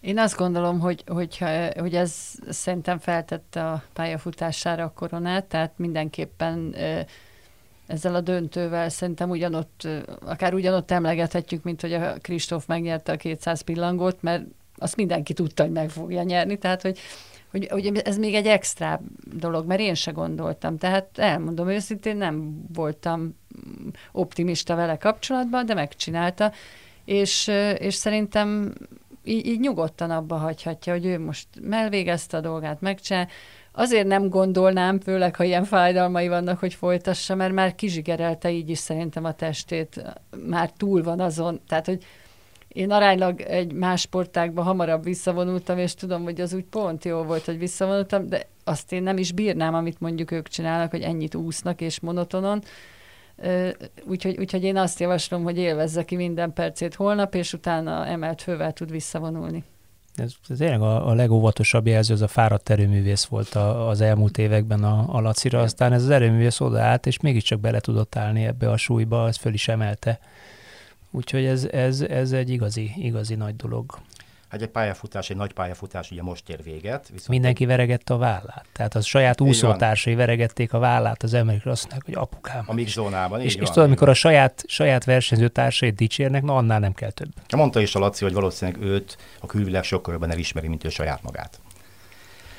Én 0.00 0.18
azt 0.18 0.36
gondolom, 0.36 0.78
hogy, 0.78 1.04
hogy, 1.06 1.38
hogy 1.78 1.94
ez 1.94 2.14
szerintem 2.48 2.98
feltette 2.98 3.70
a 3.70 3.82
pályafutására 3.92 4.84
a 4.84 4.92
koronát, 4.94 5.44
tehát 5.44 5.72
mindenképpen 5.76 6.74
ezzel 7.90 8.14
a 8.14 8.20
döntővel 8.20 8.88
szerintem 8.88 9.30
ugyanott, 9.30 9.88
akár 10.24 10.54
ugyanott 10.54 10.90
emlegethetjük, 10.90 11.62
mint 11.62 11.80
hogy 11.80 11.92
a 11.92 12.12
Kristóf 12.20 12.66
megnyerte 12.66 13.12
a 13.12 13.16
200 13.16 13.60
pillangót, 13.60 14.22
mert 14.22 14.44
azt 14.76 14.96
mindenki 14.96 15.32
tudta, 15.32 15.62
hogy 15.62 15.72
meg 15.72 15.90
fogja 15.90 16.22
nyerni, 16.22 16.58
tehát 16.58 16.82
hogy, 16.82 16.98
hogy, 17.50 17.68
hogy 17.70 17.96
ez 18.04 18.18
még 18.18 18.34
egy 18.34 18.46
extra 18.46 19.00
dolog, 19.34 19.66
mert 19.66 19.80
én 19.80 19.94
se 19.94 20.10
gondoltam. 20.10 20.78
Tehát 20.78 21.18
elmondom 21.18 21.68
őszintén, 21.68 22.16
nem 22.16 22.64
voltam 22.72 23.36
optimista 24.12 24.74
vele 24.74 24.96
kapcsolatban, 24.96 25.66
de 25.66 25.74
megcsinálta, 25.74 26.52
és, 27.04 27.50
és 27.78 27.94
szerintem 27.94 28.72
így, 29.24 29.46
így 29.46 29.60
nyugodtan 29.60 30.10
abba 30.10 30.36
hagyhatja, 30.36 30.92
hogy 30.92 31.06
ő 31.06 31.18
most 31.18 31.48
melvégezte 31.60 32.36
a 32.36 32.40
dolgát, 32.40 32.80
megcsinál. 32.80 33.28
Azért 33.72 34.06
nem 34.06 34.28
gondolnám, 34.28 35.00
főleg 35.00 35.36
ha 35.36 35.44
ilyen 35.44 35.64
fájdalmai 35.64 36.28
vannak, 36.28 36.58
hogy 36.58 36.74
folytassa, 36.74 37.34
mert 37.34 37.52
már 37.52 37.74
kizsigerelte 37.74 38.50
így 38.50 38.70
is 38.70 38.78
szerintem 38.78 39.24
a 39.24 39.32
testét, 39.32 40.02
már 40.46 40.70
túl 40.70 41.02
van 41.02 41.20
azon. 41.20 41.60
Tehát, 41.68 41.86
hogy 41.86 42.04
én 42.68 42.90
aránylag 42.90 43.40
egy 43.40 43.72
más 43.72 44.00
sportákban 44.00 44.64
hamarabb 44.64 45.04
visszavonultam, 45.04 45.78
és 45.78 45.94
tudom, 45.94 46.22
hogy 46.22 46.40
az 46.40 46.52
úgy 46.52 46.64
pont 46.64 47.04
jó 47.04 47.22
volt, 47.22 47.44
hogy 47.44 47.58
visszavonultam, 47.58 48.28
de 48.28 48.46
azt 48.64 48.92
én 48.92 49.02
nem 49.02 49.16
is 49.16 49.32
bírnám, 49.32 49.74
amit 49.74 50.00
mondjuk 50.00 50.30
ők 50.30 50.48
csinálnak, 50.48 50.90
hogy 50.90 51.02
ennyit 51.02 51.34
úsznak 51.34 51.80
és 51.80 52.00
monotonon. 52.00 52.62
Úgyhogy, 54.04 54.38
úgyhogy 54.38 54.64
én 54.64 54.76
azt 54.76 55.00
javaslom, 55.00 55.42
hogy 55.42 55.58
élvezze 55.58 56.04
ki 56.04 56.16
minden 56.16 56.52
percét 56.52 56.94
holnap, 56.94 57.34
és 57.34 57.52
utána 57.52 58.06
emelt 58.06 58.42
fővel 58.42 58.72
tud 58.72 58.90
visszavonulni. 58.90 59.64
Ez, 60.14 60.32
ez 60.48 60.56
tényleg 60.56 60.80
a, 60.80 61.08
a 61.08 61.14
legóvatosabb 61.14 61.86
jelző, 61.86 62.14
az 62.14 62.22
a 62.22 62.28
fáradt 62.28 62.70
erőművész 62.70 63.24
volt 63.24 63.54
a, 63.54 63.88
az 63.88 64.00
elmúlt 64.00 64.38
években 64.38 64.84
a, 64.84 65.04
a 65.16 65.20
Lacira, 65.20 65.60
aztán 65.60 65.92
ez 65.92 66.02
az 66.02 66.10
erőművész 66.10 66.60
odaállt, 66.60 67.06
és 67.06 67.20
mégiscsak 67.20 67.60
bele 67.60 67.80
tudott 67.80 68.16
állni 68.16 68.44
ebbe 68.44 68.70
a 68.70 68.76
súlyba, 68.76 69.28
ez 69.28 69.36
föl 69.36 69.52
is 69.52 69.68
emelte. 69.68 70.20
Úgyhogy 71.10 71.44
ez, 71.44 71.64
ez, 71.64 72.00
ez 72.00 72.32
egy 72.32 72.50
igazi, 72.50 72.92
igazi 72.96 73.34
nagy 73.34 73.56
dolog. 73.56 73.98
Hát 74.50 74.62
egy 74.62 74.68
pályafutás, 74.68 75.30
egy 75.30 75.36
nagy 75.36 75.52
pályafutás 75.52 76.10
ugye 76.10 76.22
most 76.22 76.48
ér 76.48 76.62
véget. 76.62 77.08
Viszont 77.08 77.28
Mindenki 77.28 77.66
veregette 77.66 78.14
a 78.14 78.18
vállát. 78.18 78.64
Tehát 78.72 78.94
az 78.94 79.04
saját 79.04 79.40
úszótársai 79.40 80.14
veregették 80.14 80.72
a 80.72 80.78
vállát 80.78 81.22
az 81.22 81.34
emberekre, 81.34 81.70
azt 81.70 81.82
mondják, 81.82 82.04
hogy 82.04 82.14
apukám. 82.14 82.64
A 82.66 82.74
mix 82.74 82.92
zónában, 82.92 83.40
És, 83.40 83.54
és 83.54 83.68
tudod, 83.68 83.84
amikor 83.84 84.08
a 84.08 84.14
saját, 84.14 84.64
saját 84.66 85.04
versenyzőtársait 85.04 85.94
dicsérnek, 85.94 86.42
na 86.42 86.56
annál 86.56 86.78
nem 86.78 86.92
kell 86.92 87.10
több. 87.10 87.28
Mondta 87.56 87.80
is 87.80 87.94
a 87.94 87.98
Laci, 87.98 88.24
hogy 88.24 88.32
valószínűleg 88.32 88.82
őt 88.82 89.16
a 89.40 89.46
külvilág 89.46 89.84
sokkal 89.84 90.12
jobban 90.12 90.30
elismeri, 90.30 90.68
mint 90.68 90.84
ő 90.84 90.88
saját 90.88 91.22
magát. 91.22 91.60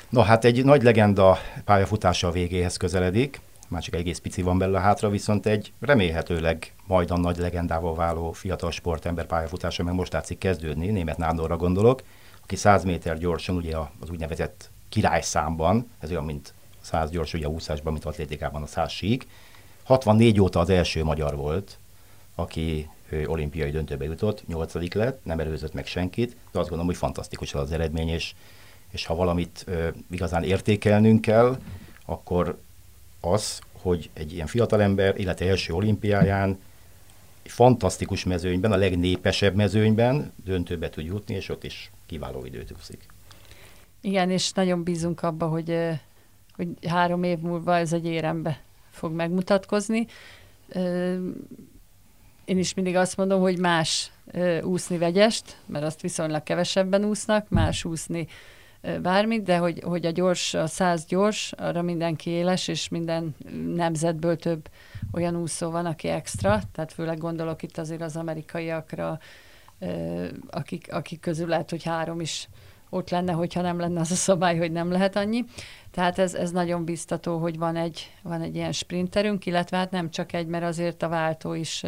No, 0.08 0.20
hát 0.20 0.44
egy 0.44 0.64
nagy 0.64 0.82
legenda 0.82 1.38
pályafutása 1.64 2.28
a 2.28 2.30
végéhez 2.30 2.76
közeledik 2.76 3.40
már 3.72 3.82
csak 3.82 3.94
egész 3.94 4.18
pici 4.18 4.42
van 4.42 4.58
belőle 4.58 4.80
hátra, 4.80 5.08
viszont 5.08 5.46
egy 5.46 5.72
remélhetőleg 5.80 6.74
majd 6.86 7.10
a 7.10 7.16
nagy 7.16 7.36
legendával 7.36 7.94
váló 7.94 8.32
fiatal 8.32 8.70
sportember 8.70 9.26
pályafutása 9.26 9.82
meg 9.82 9.94
most 9.94 10.12
látszik 10.12 10.38
kezdődni, 10.38 10.86
német 10.86 11.16
Nándorra 11.16 11.56
gondolok, 11.56 12.02
aki 12.42 12.56
100 12.56 12.84
méter 12.84 13.18
gyorsan, 13.18 13.56
ugye 13.56 13.76
az 14.00 14.10
úgynevezett 14.10 14.70
királyszámban, 14.88 15.90
ez 15.98 16.10
olyan, 16.10 16.24
mint 16.24 16.54
100 16.80 17.10
gyors, 17.10 17.34
ugye 17.34 17.46
a 17.46 17.50
úszásban, 17.50 17.92
mint 17.92 18.04
atlétikában 18.04 18.62
a 18.62 18.66
100 18.66 18.90
sík, 18.90 19.26
64 19.82 20.40
óta 20.40 20.60
az 20.60 20.70
első 20.70 21.04
magyar 21.04 21.36
volt, 21.36 21.78
aki 22.34 22.88
olimpiai 23.26 23.70
döntőbe 23.70 24.04
jutott, 24.04 24.46
nyolcadik 24.46 24.94
lett, 24.94 25.24
nem 25.24 25.40
előzött 25.40 25.72
meg 25.72 25.86
senkit, 25.86 26.28
de 26.28 26.58
azt 26.58 26.68
gondolom, 26.68 26.86
hogy 26.86 26.96
fantasztikus 26.96 27.54
az 27.54 27.72
eredmény, 27.72 28.08
és, 28.08 28.34
és 28.90 29.06
ha 29.06 29.14
valamit 29.14 29.64
ö, 29.66 29.88
igazán 30.10 30.42
értékelnünk 30.42 31.20
kell, 31.20 31.58
akkor 32.04 32.58
az, 33.24 33.60
hogy 33.72 34.10
egy 34.12 34.32
ilyen 34.32 34.46
fiatalember 34.46 35.20
élete 35.20 35.46
első 35.46 35.72
olimpiáján 35.72 36.58
egy 37.42 37.50
fantasztikus 37.50 38.24
mezőnyben, 38.24 38.72
a 38.72 38.76
legnépesebb 38.76 39.54
mezőnyben 39.54 40.32
döntőbe 40.44 40.90
tud 40.90 41.04
jutni, 41.04 41.34
és 41.34 41.48
ott 41.48 41.64
is 41.64 41.90
kiváló 42.06 42.44
időt 42.44 42.74
úszik. 42.78 43.06
Igen, 44.00 44.30
és 44.30 44.52
nagyon 44.52 44.82
bízunk 44.82 45.22
abba, 45.22 45.46
hogy, 45.48 45.78
hogy 46.56 46.68
három 46.86 47.22
év 47.22 47.38
múlva 47.38 47.76
ez 47.76 47.92
egy 47.92 48.06
érembe 48.06 48.60
fog 48.90 49.12
megmutatkozni. 49.12 50.06
Én 52.44 52.58
is 52.58 52.74
mindig 52.74 52.96
azt 52.96 53.16
mondom, 53.16 53.40
hogy 53.40 53.58
más 53.58 54.12
úszni 54.62 54.98
vegyest, 54.98 55.56
mert 55.66 55.84
azt 55.84 56.00
viszonylag 56.00 56.42
kevesebben 56.42 57.04
úsznak, 57.04 57.48
más 57.48 57.84
úszni 57.84 58.26
bármit, 59.02 59.42
de 59.42 59.56
hogy, 59.56 59.80
hogy 59.84 60.06
a 60.06 60.10
gyors, 60.10 60.54
a 60.54 60.66
száz 60.66 61.04
gyors, 61.06 61.52
arra 61.52 61.82
mindenki 61.82 62.30
éles, 62.30 62.68
és 62.68 62.88
minden 62.88 63.34
nemzetből 63.74 64.36
több 64.36 64.68
olyan 65.12 65.36
úszó 65.36 65.70
van, 65.70 65.86
aki 65.86 66.08
extra, 66.08 66.60
tehát 66.72 66.92
főleg 66.92 67.18
gondolok 67.18 67.62
itt 67.62 67.78
azért 67.78 68.02
az 68.02 68.16
amerikaiakra, 68.16 69.18
akik, 70.50 70.92
akik 70.92 71.20
közül 71.20 71.48
lehet, 71.48 71.70
hogy 71.70 71.82
három 71.82 72.20
is 72.20 72.48
ott 72.90 73.10
lenne, 73.10 73.32
hogyha 73.32 73.60
nem 73.60 73.78
lenne 73.78 74.00
az 74.00 74.10
a 74.10 74.14
szabály, 74.14 74.58
hogy 74.58 74.72
nem 74.72 74.90
lehet 74.90 75.16
annyi. 75.16 75.44
Tehát 75.90 76.18
ez, 76.18 76.34
ez 76.34 76.50
nagyon 76.50 76.84
biztató, 76.84 77.38
hogy 77.38 77.58
van 77.58 77.76
egy, 77.76 78.12
van 78.22 78.40
egy 78.40 78.54
ilyen 78.54 78.72
sprinterünk, 78.72 79.46
illetve 79.46 79.76
hát 79.76 79.90
nem 79.90 80.10
csak 80.10 80.32
egy, 80.32 80.46
mert 80.46 80.64
azért 80.64 81.02
a 81.02 81.08
váltó 81.08 81.54
is 81.54 81.82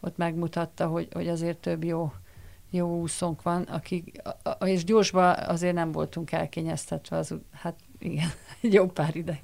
ott 0.00 0.16
megmutatta, 0.16 0.86
hogy, 0.86 1.08
hogy 1.12 1.28
azért 1.28 1.58
több 1.58 1.84
jó 1.84 2.12
jó 2.70 3.00
úszónk 3.00 3.42
van, 3.42 3.62
akik, 3.62 4.22
és 4.64 4.84
gyorsban 4.84 5.34
azért 5.38 5.74
nem 5.74 5.92
voltunk 5.92 6.32
elkényeztetve, 6.32 7.16
az, 7.16 7.34
hát 7.52 7.74
igen, 7.98 8.28
egy 8.62 8.72
jó 8.72 8.86
pár 8.86 9.16
ideje. 9.16 9.40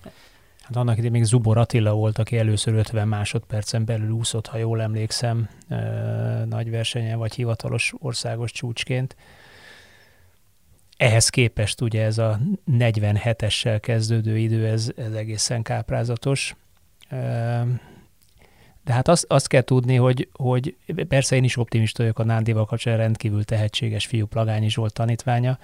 Hát 0.62 0.76
annak 0.76 0.94
idején 0.94 1.12
még 1.12 1.24
Zubor 1.24 1.58
Attila 1.58 1.92
volt, 1.92 2.18
aki 2.18 2.38
először 2.38 2.74
50 2.74 3.08
másodpercen 3.08 3.84
belül 3.84 4.10
úszott, 4.10 4.46
ha 4.46 4.58
jól 4.58 4.82
emlékszem, 4.82 5.48
nagy 6.44 6.70
versenyen, 6.70 7.18
vagy 7.18 7.34
hivatalos 7.34 7.92
országos 7.98 8.52
csúcsként. 8.52 9.16
Ehhez 10.96 11.28
képest 11.28 11.80
ugye 11.80 12.04
ez 12.04 12.18
a 12.18 12.40
47-essel 12.70 13.78
kezdődő 13.80 14.38
idő, 14.38 14.66
ez, 14.66 14.90
ez 14.96 15.12
egészen 15.12 15.62
káprázatos. 15.62 16.56
De 18.84 18.92
hát 18.92 19.08
azt, 19.08 19.24
azt 19.28 19.46
kell 19.46 19.62
tudni, 19.62 19.96
hogy, 19.96 20.28
hogy 20.32 20.74
persze 21.08 21.36
én 21.36 21.44
is 21.44 21.56
optimista 21.56 22.02
vagyok 22.02 22.18
a 22.18 22.24
Nándival 22.24 22.64
kapcsolatban, 22.64 23.06
rendkívül 23.06 23.44
tehetséges 23.44 24.06
fiú, 24.06 24.26
Plagányi 24.26 24.70
Zsolt 24.70 24.92
tanítványa. 24.92 25.58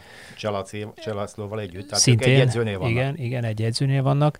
Cselaszlóval 0.97 1.61
együtt, 1.61 1.87
tehát 1.87 2.03
Szintén, 2.03 2.35
egy 2.35 2.41
edzőnél 2.41 2.79
vannak. 2.79 2.93
Igen, 2.93 3.17
igen, 3.17 3.45
egy 3.45 3.63
edzőnél 3.63 4.03
vannak. 4.03 4.39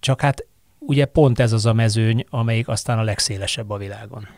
Csak 0.00 0.20
hát 0.20 0.46
ugye 0.78 1.04
pont 1.04 1.38
ez 1.38 1.52
az 1.52 1.66
a 1.66 1.72
mezőny, 1.72 2.24
amelyik 2.30 2.68
aztán 2.68 2.98
a 2.98 3.02
legszélesebb 3.02 3.70
a 3.70 3.76
világon. 3.76 4.28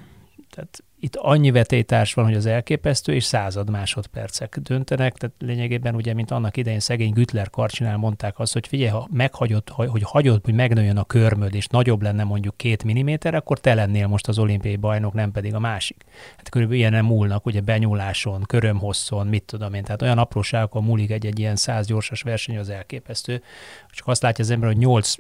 Tehát 0.55 0.85
itt 1.01 1.17
annyi 1.17 1.51
vetétárs 1.51 2.15
van, 2.15 2.25
hogy 2.25 2.35
az 2.35 2.47
elképesztő, 2.47 3.15
és 3.15 3.25
század 3.25 3.71
másodpercek 3.71 4.59
döntenek, 4.59 5.17
tehát 5.17 5.37
lényegében 5.39 5.95
ugye, 5.95 6.15
mint 6.15 6.31
annak 6.31 6.57
idején 6.57 6.81
szegény 6.81 7.13
Gütler 7.13 7.51
karcsinál 7.51 7.97
mondták 7.97 8.39
azt, 8.39 8.53
hogy 8.53 8.67
figyelj, 8.67 8.91
ha 8.91 9.09
meghagyod, 9.13 9.69
hogy 9.69 10.03
hagyod, 10.03 10.45
hogy 10.45 10.55
megnőjön 10.55 10.97
a 10.97 11.05
körmöd, 11.05 11.55
és 11.55 11.67
nagyobb 11.67 12.03
lenne 12.03 12.25
mondjuk 12.25 12.57
két 12.57 12.85
milliméter, 12.85 13.35
akkor 13.35 13.61
te 13.61 13.75
lennél 13.75 14.07
most 14.07 14.29
az 14.29 14.39
olimpiai 14.39 14.77
bajnok, 14.77 15.13
nem 15.13 15.33
pedig 15.33 15.55
a 15.55 15.59
másik. 15.59 16.05
Hát 16.37 16.49
körülbelül 16.49 16.81
ilyen 16.81 17.05
múlnak, 17.05 17.47
ugye 17.47 17.61
benyúláson, 17.61 18.43
körömhosszon, 18.43 19.27
mit 19.27 19.45
tudom 19.45 19.75
én, 19.75 19.83
tehát 19.83 20.03
olyan 20.03 20.19
apróságokon 20.19 20.85
múlik 20.85 21.11
egy-egy 21.11 21.39
ilyen 21.39 21.57
száz 21.57 21.87
gyorsas 21.87 22.23
verseny 22.23 22.59
az 22.59 22.69
elképesztő. 22.69 23.43
Csak 23.91 24.07
azt 24.07 24.23
látja 24.23 24.45
az 24.45 24.51
ember, 24.51 24.69
hogy 24.69 24.79
8 24.79 25.15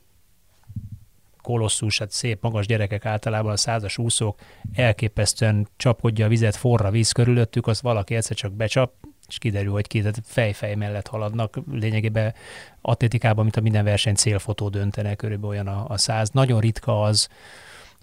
kolosszus, 1.43 1.99
hát 1.99 2.11
szép 2.11 2.43
magas 2.43 2.67
gyerekek 2.67 3.07
általában 3.07 3.53
a 3.53 3.57
százas 3.57 3.99
úszók 3.99 4.41
elképesztően 4.75 5.69
csapkodja 5.77 6.27
a 6.27 6.29
vizet, 6.29 6.57
forra 6.57 6.91
víz 6.91 7.13
körülöttük, 7.13 7.67
az 7.67 7.83
valaki 7.83 8.15
egyszer 8.15 8.37
csak 8.37 8.53
becsap, 8.53 8.93
és 9.29 9.39
kiderül, 9.39 9.73
hogy 9.73 9.87
két 9.87 10.21
fej-fej 10.25 10.75
mellett 10.75 11.07
haladnak. 11.07 11.59
Lényegében 11.71 12.35
atlétikában, 12.81 13.43
mint 13.43 13.57
a 13.57 13.61
minden 13.61 13.85
verseny 13.85 14.15
célfotó 14.15 14.69
döntenek, 14.69 15.17
körülbelül 15.17 15.51
olyan 15.51 15.67
a, 15.67 15.85
a 15.89 15.99
száz. 15.99 16.31
Nagyon 16.31 16.61
ritka 16.61 17.03
az, 17.03 17.29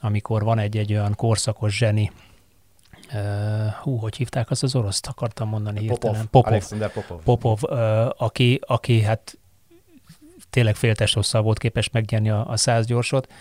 amikor 0.01 0.43
van 0.43 0.59
egy-egy 0.59 0.93
olyan 0.93 1.15
korszakos 1.15 1.77
zseni, 1.77 2.11
Uh, 3.13 3.71
hú, 3.71 3.95
hogy 3.95 4.15
hívták 4.15 4.49
azt 4.49 4.63
az 4.63 4.75
oroszt, 4.75 5.07
akartam 5.07 5.49
mondani 5.49 5.79
Popov, 5.79 5.89
hirtelen. 5.89 6.27
Popov, 6.31 6.51
Alexander 6.51 6.91
Popov. 6.91 7.23
Popov 7.23 7.59
uh, 7.63 8.09
aki, 8.17 8.59
aki 8.65 9.01
hát 9.01 9.37
tényleg 10.49 10.75
féltesthosszal 10.75 11.41
volt 11.41 11.57
képes 11.57 11.89
megnyerni 11.89 12.29
a, 12.29 12.49
a 12.49 12.57
száz 12.57 12.85
gyorsot. 12.85 13.31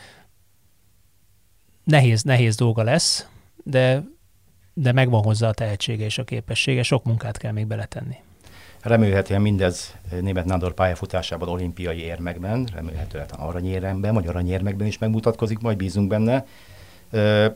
Nehéz, 1.84 2.22
nehéz 2.22 2.56
dolga 2.56 2.82
lesz, 2.82 3.28
de, 3.64 4.02
de 4.74 4.92
megvan 4.92 5.22
hozzá 5.22 5.48
a 5.48 5.52
tehetsége 5.52 6.04
és 6.04 6.18
a 6.18 6.24
képessége, 6.24 6.82
sok 6.82 7.04
munkát 7.04 7.36
kell 7.36 7.52
még 7.52 7.66
beletenni. 7.66 8.16
Remélhetően 8.82 9.40
mindez 9.40 9.96
német 10.20 10.44
Nándor 10.44 10.74
pályafutásában 10.74 11.48
olimpiai 11.48 11.98
érmekben, 11.98 12.68
remélhetően 12.74 13.26
aranyéremben, 13.36 14.14
vagy 14.14 14.26
aranyérmekben 14.26 14.86
is 14.86 14.98
megmutatkozik, 14.98 15.58
majd 15.58 15.76
bízunk 15.76 16.08
benne. 16.08 16.46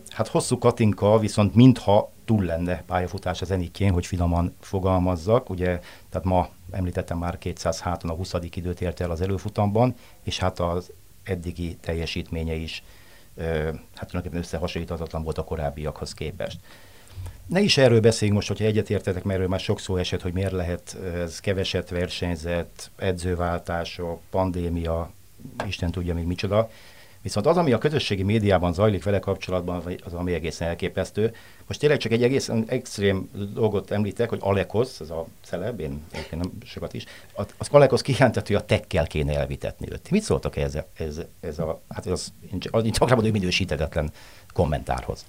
Hát 0.09 0.29
hosszú 0.29 0.59
Katinka 0.59 1.19
viszont 1.19 1.55
mintha 1.55 2.13
túl 2.25 2.45
lenne 2.45 2.83
pályafutás 2.87 3.43
az 3.43 3.51
enikén, 3.51 3.93
hogy 3.93 4.07
finoman 4.07 4.55
fogalmazzak. 4.61 5.51
Ugye, 5.51 5.81
tehát 6.11 6.27
ma 6.27 6.49
említettem 6.73 7.19
már 7.19 7.39
200 7.39 7.81
háton 7.81 8.11
a 8.11 8.15
20. 8.15 8.35
időt 8.55 8.81
ért 8.81 9.01
el 9.01 9.11
az 9.11 9.21
előfutamban, 9.21 9.95
és 10.23 10.39
hát 10.39 10.59
az 10.59 10.91
eddigi 11.23 11.77
teljesítménye 11.81 12.55
is 12.55 12.83
hát 13.95 14.09
tulajdonképpen 14.09 14.39
összehasonlíthatatlan 14.39 15.23
volt 15.23 15.39
a 15.39 15.45
korábbiakhoz 15.45 16.15
képest. 16.15 16.59
Ne 17.47 17.61
is 17.61 17.77
erről 17.77 18.01
beszéljünk 18.01 18.39
most, 18.39 18.49
hogyha 18.49 18.65
egyetértetek, 18.65 19.23
mert 19.23 19.37
erről 19.37 19.49
már 19.49 19.61
sok 19.61 19.81
szó 19.81 19.97
esett, 19.97 20.23
hogy 20.23 20.33
miért 20.33 20.53
lehet 20.53 20.97
ez 21.15 21.41
keveset 21.41 21.89
versenyzett, 21.89 22.91
edzőváltások, 22.97 24.21
pandémia, 24.31 25.11
Isten 25.67 25.91
tudja 25.91 26.15
még 26.15 26.25
micsoda. 26.25 26.71
Viszont 27.23 27.47
az, 27.47 27.57
ami 27.57 27.73
a 27.73 27.79
közösségi 27.79 28.23
médiában 28.23 28.73
zajlik 28.73 29.05
vele 29.05 29.19
kapcsolatban, 29.19 29.83
az 30.05 30.15
ami 30.15 30.33
egészen 30.33 30.69
elképesztő. 30.69 31.35
Most 31.67 31.81
tényleg 31.81 31.99
csak 31.99 32.13
egy 32.13 32.23
egészen 32.23 32.65
extrém 32.67 33.31
dolgot 33.55 33.91
említek, 33.91 34.29
hogy 34.29 34.39
Alekosz, 34.43 35.01
ez 35.01 35.11
a 35.11 35.27
celeb, 35.45 35.81
én 35.81 36.03
nem 36.31 36.53
sokat 36.65 36.95
is, 36.95 37.05
az 37.35 37.69
Alekosz 37.71 38.01
kijelentett, 38.01 38.47
hogy 38.47 38.57
a 38.57 38.65
tekkel 38.65 39.07
kéne 39.07 39.39
elvitetni 39.39 39.87
őt. 39.91 40.11
Mit 40.11 40.23
szóltak 40.23 40.57
ez, 40.57 40.79
ez, 40.95 41.21
ez 41.41 41.59
a, 41.59 41.81
hát 41.89 42.07
az, 42.07 42.33
az, 42.71 42.89
csak 42.91 43.09
mondom, 43.09 43.33
minősítetetlen 43.33 44.11
kommentárhoz? 44.53 45.27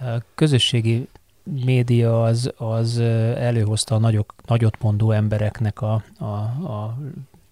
A 0.00 0.22
közösségi 0.34 1.08
média 1.42 2.22
az, 2.22 2.52
az 2.56 2.98
előhozta 2.98 3.94
a 3.94 3.98
nagyok, 3.98 4.34
nagyot 4.46 4.82
mondó 4.82 5.10
embereknek 5.10 5.80
a, 5.80 6.04
a, 6.18 6.24
a 6.24 6.98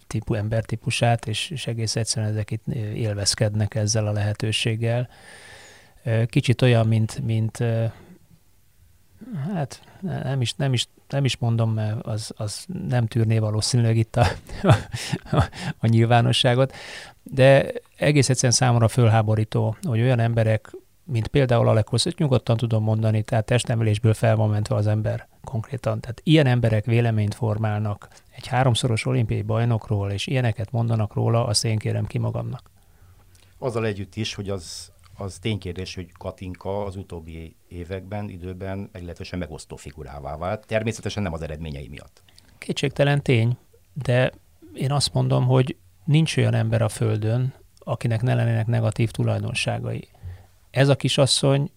típu, 0.09 0.34
embertípusát, 0.34 1.26
és, 1.26 1.50
és 1.50 1.66
egész 1.66 1.96
egyszerűen 1.96 2.32
ezek 2.32 2.50
itt 2.50 2.66
élvezkednek 2.94 3.74
ezzel 3.74 4.06
a 4.06 4.12
lehetőséggel. 4.12 5.09
Kicsit 6.26 6.62
olyan, 6.62 6.86
mint, 6.86 7.24
mint 7.24 7.64
hát 9.54 9.82
nem 10.02 10.40
is, 10.40 10.54
nem 10.54 10.72
is, 10.72 10.88
nem 11.09 11.24
is 11.24 11.36
mondom, 11.36 11.72
mert 11.72 12.06
az, 12.06 12.32
az 12.36 12.64
nem 12.88 13.06
tűrné 13.06 13.38
valószínűleg 13.38 13.96
itt 13.96 14.16
a, 14.16 14.26
a, 15.32 15.44
a 15.78 15.86
nyilvánosságot, 15.86 16.74
de 17.22 17.72
egész 17.96 18.28
egyszerűen 18.28 18.52
számomra 18.52 18.88
fölháborító, 18.88 19.76
hogy 19.82 20.00
olyan 20.00 20.18
emberek, 20.18 20.70
mint 21.04 21.28
például 21.28 21.68
Alekosz, 21.68 22.04
hogy 22.04 22.14
nyugodtan 22.18 22.56
tudom 22.56 22.82
mondani, 22.82 23.22
tehát 23.22 23.44
testemelésből 23.44 24.14
fel 24.14 24.36
van 24.36 24.50
mentve 24.50 24.74
az 24.74 24.86
ember 24.86 25.28
konkrétan. 25.44 26.00
Tehát 26.00 26.20
ilyen 26.24 26.46
emberek 26.46 26.84
véleményt 26.84 27.34
formálnak 27.34 28.09
egy 28.39 28.47
háromszoros 28.47 29.07
olimpiai 29.07 29.43
bajnokról, 29.43 30.11
és 30.11 30.26
ilyeneket 30.26 30.70
mondanak 30.70 31.14
róla, 31.14 31.47
azt 31.47 31.64
én 31.64 31.78
kérem 31.78 32.07
ki 32.07 32.18
magamnak. 32.18 32.70
Azzal 33.59 33.86
együtt 33.86 34.14
is, 34.14 34.34
hogy 34.34 34.49
az, 34.49 34.93
az 35.16 35.39
ténykérdés, 35.39 35.95
hogy 35.95 36.12
Katinka 36.12 36.84
az 36.84 36.97
utóbbi 36.97 37.57
években, 37.68 38.28
időben 38.28 38.89
meglehetősen 38.93 39.39
megosztó 39.39 39.76
figurává 39.76 40.36
vált. 40.36 40.66
Természetesen 40.66 41.22
nem 41.22 41.32
az 41.32 41.43
eredményei 41.43 41.89
miatt. 41.89 42.22
Kétségtelen 42.59 43.22
tény, 43.22 43.57
de 43.93 44.32
én 44.74 44.93
azt 44.93 45.12
mondom, 45.12 45.47
hogy 45.47 45.76
nincs 46.05 46.36
olyan 46.36 46.55
ember 46.55 46.82
a 46.82 46.89
Földön, 46.89 47.55
akinek 47.78 48.22
ne 48.22 48.34
lennének 48.34 48.66
negatív 48.66 49.11
tulajdonságai. 49.11 50.09
Ez 50.70 50.89
a 50.89 50.97
kisasszony 50.97 51.70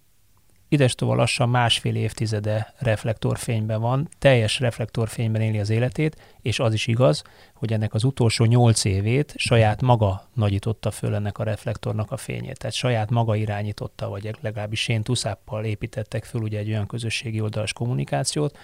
idestova 0.71 1.15
lassan 1.15 1.49
másfél 1.49 1.95
évtizede 1.95 2.73
reflektorfényben 2.77 3.81
van, 3.81 4.09
teljes 4.19 4.59
reflektorfényben 4.59 5.41
éli 5.41 5.59
az 5.59 5.69
életét, 5.69 6.15
és 6.41 6.59
az 6.59 6.73
is 6.73 6.87
igaz, 6.87 7.23
hogy 7.53 7.73
ennek 7.73 7.93
az 7.93 8.03
utolsó 8.03 8.45
nyolc 8.45 8.85
évét 8.85 9.33
saját 9.37 9.81
maga 9.81 10.27
nagyította 10.33 10.91
föl 10.91 11.15
ennek 11.15 11.37
a 11.37 11.43
reflektornak 11.43 12.11
a 12.11 12.17
fényét. 12.17 12.57
Tehát 12.57 12.75
saját 12.75 13.09
maga 13.09 13.35
irányította, 13.35 14.09
vagy 14.09 14.35
legalábbis 14.41 14.87
én 14.87 15.03
tuszáppal 15.03 15.65
építettek 15.65 16.23
föl 16.23 16.41
ugye 16.41 16.59
egy 16.59 16.69
olyan 16.69 16.87
közösségi 16.87 17.41
oldalas 17.41 17.73
kommunikációt, 17.73 18.57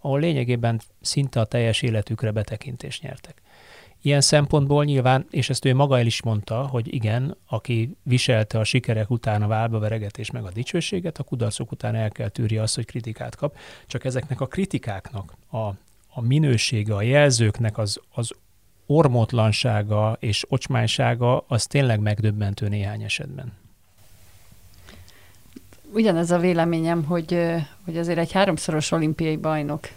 ahol 0.00 0.20
lényegében 0.20 0.80
szinte 1.00 1.40
a 1.40 1.44
teljes 1.44 1.82
életükre 1.82 2.30
betekintést 2.30 3.02
nyertek. 3.02 3.42
Ilyen 4.04 4.20
szempontból 4.20 4.84
nyilván, 4.84 5.26
és 5.30 5.50
ezt 5.50 5.64
ő 5.64 5.74
maga 5.74 5.98
el 5.98 6.06
is 6.06 6.22
mondta, 6.22 6.66
hogy 6.66 6.94
igen, 6.94 7.36
aki 7.46 7.96
viselte 8.02 8.58
a 8.58 8.64
sikerek 8.64 9.10
után 9.10 9.42
a 9.42 9.46
válba 9.46 9.78
veregetés 9.78 10.30
meg 10.30 10.44
a 10.44 10.50
dicsőséget, 10.50 11.18
a 11.18 11.22
kudarcok 11.22 11.72
után 11.72 11.94
el 11.94 12.10
kell 12.10 12.28
tűrje 12.28 12.62
azt, 12.62 12.74
hogy 12.74 12.84
kritikát 12.84 13.36
kap. 13.36 13.56
Csak 13.86 14.04
ezeknek 14.04 14.40
a 14.40 14.46
kritikáknak 14.46 15.34
a, 15.50 15.58
a 16.08 16.20
minősége, 16.20 16.94
a 16.94 17.02
jelzőknek 17.02 17.78
az, 17.78 18.00
az 18.14 18.30
ormótlansága 18.86 20.16
és 20.20 20.44
ocsmánysága 20.48 21.44
az 21.48 21.66
tényleg 21.66 22.00
megdöbbentő 22.00 22.68
néhány 22.68 23.02
esetben. 23.02 23.52
Ugyanez 25.92 26.30
a 26.30 26.38
véleményem, 26.38 27.04
hogy, 27.04 27.38
hogy 27.84 27.96
azért 27.96 28.18
egy 28.18 28.32
háromszoros 28.32 28.90
olimpiai 28.90 29.36
bajnok, 29.36 29.88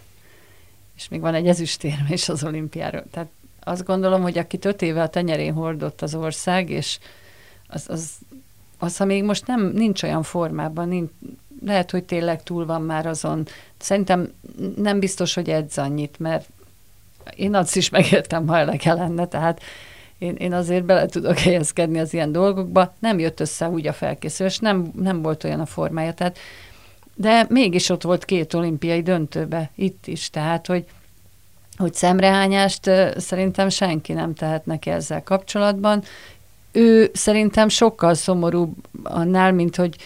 és 0.96 1.08
még 1.08 1.20
van 1.20 1.34
egy 1.34 1.46
ezüstérme 1.46 2.08
is 2.08 2.28
az 2.28 2.44
olimpiáról. 2.44 3.04
Tehát 3.10 3.28
azt 3.68 3.84
gondolom, 3.84 4.22
hogy 4.22 4.38
aki 4.38 4.58
öt 4.62 4.82
éve 4.82 5.02
a 5.02 5.08
tenyerén 5.08 5.52
hordott 5.52 6.02
az 6.02 6.14
ország, 6.14 6.70
és 6.70 6.98
az, 7.68 7.84
az, 7.88 8.10
az 8.78 8.96
ha 8.96 9.04
még 9.04 9.24
most 9.24 9.46
nem 9.46 9.70
nincs 9.74 10.02
olyan 10.02 10.22
formában, 10.22 10.88
nincs, 10.88 11.10
lehet, 11.64 11.90
hogy 11.90 12.04
tényleg 12.04 12.42
túl 12.42 12.66
van 12.66 12.82
már 12.82 13.06
azon. 13.06 13.46
Szerintem 13.78 14.32
nem 14.76 14.98
biztos, 14.98 15.34
hogy 15.34 15.48
edz 15.48 15.78
annyit, 15.78 16.18
mert 16.18 16.48
én 17.36 17.54
azt 17.54 17.76
is 17.76 17.88
megértem, 17.88 18.46
ha 18.46 18.58
elege 18.58 18.92
lenne, 18.92 19.26
tehát 19.26 19.62
én, 20.18 20.34
én 20.34 20.52
azért 20.52 20.84
bele 20.84 21.06
tudok 21.06 21.38
helyezkedni 21.38 21.98
az 21.98 22.14
ilyen 22.14 22.32
dolgokba. 22.32 22.94
Nem 22.98 23.18
jött 23.18 23.40
össze 23.40 23.68
úgy 23.68 23.86
a 23.86 23.92
felkészülés, 23.92 24.58
nem, 24.58 24.92
nem 24.96 25.22
volt 25.22 25.44
olyan 25.44 25.60
a 25.60 25.66
formája, 25.66 26.14
tehát 26.14 26.38
de 27.14 27.46
mégis 27.48 27.88
ott 27.88 28.02
volt 28.02 28.24
két 28.24 28.54
olimpiai 28.54 29.02
döntőbe, 29.02 29.70
itt 29.74 30.06
is, 30.06 30.30
tehát, 30.30 30.66
hogy 30.66 30.84
hogy 31.78 31.94
szemrehányást 31.94 32.90
szerintem 33.16 33.68
senki 33.68 34.12
nem 34.12 34.34
tehet 34.34 34.66
neki 34.66 34.90
ezzel 34.90 35.22
kapcsolatban. 35.22 36.02
Ő 36.72 37.10
szerintem 37.12 37.68
sokkal 37.68 38.14
szomorúbb 38.14 38.74
annál, 39.02 39.52
mint 39.52 39.76
hogy 39.76 39.96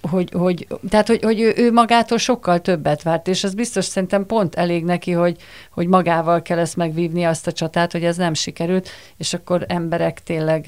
hogy, 0.00 0.30
hogy, 0.32 0.66
tehát, 0.88 1.06
hogy, 1.06 1.22
hogy 1.22 1.40
ő, 1.40 1.52
ő 1.56 1.72
magától 1.72 2.18
sokkal 2.18 2.60
többet 2.60 3.02
várt, 3.02 3.28
és 3.28 3.44
az 3.44 3.54
biztos 3.54 3.84
szerintem 3.84 4.26
pont 4.26 4.54
elég 4.54 4.84
neki, 4.84 5.12
hogy, 5.12 5.36
hogy 5.70 5.86
magával 5.86 6.42
kell 6.42 6.58
ezt 6.58 6.76
megvívni 6.76 7.24
azt 7.24 7.46
a 7.46 7.52
csatát, 7.52 7.92
hogy 7.92 8.04
ez 8.04 8.16
nem 8.16 8.34
sikerült, 8.34 8.88
és 9.16 9.34
akkor 9.34 9.64
emberek 9.68 10.22
tényleg 10.22 10.64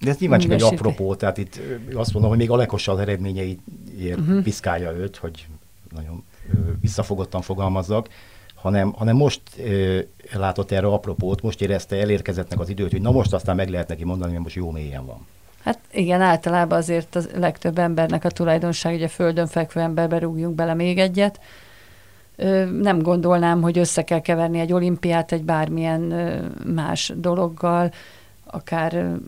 de 0.00 0.10
ez 0.10 0.18
nyilván 0.18 0.38
csak 0.38 0.52
egy 0.52 0.62
apropó, 0.62 1.14
tehát 1.14 1.38
itt 1.38 1.60
azt 1.94 2.12
mondom, 2.12 2.30
hogy 2.30 2.40
még 2.40 2.50
a 2.50 2.56
legosabb 2.56 2.98
eredményeiért 2.98 4.18
uh-huh. 4.18 4.42
piszkálja 4.42 4.92
őt, 4.92 5.16
hogy 5.16 5.46
nagyon 5.94 6.24
visszafogottan 6.80 7.42
fogalmazzak 7.42 8.08
hanem, 8.64 8.92
hanem 8.92 9.16
most 9.16 9.42
ö, 9.58 9.98
látott 10.32 10.70
erre 10.70 10.86
apropót, 10.86 11.42
most 11.42 11.60
érezte 11.62 11.96
elérkezettnek 11.96 12.60
az 12.60 12.68
időt, 12.68 12.90
hogy 12.90 13.00
na 13.00 13.10
most 13.10 13.32
aztán 13.32 13.56
meg 13.56 13.68
lehet 13.68 13.88
neki 13.88 14.04
mondani, 14.04 14.32
hogy 14.32 14.42
most 14.42 14.54
jó 14.54 14.70
mélyen 14.70 15.06
van. 15.06 15.26
Hát 15.64 15.78
igen, 15.92 16.20
általában 16.20 16.78
azért 16.78 17.16
a 17.16 17.20
legtöbb 17.34 17.78
embernek 17.78 18.24
a 18.24 18.30
tulajdonság, 18.30 18.92
hogy 18.92 19.02
a 19.02 19.08
földön 19.08 19.46
fekvő 19.46 19.80
emberbe 19.80 20.18
rúgjunk 20.18 20.54
bele 20.54 20.74
még 20.74 20.98
egyet. 20.98 21.40
Nem 22.80 22.98
gondolnám, 22.98 23.62
hogy 23.62 23.78
össze 23.78 24.02
kell 24.02 24.20
keverni 24.20 24.58
egy 24.58 24.72
olimpiát 24.72 25.32
egy 25.32 25.44
bármilyen 25.44 26.00
más 26.74 27.12
dologgal, 27.16 27.92
akár 28.46 29.18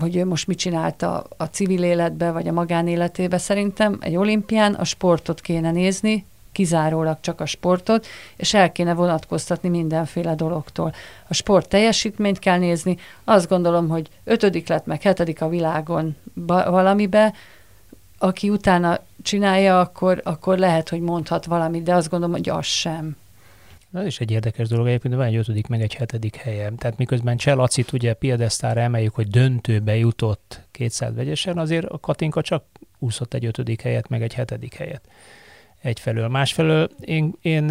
hogy 0.00 0.16
ő 0.16 0.24
most 0.24 0.46
mit 0.46 0.58
csinálta 0.58 1.26
a 1.36 1.44
civil 1.44 1.82
életbe, 1.82 2.30
vagy 2.30 2.48
a 2.48 2.52
magánéletébe. 2.52 3.38
Szerintem 3.38 3.98
egy 4.00 4.16
olimpián 4.16 4.74
a 4.74 4.84
sportot 4.84 5.40
kéne 5.40 5.70
nézni, 5.70 6.26
kizárólag 6.52 7.18
csak 7.20 7.40
a 7.40 7.46
sportot, 7.46 8.06
és 8.36 8.54
el 8.54 8.72
kéne 8.72 8.94
vonatkoztatni 8.94 9.68
mindenféle 9.68 10.34
dologtól. 10.34 10.94
A 11.28 11.34
sport 11.34 11.68
teljesítményt 11.68 12.38
kell 12.38 12.58
nézni, 12.58 12.96
azt 13.24 13.48
gondolom, 13.48 13.88
hogy 13.88 14.08
ötödik 14.24 14.68
lett, 14.68 14.86
meg 14.86 15.02
hetedik 15.02 15.42
a 15.42 15.48
világon 15.48 16.16
valamibe, 16.44 17.32
aki 18.18 18.50
utána 18.50 18.98
csinálja, 19.22 19.80
akkor, 19.80 20.20
akkor 20.24 20.58
lehet, 20.58 20.88
hogy 20.88 21.00
mondhat 21.00 21.44
valamit, 21.44 21.82
de 21.82 21.94
azt 21.94 22.08
gondolom, 22.08 22.34
hogy 22.34 22.48
az 22.48 22.66
sem. 22.66 23.16
Ez 23.92 24.06
is 24.06 24.20
egy 24.20 24.30
érdekes 24.30 24.68
dolog, 24.68 24.86
egyébként 24.86 25.14
van 25.14 25.26
egy 25.26 25.36
ötödik, 25.36 25.66
meg 25.66 25.80
egy 25.80 25.94
hetedik 25.94 26.36
helyem. 26.36 26.76
Tehát 26.76 26.96
miközben 26.96 27.36
Cselacit 27.36 27.92
ugye 27.92 28.12
piedesztára 28.12 28.80
emeljük, 28.80 29.14
hogy 29.14 29.28
döntőbe 29.28 29.96
jutott 29.96 30.60
200 30.70 31.14
vegyesen, 31.14 31.58
azért 31.58 31.86
a 31.86 31.98
Katinka 31.98 32.42
csak 32.42 32.64
úszott 32.98 33.34
egy 33.34 33.44
ötödik 33.44 33.80
helyet, 33.80 34.08
meg 34.08 34.22
egy 34.22 34.34
hetedik 34.34 34.74
helyet 34.74 35.02
egyfelől. 35.80 36.28
Másfelől 36.28 36.88
én, 37.00 37.34
én 37.42 37.66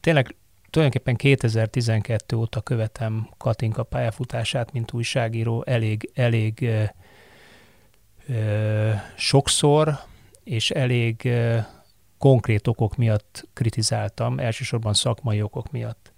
tényleg 0.00 0.36
tulajdonképpen 0.70 1.16
2012 1.16 2.36
óta 2.36 2.60
követem 2.60 3.28
Katinka 3.36 3.82
pályafutását, 3.82 4.72
mint 4.72 4.92
újságíró, 4.92 5.64
elég, 5.66 6.10
elég 6.14 6.70
ö, 8.28 8.90
sokszor, 9.16 9.98
és 10.44 10.70
elég 10.70 11.24
ö, 11.24 11.58
konkrét 12.18 12.66
okok 12.66 12.96
miatt 12.96 13.48
kritizáltam, 13.52 14.38
elsősorban 14.38 14.94
szakmai 14.94 15.42
okok 15.42 15.70
miatt. 15.70 16.12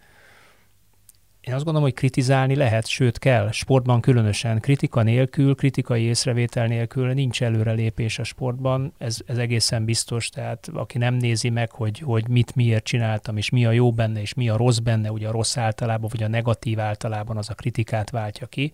Én 1.47 1.55
azt 1.55 1.64
gondolom, 1.64 1.88
hogy 1.88 1.99
kritizálni 1.99 2.57
lehet, 2.57 2.86
sőt 2.86 3.18
kell, 3.18 3.51
sportban 3.51 4.01
különösen. 4.01 4.61
Kritika 4.61 5.03
nélkül, 5.03 5.55
kritikai 5.55 6.03
észrevétel 6.03 6.66
nélkül 6.66 7.12
nincs 7.12 7.42
előrelépés 7.42 8.18
a 8.18 8.24
sportban, 8.24 8.92
ez, 8.99 9.18
ez 9.26 9.38
egészen 9.38 9.84
biztos, 9.84 10.28
tehát 10.28 10.68
aki 10.72 10.99
nem 10.99 11.14
nézi 11.14 11.49
meg, 11.49 11.70
hogy, 11.70 11.99
hogy 11.99 12.28
mit 12.28 12.55
miért 12.55 12.84
csináltam, 12.84 13.36
és 13.36 13.51
mi 13.51 13.66
a 13.66 13.70
jó 13.70 13.92
benne, 13.92 14.20
és 14.20 14.34
mi 14.34 14.49
a 14.49 14.57
rossz 14.57 14.78
benne, 14.78 15.11
ugye 15.12 15.28
a 15.28 15.30
rossz 15.30 15.57
általában, 15.57 16.11
vagy 16.12 16.22
a 16.22 16.28
negatív 16.28 16.80
általában 16.80 17.36
az 17.36 17.51
a 17.51 17.55
kritikát 17.55 18.11
váltja 18.11 18.47
ki, 18.47 18.72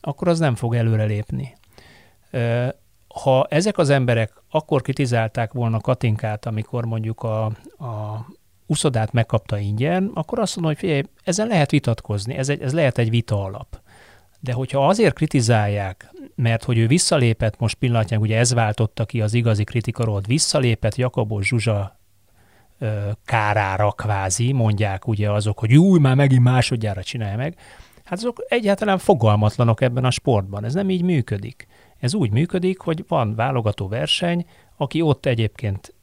akkor 0.00 0.28
az 0.28 0.38
nem 0.38 0.54
fog 0.54 0.74
előrelépni. 0.74 1.56
Ha 3.08 3.46
ezek 3.48 3.78
az 3.78 3.90
emberek 3.90 4.32
akkor 4.50 4.82
kritizálták 4.82 5.52
volna 5.52 5.80
Katinkát, 5.80 6.46
amikor 6.46 6.84
mondjuk 6.84 7.22
a, 7.22 7.44
a 7.78 8.26
uszodát 8.70 9.12
megkapta 9.12 9.58
ingyen, 9.58 10.10
akkor 10.14 10.38
azt 10.38 10.56
mondom, 10.56 10.72
hogy 10.72 10.82
figyelj, 10.82 11.02
ezen 11.24 11.46
lehet 11.46 11.70
vitatkozni, 11.70 12.34
ez, 12.34 12.48
egy, 12.48 12.60
ez 12.62 12.72
lehet 12.72 12.98
egy 12.98 13.10
vita 13.10 13.44
alap. 13.44 13.80
De 14.40 14.52
hogyha 14.52 14.86
azért 14.86 15.14
kritizálják, 15.14 16.14
mert 16.34 16.64
hogy 16.64 16.78
ő 16.78 16.86
visszalépett, 16.86 17.58
most 17.58 17.74
pillanatnyilag 17.74 18.24
ugye 18.24 18.38
ez 18.38 18.54
váltotta 18.54 19.04
ki 19.04 19.20
az 19.20 19.34
igazi 19.34 19.64
kritikaról, 19.64 20.20
visszalépett 20.26 20.96
Jakabos 20.96 21.46
Zsuzsa 21.46 22.00
ö, 22.78 23.10
kárára 23.24 23.90
kvázi, 23.92 24.52
mondják 24.52 25.06
ugye 25.06 25.30
azok, 25.30 25.58
hogy 25.58 25.76
új, 25.76 25.98
már 25.98 26.14
megint 26.14 26.42
másodjára 26.42 27.02
csinálja 27.02 27.36
meg, 27.36 27.58
hát 28.04 28.18
azok 28.18 28.44
egyáltalán 28.48 28.98
fogalmatlanok 28.98 29.80
ebben 29.80 30.04
a 30.04 30.10
sportban. 30.10 30.64
Ez 30.64 30.74
nem 30.74 30.90
így 30.90 31.02
működik. 31.02 31.66
Ez 31.98 32.14
úgy 32.14 32.30
működik, 32.30 32.78
hogy 32.78 33.04
van 33.08 33.34
válogató 33.34 33.88
verseny, 33.88 34.46
aki 34.76 35.00
ott 35.00 35.26
egyébként 35.26 35.94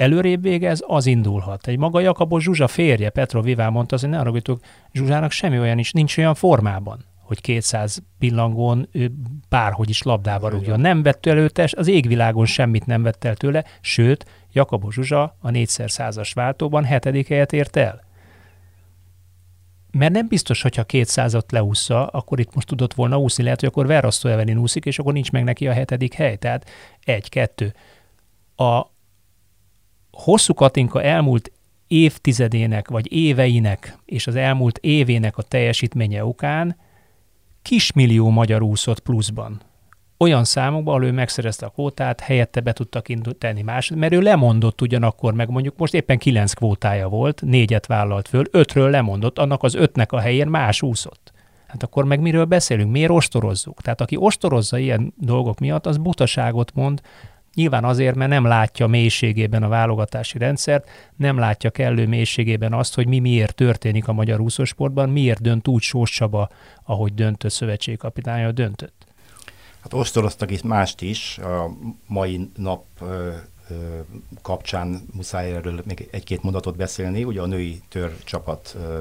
előrébb 0.00 0.42
végez, 0.42 0.82
az 0.86 1.06
indulhat. 1.06 1.66
Egy 1.66 1.78
maga 1.78 2.00
Jakabos 2.00 2.42
Zsuzsa 2.42 2.68
férje, 2.68 3.10
Petro 3.10 3.42
Vivá 3.42 3.68
mondta, 3.68 3.96
hogy 4.00 4.08
ne 4.08 4.18
arra 4.18 4.58
Zsuzsának 4.92 5.30
semmi 5.30 5.58
olyan 5.58 5.78
is, 5.78 5.92
nincs 5.92 6.18
olyan 6.18 6.34
formában, 6.34 7.04
hogy 7.22 7.40
200 7.40 8.02
pillangón 8.18 8.88
ő 8.92 9.12
bárhogy 9.48 9.88
is 9.88 10.02
labdába 10.02 10.48
rúgjon. 10.48 10.80
Nem 10.80 11.02
vett 11.02 11.26
előtte, 11.26 11.68
az 11.76 11.88
égvilágon 11.88 12.46
semmit 12.46 12.86
nem 12.86 13.02
vett 13.02 13.24
el 13.24 13.36
tőle, 13.36 13.64
sőt, 13.80 14.24
Jakabos 14.52 14.94
Zsuzsa 14.94 15.36
a 15.40 15.50
négyszer 15.50 15.90
százas 15.90 16.32
váltóban 16.32 16.84
hetedik 16.84 17.28
helyet 17.28 17.52
ért 17.52 17.76
el. 17.76 18.04
Mert 19.92 20.12
nem 20.12 20.28
biztos, 20.28 20.62
hogyha 20.62 20.84
200-at 20.88 21.52
leúszza, 21.52 22.06
akkor 22.06 22.40
itt 22.40 22.54
most 22.54 22.66
tudott 22.66 22.94
volna 22.94 23.18
úszni, 23.18 23.42
lehet, 23.42 23.60
hogy 23.60 23.68
akkor 23.68 23.86
Verrasztó 23.86 24.28
Evelyn 24.28 24.58
úszik, 24.58 24.84
és 24.84 24.98
akkor 24.98 25.12
nincs 25.12 25.30
meg 25.30 25.44
neki 25.44 25.68
a 25.68 25.72
hetedik 25.72 26.14
hely. 26.14 26.36
Tehát 26.36 26.70
egy, 27.04 27.28
kettő. 27.28 27.74
A, 28.56 28.86
hosszú 30.12 30.54
Katinka 30.54 31.02
elmúlt 31.02 31.52
évtizedének, 31.86 32.88
vagy 32.88 33.12
éveinek, 33.12 33.98
és 34.04 34.26
az 34.26 34.36
elmúlt 34.36 34.78
évének 34.78 35.36
a 35.38 35.42
teljesítménye 35.42 36.24
okán 36.24 36.76
kismillió 37.62 38.28
magyar 38.28 38.62
úszott 38.62 39.00
pluszban. 39.00 39.60
Olyan 40.18 40.44
számokban, 40.44 40.94
ahol 40.94 41.06
ő 41.06 41.12
megszerezte 41.12 41.66
a 41.66 41.68
kvótát, 41.68 42.20
helyette 42.20 42.60
be 42.60 42.72
tudtak 42.72 43.06
tenni 43.38 43.62
más, 43.62 43.92
mert 43.94 44.12
ő 44.12 44.20
lemondott 44.20 44.80
ugyanakkor, 44.80 45.34
meg 45.34 45.48
mondjuk 45.48 45.76
most 45.76 45.94
éppen 45.94 46.18
kilenc 46.18 46.52
kvótája 46.52 47.08
volt, 47.08 47.42
négyet 47.42 47.86
vállalt 47.86 48.28
föl, 48.28 48.44
ötről 48.50 48.90
lemondott, 48.90 49.38
annak 49.38 49.62
az 49.62 49.74
ötnek 49.74 50.12
a 50.12 50.20
helyén 50.20 50.48
más 50.48 50.82
úszott. 50.82 51.32
Hát 51.66 51.82
akkor 51.82 52.04
meg 52.04 52.20
miről 52.20 52.44
beszélünk? 52.44 52.90
Miért 52.90 53.10
ostorozzuk? 53.10 53.80
Tehát 53.80 54.00
aki 54.00 54.16
ostorozza 54.16 54.78
ilyen 54.78 55.14
dolgok 55.16 55.58
miatt, 55.58 55.86
az 55.86 55.96
butaságot 55.96 56.74
mond, 56.74 57.00
Nyilván 57.54 57.84
azért, 57.84 58.14
mert 58.14 58.30
nem 58.30 58.44
látja 58.44 58.86
mélységében 58.86 59.62
a 59.62 59.68
válogatási 59.68 60.38
rendszert, 60.38 60.88
nem 61.16 61.38
látja 61.38 61.70
kellő 61.70 62.06
mélységében 62.06 62.72
azt, 62.72 62.94
hogy 62.94 63.06
mi 63.06 63.18
miért 63.18 63.54
történik 63.54 64.08
a 64.08 64.12
magyar 64.12 64.40
úszósportban, 64.40 65.08
miért 65.08 65.40
dönt 65.40 65.68
úgy 65.68 65.82
Sós 65.82 66.10
Csaba, 66.10 66.48
ahogy 66.84 67.14
döntött 67.14 67.50
szövetségkapitánya 67.50 68.52
döntött. 68.52 69.06
Hát 69.80 69.94
osztoroztak 69.94 70.50
itt 70.50 70.62
mást 70.62 71.02
is. 71.02 71.38
A 71.38 71.70
mai 72.06 72.50
nap 72.56 72.84
ö, 73.00 73.32
ö, 73.70 73.74
kapcsán 74.42 75.00
muszáj 75.14 75.52
erről 75.52 75.82
még 75.84 76.08
egy-két 76.10 76.42
mondatot 76.42 76.76
beszélni. 76.76 77.24
Ugye 77.24 77.40
a 77.40 77.46
női 77.46 77.80
tör 77.88 78.16
csapat 78.24 78.76
ö, 78.76 79.00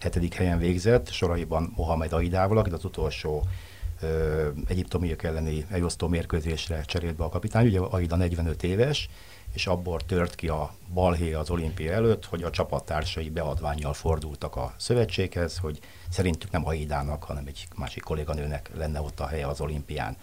hetedik 0.00 0.34
helyen 0.34 0.58
végzett, 0.58 1.10
soraiban 1.10 1.72
Mohamed 1.76 2.12
Aidával, 2.12 2.58
aki 2.58 2.70
az 2.70 2.84
utolsó 2.84 3.44
egyiptomiak 4.66 5.22
elleni 5.22 5.66
elosztó 5.70 6.08
mérkőzésre 6.08 6.82
cserélt 6.82 7.16
be 7.16 7.24
a 7.24 7.28
kapitány, 7.28 7.66
ugye 7.66 7.78
Aida 7.78 8.16
45 8.16 8.62
éves, 8.62 9.08
és 9.52 9.66
abból 9.66 10.00
tört 10.00 10.34
ki 10.34 10.48
a 10.48 10.74
balhé 10.94 11.32
az 11.32 11.50
olimpia 11.50 11.92
előtt, 11.92 12.24
hogy 12.24 12.42
a 12.42 12.50
csapattársai 12.50 13.30
beadványjal 13.30 13.92
fordultak 13.92 14.56
a 14.56 14.74
szövetséghez, 14.76 15.58
hogy 15.58 15.78
szerintük 16.08 16.50
nem 16.50 16.66
Aidának, 16.66 17.24
hanem 17.24 17.46
egy 17.46 17.68
másik 17.76 18.02
kolléganőnek 18.02 18.70
lenne 18.74 19.00
ott 19.00 19.20
a 19.20 19.26
helye 19.26 19.46
az 19.46 19.60
olimpián. 19.60 20.16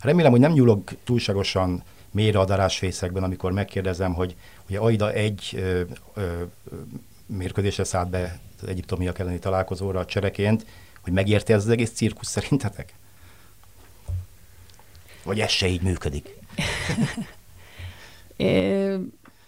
Remélem, 0.00 0.30
hogy 0.30 0.40
nem 0.40 0.52
nyúlok 0.52 0.90
túlságosan 1.04 1.82
mélyre 2.10 2.38
a 2.38 2.44
darásfészekben, 2.44 3.22
amikor 3.22 3.52
megkérdezem, 3.52 4.14
hogy 4.14 4.36
ugye 4.68 4.78
Aida 4.78 5.12
egy 5.12 5.50
ö, 5.54 5.82
ö, 6.14 6.42
mérkőzésre 7.26 7.84
szállt 7.84 8.10
be 8.10 8.40
az 8.62 8.68
egyiptomiak 8.68 9.18
elleni 9.18 9.38
találkozóra 9.38 10.04
csereként, 10.04 10.66
hogy 11.00 11.12
megérte 11.12 11.54
ez 11.54 11.64
az 11.64 11.70
egész 11.70 11.90
cirkusz 11.90 12.28
szerintetek? 12.28 12.94
Vagy 15.24 15.40
ez 15.40 15.50
se 15.50 15.66
így 15.66 15.82
működik? 15.82 16.28
é, 18.36 18.94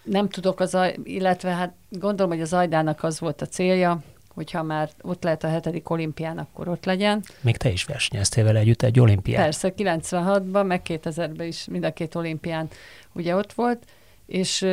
nem 0.03 0.29
tudok, 0.29 0.61
az, 0.61 0.77
illetve 1.05 1.51
hát 1.51 1.75
gondolom, 1.89 2.33
hogy 2.33 2.41
az 2.41 2.53
Ajdának 2.53 3.03
az 3.03 3.21
volt 3.21 3.43
a 3.43 3.47
célja, 3.47 4.03
hogyha 4.35 4.63
már 4.63 4.91
ott 5.01 5.23
lehet 5.23 5.45
a 5.45 5.49
hetedik 5.49 5.91
olimpián, 5.91 6.39
akkor 6.39 6.69
ott 6.69 6.85
legyen. 6.85 7.23
Még 7.41 7.57
te 7.57 7.71
is 7.71 7.85
versenyeztél 7.85 8.45
vele 8.45 8.59
együtt 8.59 8.83
egy 8.83 9.01
olimpián. 9.01 9.43
Persze, 9.43 9.73
96-ban, 9.77 10.67
meg 10.67 10.83
2000-ben 10.85 11.47
is 11.47 11.65
mind 11.65 11.85
a 11.85 11.93
két 11.93 12.15
olimpián 12.15 12.69
ugye 13.13 13.37
ott 13.37 13.53
volt, 13.53 13.85
és 14.27 14.67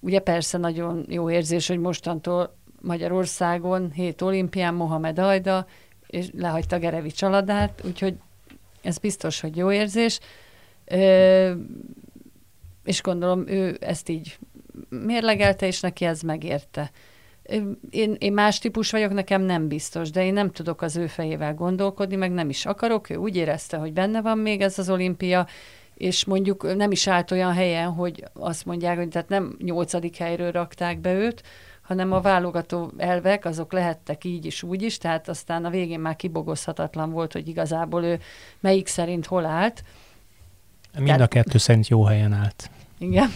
ugye 0.00 0.18
persze 0.18 0.58
nagyon 0.58 1.06
jó 1.08 1.30
érzés, 1.30 1.68
hogy 1.68 1.78
mostantól 1.78 2.56
Magyarországon 2.80 3.90
hét 3.92 4.22
olimpián 4.22 4.74
Mohamed 4.74 5.18
Ajda, 5.18 5.66
és 6.06 6.26
lehagyta 6.38 6.78
Gerevi 6.78 7.10
családát, 7.10 7.82
úgyhogy 7.84 8.14
ez 8.84 8.98
biztos, 8.98 9.40
hogy 9.40 9.56
jó 9.56 9.72
érzés. 9.72 10.20
Ö, 10.84 11.52
és 12.84 13.02
gondolom, 13.02 13.48
ő 13.48 13.76
ezt 13.80 14.08
így 14.08 14.38
mérlegelte, 14.88 15.66
és 15.66 15.80
neki 15.80 16.04
ez 16.04 16.20
megérte. 16.20 16.90
Én, 17.90 18.16
én 18.18 18.32
más 18.32 18.58
típus 18.58 18.90
vagyok, 18.90 19.12
nekem 19.12 19.42
nem 19.42 19.68
biztos, 19.68 20.10
de 20.10 20.24
én 20.24 20.32
nem 20.32 20.50
tudok 20.50 20.82
az 20.82 20.96
ő 20.96 21.06
fejével 21.06 21.54
gondolkodni, 21.54 22.16
meg 22.16 22.32
nem 22.32 22.48
is 22.48 22.66
akarok. 22.66 23.10
Ő 23.10 23.16
úgy 23.16 23.36
érezte, 23.36 23.76
hogy 23.76 23.92
benne 23.92 24.22
van 24.22 24.38
még 24.38 24.60
ez 24.60 24.78
az 24.78 24.90
olimpia, 24.90 25.46
és 25.94 26.24
mondjuk 26.24 26.76
nem 26.76 26.90
is 26.90 27.06
állt 27.06 27.30
olyan 27.30 27.52
helyen, 27.52 27.90
hogy 27.92 28.24
azt 28.32 28.64
mondják, 28.64 28.96
hogy 28.96 29.08
tehát 29.08 29.28
nem 29.28 29.56
nyolcadik 29.62 30.16
helyről 30.16 30.50
rakták 30.50 30.98
be 31.00 31.14
őt, 31.14 31.42
hanem 31.84 32.12
a 32.12 32.20
válogató 32.20 32.92
elvek 32.96 33.44
azok 33.44 33.72
lehettek 33.72 34.24
így 34.24 34.44
is, 34.44 34.62
úgy 34.62 34.82
is, 34.82 34.98
tehát 34.98 35.28
aztán 35.28 35.64
a 35.64 35.70
végén 35.70 36.00
már 36.00 36.16
kibogozhatatlan 36.16 37.10
volt, 37.10 37.32
hogy 37.32 37.48
igazából 37.48 38.04
ő 38.04 38.20
melyik 38.60 38.86
szerint 38.86 39.26
hol 39.26 39.44
állt. 39.44 39.84
Mind 40.94 41.06
tehát, 41.06 41.20
a 41.20 41.26
kettő 41.26 41.58
szerint 41.58 41.88
jó 41.88 42.04
helyen 42.04 42.32
állt. 42.32 42.70
Igen. 42.98 43.30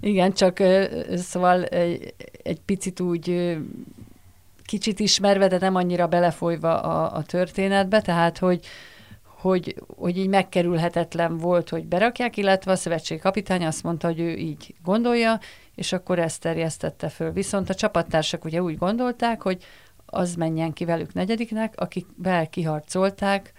Igen, 0.00 0.32
csak 0.32 0.62
szóval 1.14 1.64
egy, 1.64 2.14
egy 2.42 2.60
picit 2.60 3.00
úgy 3.00 3.56
kicsit 4.64 5.00
ismerve, 5.00 5.48
de 5.48 5.58
nem 5.58 5.74
annyira 5.74 6.06
belefolyva 6.06 6.80
a, 6.80 7.16
a 7.16 7.22
történetbe, 7.22 8.00
tehát 8.00 8.38
hogy, 8.38 8.66
hogy, 9.22 9.74
hogy 9.96 10.18
így 10.18 10.28
megkerülhetetlen 10.28 11.38
volt, 11.38 11.68
hogy 11.68 11.84
berakják, 11.84 12.36
illetve 12.36 12.72
a 12.72 12.76
szövetség 12.76 13.20
kapitány 13.20 13.66
azt 13.66 13.82
mondta, 13.82 14.06
hogy 14.06 14.20
ő 14.20 14.36
így 14.36 14.74
gondolja, 14.82 15.40
és 15.74 15.92
akkor 15.92 16.18
ezt 16.18 16.40
terjesztette 16.40 17.08
föl. 17.08 17.32
Viszont 17.32 17.70
a 17.70 17.74
csapattársak 17.74 18.44
ugye 18.44 18.62
úgy 18.62 18.76
gondolták, 18.76 19.42
hogy 19.42 19.64
az 20.06 20.34
menjen 20.34 20.72
ki 20.72 20.84
velük 20.84 21.12
negyediknek, 21.12 21.74
akikvel 21.76 22.48
kiharcolták 22.48 23.52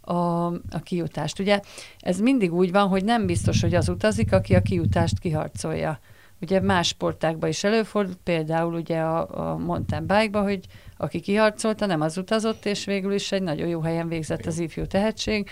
a, 0.00 0.46
a 0.46 0.80
kijutást. 0.82 1.38
Ugye 1.38 1.60
ez 1.98 2.20
mindig 2.20 2.52
úgy 2.52 2.72
van, 2.72 2.88
hogy 2.88 3.04
nem 3.04 3.26
biztos, 3.26 3.60
hogy 3.60 3.74
az 3.74 3.88
utazik, 3.88 4.32
aki 4.32 4.54
a 4.54 4.62
kijutást 4.62 5.18
kiharcolja. 5.18 6.00
Ugye 6.40 6.60
más 6.60 6.86
sportákban 6.86 7.48
is 7.48 7.64
előfordult, 7.64 8.18
például 8.22 8.74
ugye 8.74 8.98
a, 9.00 9.50
a 9.50 9.56
mountain 9.56 10.06
bike 10.06 10.38
hogy 10.38 10.66
aki 10.96 11.20
kiharcolta, 11.20 11.86
nem 11.86 12.00
az 12.00 12.18
utazott, 12.18 12.64
és 12.66 12.84
végül 12.84 13.12
is 13.12 13.32
egy 13.32 13.42
nagyon 13.42 13.68
jó 13.68 13.80
helyen 13.80 14.08
végzett 14.08 14.46
az 14.46 14.58
ifjú 14.58 14.86
tehetség, 14.86 15.48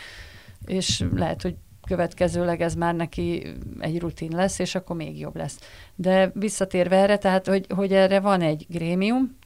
és 0.66 1.04
lehet, 1.14 1.42
hogy 1.42 1.56
következőleg 1.90 2.60
ez 2.60 2.74
már 2.74 2.94
neki 2.94 3.46
egy 3.78 3.98
rutin 3.98 4.30
lesz, 4.34 4.58
és 4.58 4.74
akkor 4.74 4.96
még 4.96 5.18
jobb 5.18 5.36
lesz. 5.36 5.58
De 5.94 6.30
visszatérve 6.34 6.96
erre, 6.96 7.16
tehát, 7.16 7.46
hogy, 7.46 7.66
hogy 7.74 7.92
erre 7.92 8.20
van 8.20 8.40
egy 8.40 8.66
grémium, 8.68 9.36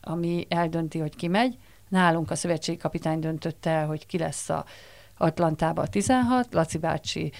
ami 0.00 0.46
eldönti, 0.48 0.98
hogy 0.98 1.16
ki 1.16 1.28
megy. 1.28 1.56
Nálunk 1.88 2.30
a 2.30 2.34
szövetségkapitány 2.34 3.18
döntötte 3.18 3.70
el, 3.70 3.86
hogy 3.86 4.06
ki 4.06 4.18
lesz 4.18 4.48
a 4.48 4.64
Atlantába 5.18 5.82
a 5.82 5.86
16, 5.86 6.54
Laci 6.54 6.78
bácsi 6.78 7.32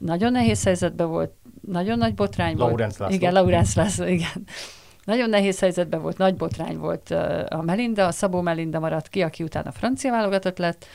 nagyon 0.00 0.32
nehéz 0.32 0.64
helyzetben 0.64 1.08
volt, 1.08 1.32
nagyon 1.60 1.98
nagy 1.98 2.14
botrány 2.14 2.56
Laurence 2.56 2.84
volt. 2.84 2.98
László. 2.98 3.14
Igen, 3.14 3.32
Laurence 3.32 3.80
László, 3.80 4.06
igen. 4.06 4.46
Nagyon 5.04 5.28
nehéz 5.28 5.58
helyzetben 5.60 6.02
volt, 6.02 6.18
nagy 6.18 6.36
botrány 6.36 6.78
volt 6.78 7.10
a 7.48 7.62
Melinda, 7.62 8.06
a 8.06 8.10
Szabó 8.10 8.40
Melinda 8.40 8.78
maradt 8.78 9.08
ki, 9.08 9.22
aki 9.22 9.42
utána 9.42 9.72
francia 9.72 10.10
válogatott 10.10 10.58
lett, 10.58 10.86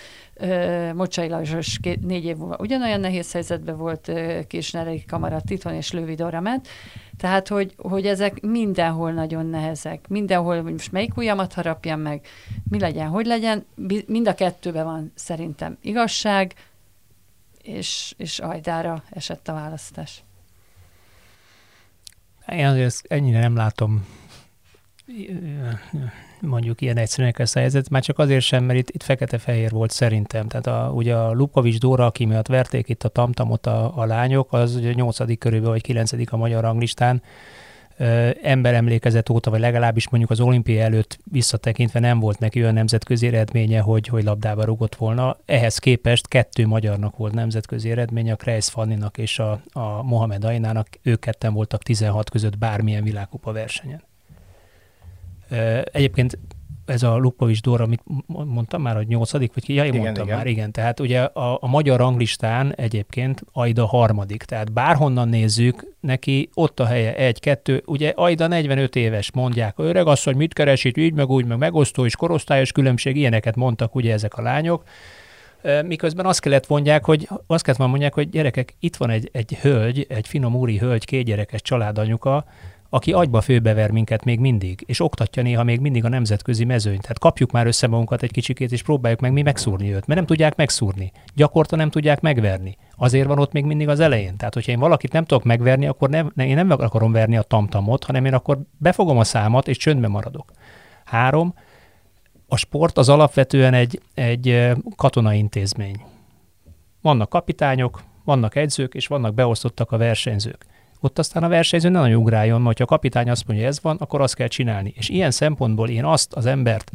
Mocsai 0.94 1.28
Lajos 1.28 1.80
négy 2.02 2.26
év 2.26 2.38
múlva 2.38 2.58
ugyanolyan 2.60 3.00
nehéz 3.00 3.32
helyzetben 3.32 3.78
volt, 3.78 4.12
Kisnerei 4.48 5.06
Kamara 5.06 5.42
Titon 5.42 5.74
és 5.74 5.92
Lővi 5.92 6.16
Dora 6.16 6.40
ment. 6.40 6.68
Tehát, 7.18 7.48
hogy, 7.48 7.74
hogy 7.78 8.06
ezek 8.08 8.42
mindenhol 8.42 9.12
nagyon 9.12 9.46
nehezek. 9.46 10.08
Mindenhol, 10.08 10.62
hogy 10.62 10.72
most 10.72 10.92
melyik 10.92 11.18
ujjamat 11.18 11.54
harapjam 11.54 12.00
meg, 12.00 12.26
mi 12.70 12.80
legyen, 12.80 13.08
hogy 13.08 13.26
legyen, 13.26 13.66
mind 14.08 14.28
a 14.28 14.34
kettőben 14.34 14.86
van 14.86 15.12
szerintem 15.16 15.78
igazság, 15.82 16.54
és, 17.62 18.14
és 18.18 18.40
ajdára 18.40 19.04
esett 19.10 19.48
a 19.48 19.54
választás. 19.54 20.24
Én 22.48 22.66
azért 22.66 23.06
ennyire 23.08 23.40
nem 23.40 23.56
látom 23.56 24.06
mondjuk 26.42 26.82
ilyen 26.82 26.98
egyszerűen 26.98 27.34
ezt 27.38 27.56
a 27.56 27.60
helyzet, 27.60 27.90
már 27.90 28.02
csak 28.02 28.20
azért 28.20 28.42
sem, 28.42 28.64
mert 28.64 28.80
itt, 28.80 28.90
itt 28.90 29.04
fekete-fehér 29.04 29.72
volt 29.72 29.92
szerintem. 29.92 30.48
Tehát 30.48 30.68
a, 30.68 30.92
ugye 30.94 31.16
a 31.16 31.32
Lukovics 31.32 31.80
Dóra, 31.80 32.06
aki 32.06 32.26
miatt 32.26 32.48
verték 32.48 32.90
itt 32.90 33.04
a 33.04 33.10
tamtamot 33.10 33.66
a, 33.66 33.98
a 33.98 34.06
lányok, 34.06 34.54
az 34.54 34.76
ugye 34.76 34.94
8. 34.94 35.38
körülbelül, 35.38 35.74
vagy 35.74 35.82
9. 35.82 36.12
a 36.32 36.38
magyar 36.38 36.62
ranglistán, 36.62 37.22
ember 38.44 38.74
emlékezet 38.74 39.30
óta, 39.30 39.50
vagy 39.50 39.60
legalábbis 39.60 40.10
mondjuk 40.10 40.32
az 40.32 40.40
olimpia 40.40 40.82
előtt 40.82 41.20
visszatekintve 41.24 42.00
nem 42.00 42.20
volt 42.20 42.40
neki 42.40 42.62
olyan 42.62 42.74
nemzetközi 42.74 43.28
eredménye, 43.28 43.80
hogy, 43.80 44.08
hogy 44.08 44.24
labdába 44.24 44.64
rugott 44.64 44.96
volna. 44.96 45.38
Ehhez 45.46 45.78
képest 45.78 46.28
kettő 46.28 46.68
magyarnak 46.68 47.18
volt 47.18 47.34
nemzetközi 47.34 47.92
eredménye, 47.92 48.34
a 48.34 48.36
Kreis 48.36 48.66
Fanninak 48.66 49.18
és 49.18 49.40
a, 49.40 49.62
a 49.72 50.04
Mohamed 50.04 50.44
Ainának. 50.44 50.88
Ők 51.02 51.20
ketten 51.20 51.54
voltak 51.54 51.84
16 51.84 52.30
között 52.30 52.58
bármilyen 52.58 53.04
világkupa 53.04 53.52
versenyen. 53.52 54.10
Egyébként 55.84 56.38
ez 56.86 57.04
a 57.04 57.18
Lupovics 57.18 57.62
Dóra, 57.62 57.84
amit 57.84 58.02
mondtam 58.28 58.82
már, 58.82 58.96
hogy 58.96 59.08
nyolcadik, 59.08 59.54
vagy 59.54 59.64
ki? 59.64 59.74
Ja, 59.74 59.84
én 59.84 59.90
igen, 59.90 60.02
mondtam 60.02 60.26
igen. 60.26 60.38
már, 60.38 60.48
igen. 60.48 60.72
Tehát 60.72 61.00
ugye 61.00 61.22
a, 61.22 61.58
a 61.62 61.68
magyar 61.68 62.00
ranglistán 62.00 62.74
egyébként 62.76 63.44
Aida 63.54 63.86
harmadik, 63.86 64.44
tehát 64.44 64.72
bárhonnan 64.72 65.30
nézzük, 65.30 65.86
neki 66.00 66.50
ott 66.54 66.80
a 66.80 66.86
helye, 66.86 67.16
egy, 67.16 67.40
kettő, 67.40 67.84
ugye 67.86 68.10
Aida 68.16 68.48
45 68.48 68.96
éves, 68.96 69.32
mondják, 69.32 69.80
öreg 69.80 70.08
az, 70.08 70.24
hogy 70.24 70.36
mit 70.36 70.54
keres 70.54 70.84
itt, 70.84 70.98
így, 70.98 71.14
meg 71.14 71.30
úgy, 71.30 71.46
meg 71.46 71.58
megosztó 71.58 72.06
és 72.06 72.16
korosztályos 72.16 72.72
különbség, 72.72 73.16
ilyeneket 73.16 73.56
mondtak 73.56 73.96
ugye 73.96 74.14
ezek 74.14 74.38
a 74.38 74.42
lányok, 74.42 74.84
miközben 75.86 76.26
azt 76.26 76.40
kellett 76.40 76.68
mondják, 76.68 77.06
hogy 77.06 77.28
azt 77.48 77.64
kellett 77.64 77.82
mondják, 77.82 78.14
hogy 78.14 78.30
gyerekek, 78.30 78.76
itt 78.80 78.96
van 78.96 79.10
egy, 79.10 79.30
egy 79.32 79.58
hölgy, 79.62 80.06
egy 80.10 80.28
finom 80.28 80.56
úri 80.56 80.78
hölgy, 80.78 81.06
két 81.06 81.26
gyerekes 81.26 81.62
családanyuka, 81.62 82.46
aki 82.94 83.14
agyba 83.14 83.42
főbever 83.42 83.92
minket 83.92 84.24
még 84.24 84.40
mindig, 84.40 84.84
és 84.86 85.00
oktatja 85.00 85.44
néha 85.44 85.64
még 85.64 85.80
mindig 85.80 86.06
a 86.06 86.10
nemzetközi 86.10 86.66
mezőnyt. 86.66 87.02
Tehát 87.02 87.20
kapjuk 87.20 87.52
már 87.52 87.68
össze 87.68 87.88
magunkat 87.88 88.24
egy 88.24 88.32
kicsikét, 88.32 88.72
és 88.72 88.84
próbáljuk 88.84 89.20
meg 89.20 89.32
mi 89.32 89.42
megszúrni 89.42 89.94
őt, 89.94 90.08
mert 90.08 90.20
nem 90.20 90.26
tudják 90.26 90.56
megszúrni. 90.56 91.12
Gyakorta 91.36 91.76
nem 91.76 91.90
tudják 91.90 92.22
megverni. 92.22 92.78
Azért 92.96 93.28
van 93.28 93.40
ott 93.40 93.52
még 93.52 93.66
mindig 93.66 93.88
az 93.88 94.00
elején. 94.00 94.38
Tehát, 94.38 94.54
hogyha 94.54 94.72
én 94.72 94.80
valakit 94.80 95.12
nem 95.12 95.26
tudok 95.26 95.44
megverni, 95.44 95.88
akkor 95.88 96.10
nem, 96.10 96.32
én 96.36 96.56
nem 96.56 96.70
akarom 96.70 97.12
verni 97.12 97.38
a 97.38 97.42
tamtamot, 97.42 98.04
hanem 98.04 98.26
én 98.26 98.34
akkor 98.34 98.60
befogom 98.78 99.18
a 99.18 99.24
számat, 99.24 99.68
és 99.68 99.78
csöndbe 99.78 100.08
maradok. 100.08 100.52
Három, 101.06 101.54
a 102.48 102.58
sport 102.58 102.98
az 102.98 103.10
alapvetően 103.10 103.74
egy, 103.74 104.02
egy 104.14 104.72
katonai 104.96 105.38
intézmény. 105.38 105.96
Vannak 107.02 107.30
kapitányok, 107.30 108.04
vannak 108.24 108.56
edzők, 108.56 108.94
és 108.94 109.08
vannak 109.08 109.34
beosztottak 109.34 109.92
a 109.92 109.98
versenyzők 109.98 110.70
ott 111.02 111.20
aztán 111.20 111.44
a 111.44 111.48
versenyző 111.48 111.90
ne 111.90 112.00
nagyon 112.00 112.20
ugráljon, 112.20 112.62
mert 112.62 112.78
ha 112.78 112.84
a 112.84 112.88
kapitány 112.88 113.30
azt 113.30 113.48
mondja, 113.48 113.66
hogy 113.66 113.76
ez 113.76 113.82
van, 113.82 113.98
akkor 114.00 114.22
azt 114.22 114.36
kell 114.36 114.48
csinálni. 114.48 114.94
És 114.96 115.10
ilyen 115.10 115.32
szempontból 115.32 115.90
én 115.90 116.06
azt 116.06 116.34
az 116.34 116.46
embert, 116.46 116.92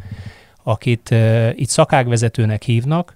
akit 0.62 1.08
uh, 1.10 1.50
itt 1.54 1.68
szakágvezetőnek 1.68 2.62
hívnak, 2.62 3.14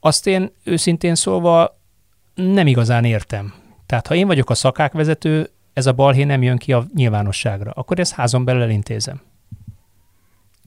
azt 0.00 0.26
én 0.26 0.50
őszintén 0.64 1.14
szólva 1.14 1.78
nem 2.34 2.66
igazán 2.66 3.04
értem. 3.04 3.54
Tehát 3.86 4.06
ha 4.06 4.14
én 4.14 4.26
vagyok 4.26 4.50
a 4.50 4.54
szakákvezető, 4.54 5.50
ez 5.72 5.86
a 5.86 5.92
balhé 5.92 6.24
nem 6.24 6.42
jön 6.42 6.56
ki 6.56 6.72
a 6.72 6.86
nyilvánosságra, 6.94 7.70
akkor 7.70 7.98
ezt 7.98 8.14
házon 8.14 8.44
belül 8.44 8.62
elintézem. 8.62 9.20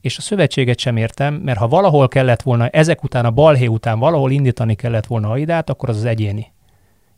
És 0.02 0.18
a 0.18 0.22
szövetséget 0.22 0.80
sem 0.80 0.98
értem, 0.98 1.34
mert 1.34 1.60
ha 1.60 1.68
valahol 1.68 2.08
kellett 2.08 2.42
volna, 2.42 2.68
ezek 2.68 3.04
után, 3.04 3.26
a 3.26 3.32
balhé 3.32 3.66
után 3.66 4.00
valahol 4.00 4.32
indítani 4.32 4.76
kellett 4.76 5.06
volna 5.06 5.30
Aidát, 5.30 5.70
akkor 5.70 5.90
az 5.90 5.98
az 5.98 6.06
egyéni 6.06 6.52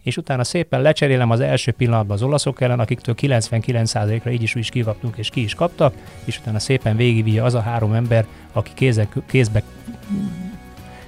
és 0.03 0.17
utána 0.17 0.43
szépen 0.43 0.81
lecserélem 0.81 1.29
az 1.29 1.39
első 1.39 1.71
pillanatban 1.71 2.15
az 2.15 2.23
olaszok 2.23 2.61
ellen, 2.61 2.79
akiktől 2.79 3.15
99%-ra 3.17 4.31
így 4.31 4.41
is 4.41 4.55
úgy 4.55 4.61
is 4.61 4.69
kivaptunk 4.69 5.17
és 5.17 5.29
ki 5.29 5.43
is 5.43 5.55
kaptak, 5.55 5.93
és 6.25 6.39
utána 6.39 6.59
szépen 6.59 6.95
végigvívja 6.95 7.43
az 7.43 7.53
a 7.53 7.61
három 7.61 7.93
ember, 7.93 8.25
aki 8.51 8.71
kézbe, 8.73 9.07
kézbe 9.25 9.63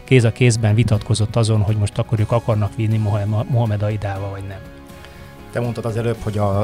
kéz 0.04 0.24
a 0.24 0.32
kézben 0.32 0.76
vitatkozott 0.76 1.36
azon, 1.36 1.62
hogy 1.62 1.78
most 1.78 1.98
akkor 1.98 2.20
ők 2.20 2.32
akarnak 2.32 2.76
vinni 2.76 2.98
Mohamed 3.48 3.82
Aidával, 3.82 4.30
vagy 4.30 4.44
nem. 4.48 4.60
Te 5.52 5.60
mondtad 5.60 5.86
az 5.86 5.98
előbb, 5.98 6.18
hogy 6.24 6.38
a, 6.38 6.60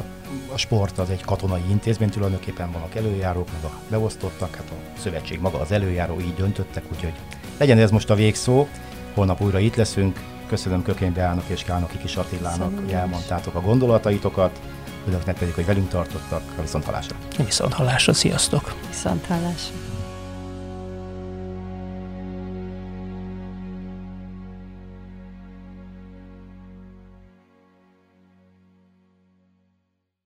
a 0.53 0.57
sport 0.57 0.97
az 0.97 1.09
egy 1.09 1.21
katonai 1.21 1.61
intézmény, 1.69 2.09
tulajdonképpen 2.09 2.71
vannak 2.71 2.95
előjárók, 2.95 3.47
meg 3.51 3.71
a 3.71 3.75
beosztottak, 3.89 4.55
hát 4.55 4.69
a 4.69 4.99
szövetség 4.99 5.39
maga 5.39 5.59
az 5.59 5.71
előjáró, 5.71 6.19
így 6.19 6.33
döntöttek, 6.33 6.83
úgyhogy 6.91 7.13
legyen 7.57 7.77
ez 7.77 7.91
most 7.91 8.09
a 8.09 8.15
végszó. 8.15 8.67
Holnap 9.13 9.41
újra 9.41 9.59
itt 9.59 9.75
leszünk, 9.75 10.19
Köszönöm 10.49 10.83
Kökény 10.83 11.13
Beának 11.13 11.47
és 11.47 11.63
Kálnoki 11.63 11.97
Kis 11.97 12.15
Attilának, 12.15 12.79
hogy 12.79 12.91
elmondtátok 12.91 13.55
a 13.55 13.61
gondolataitokat. 13.61 14.59
Önöknek 15.07 15.37
pedig, 15.37 15.53
hogy 15.53 15.65
velünk 15.65 15.89
tartottak. 15.89 16.41
A 16.57 16.61
viszont 16.61 16.83
hallásra. 16.83 17.15
Viszont 17.37 17.73
hallásra, 17.73 18.13
sziasztok! 18.13 18.75
Viszont 18.87 19.25
hallásra. 19.25 19.88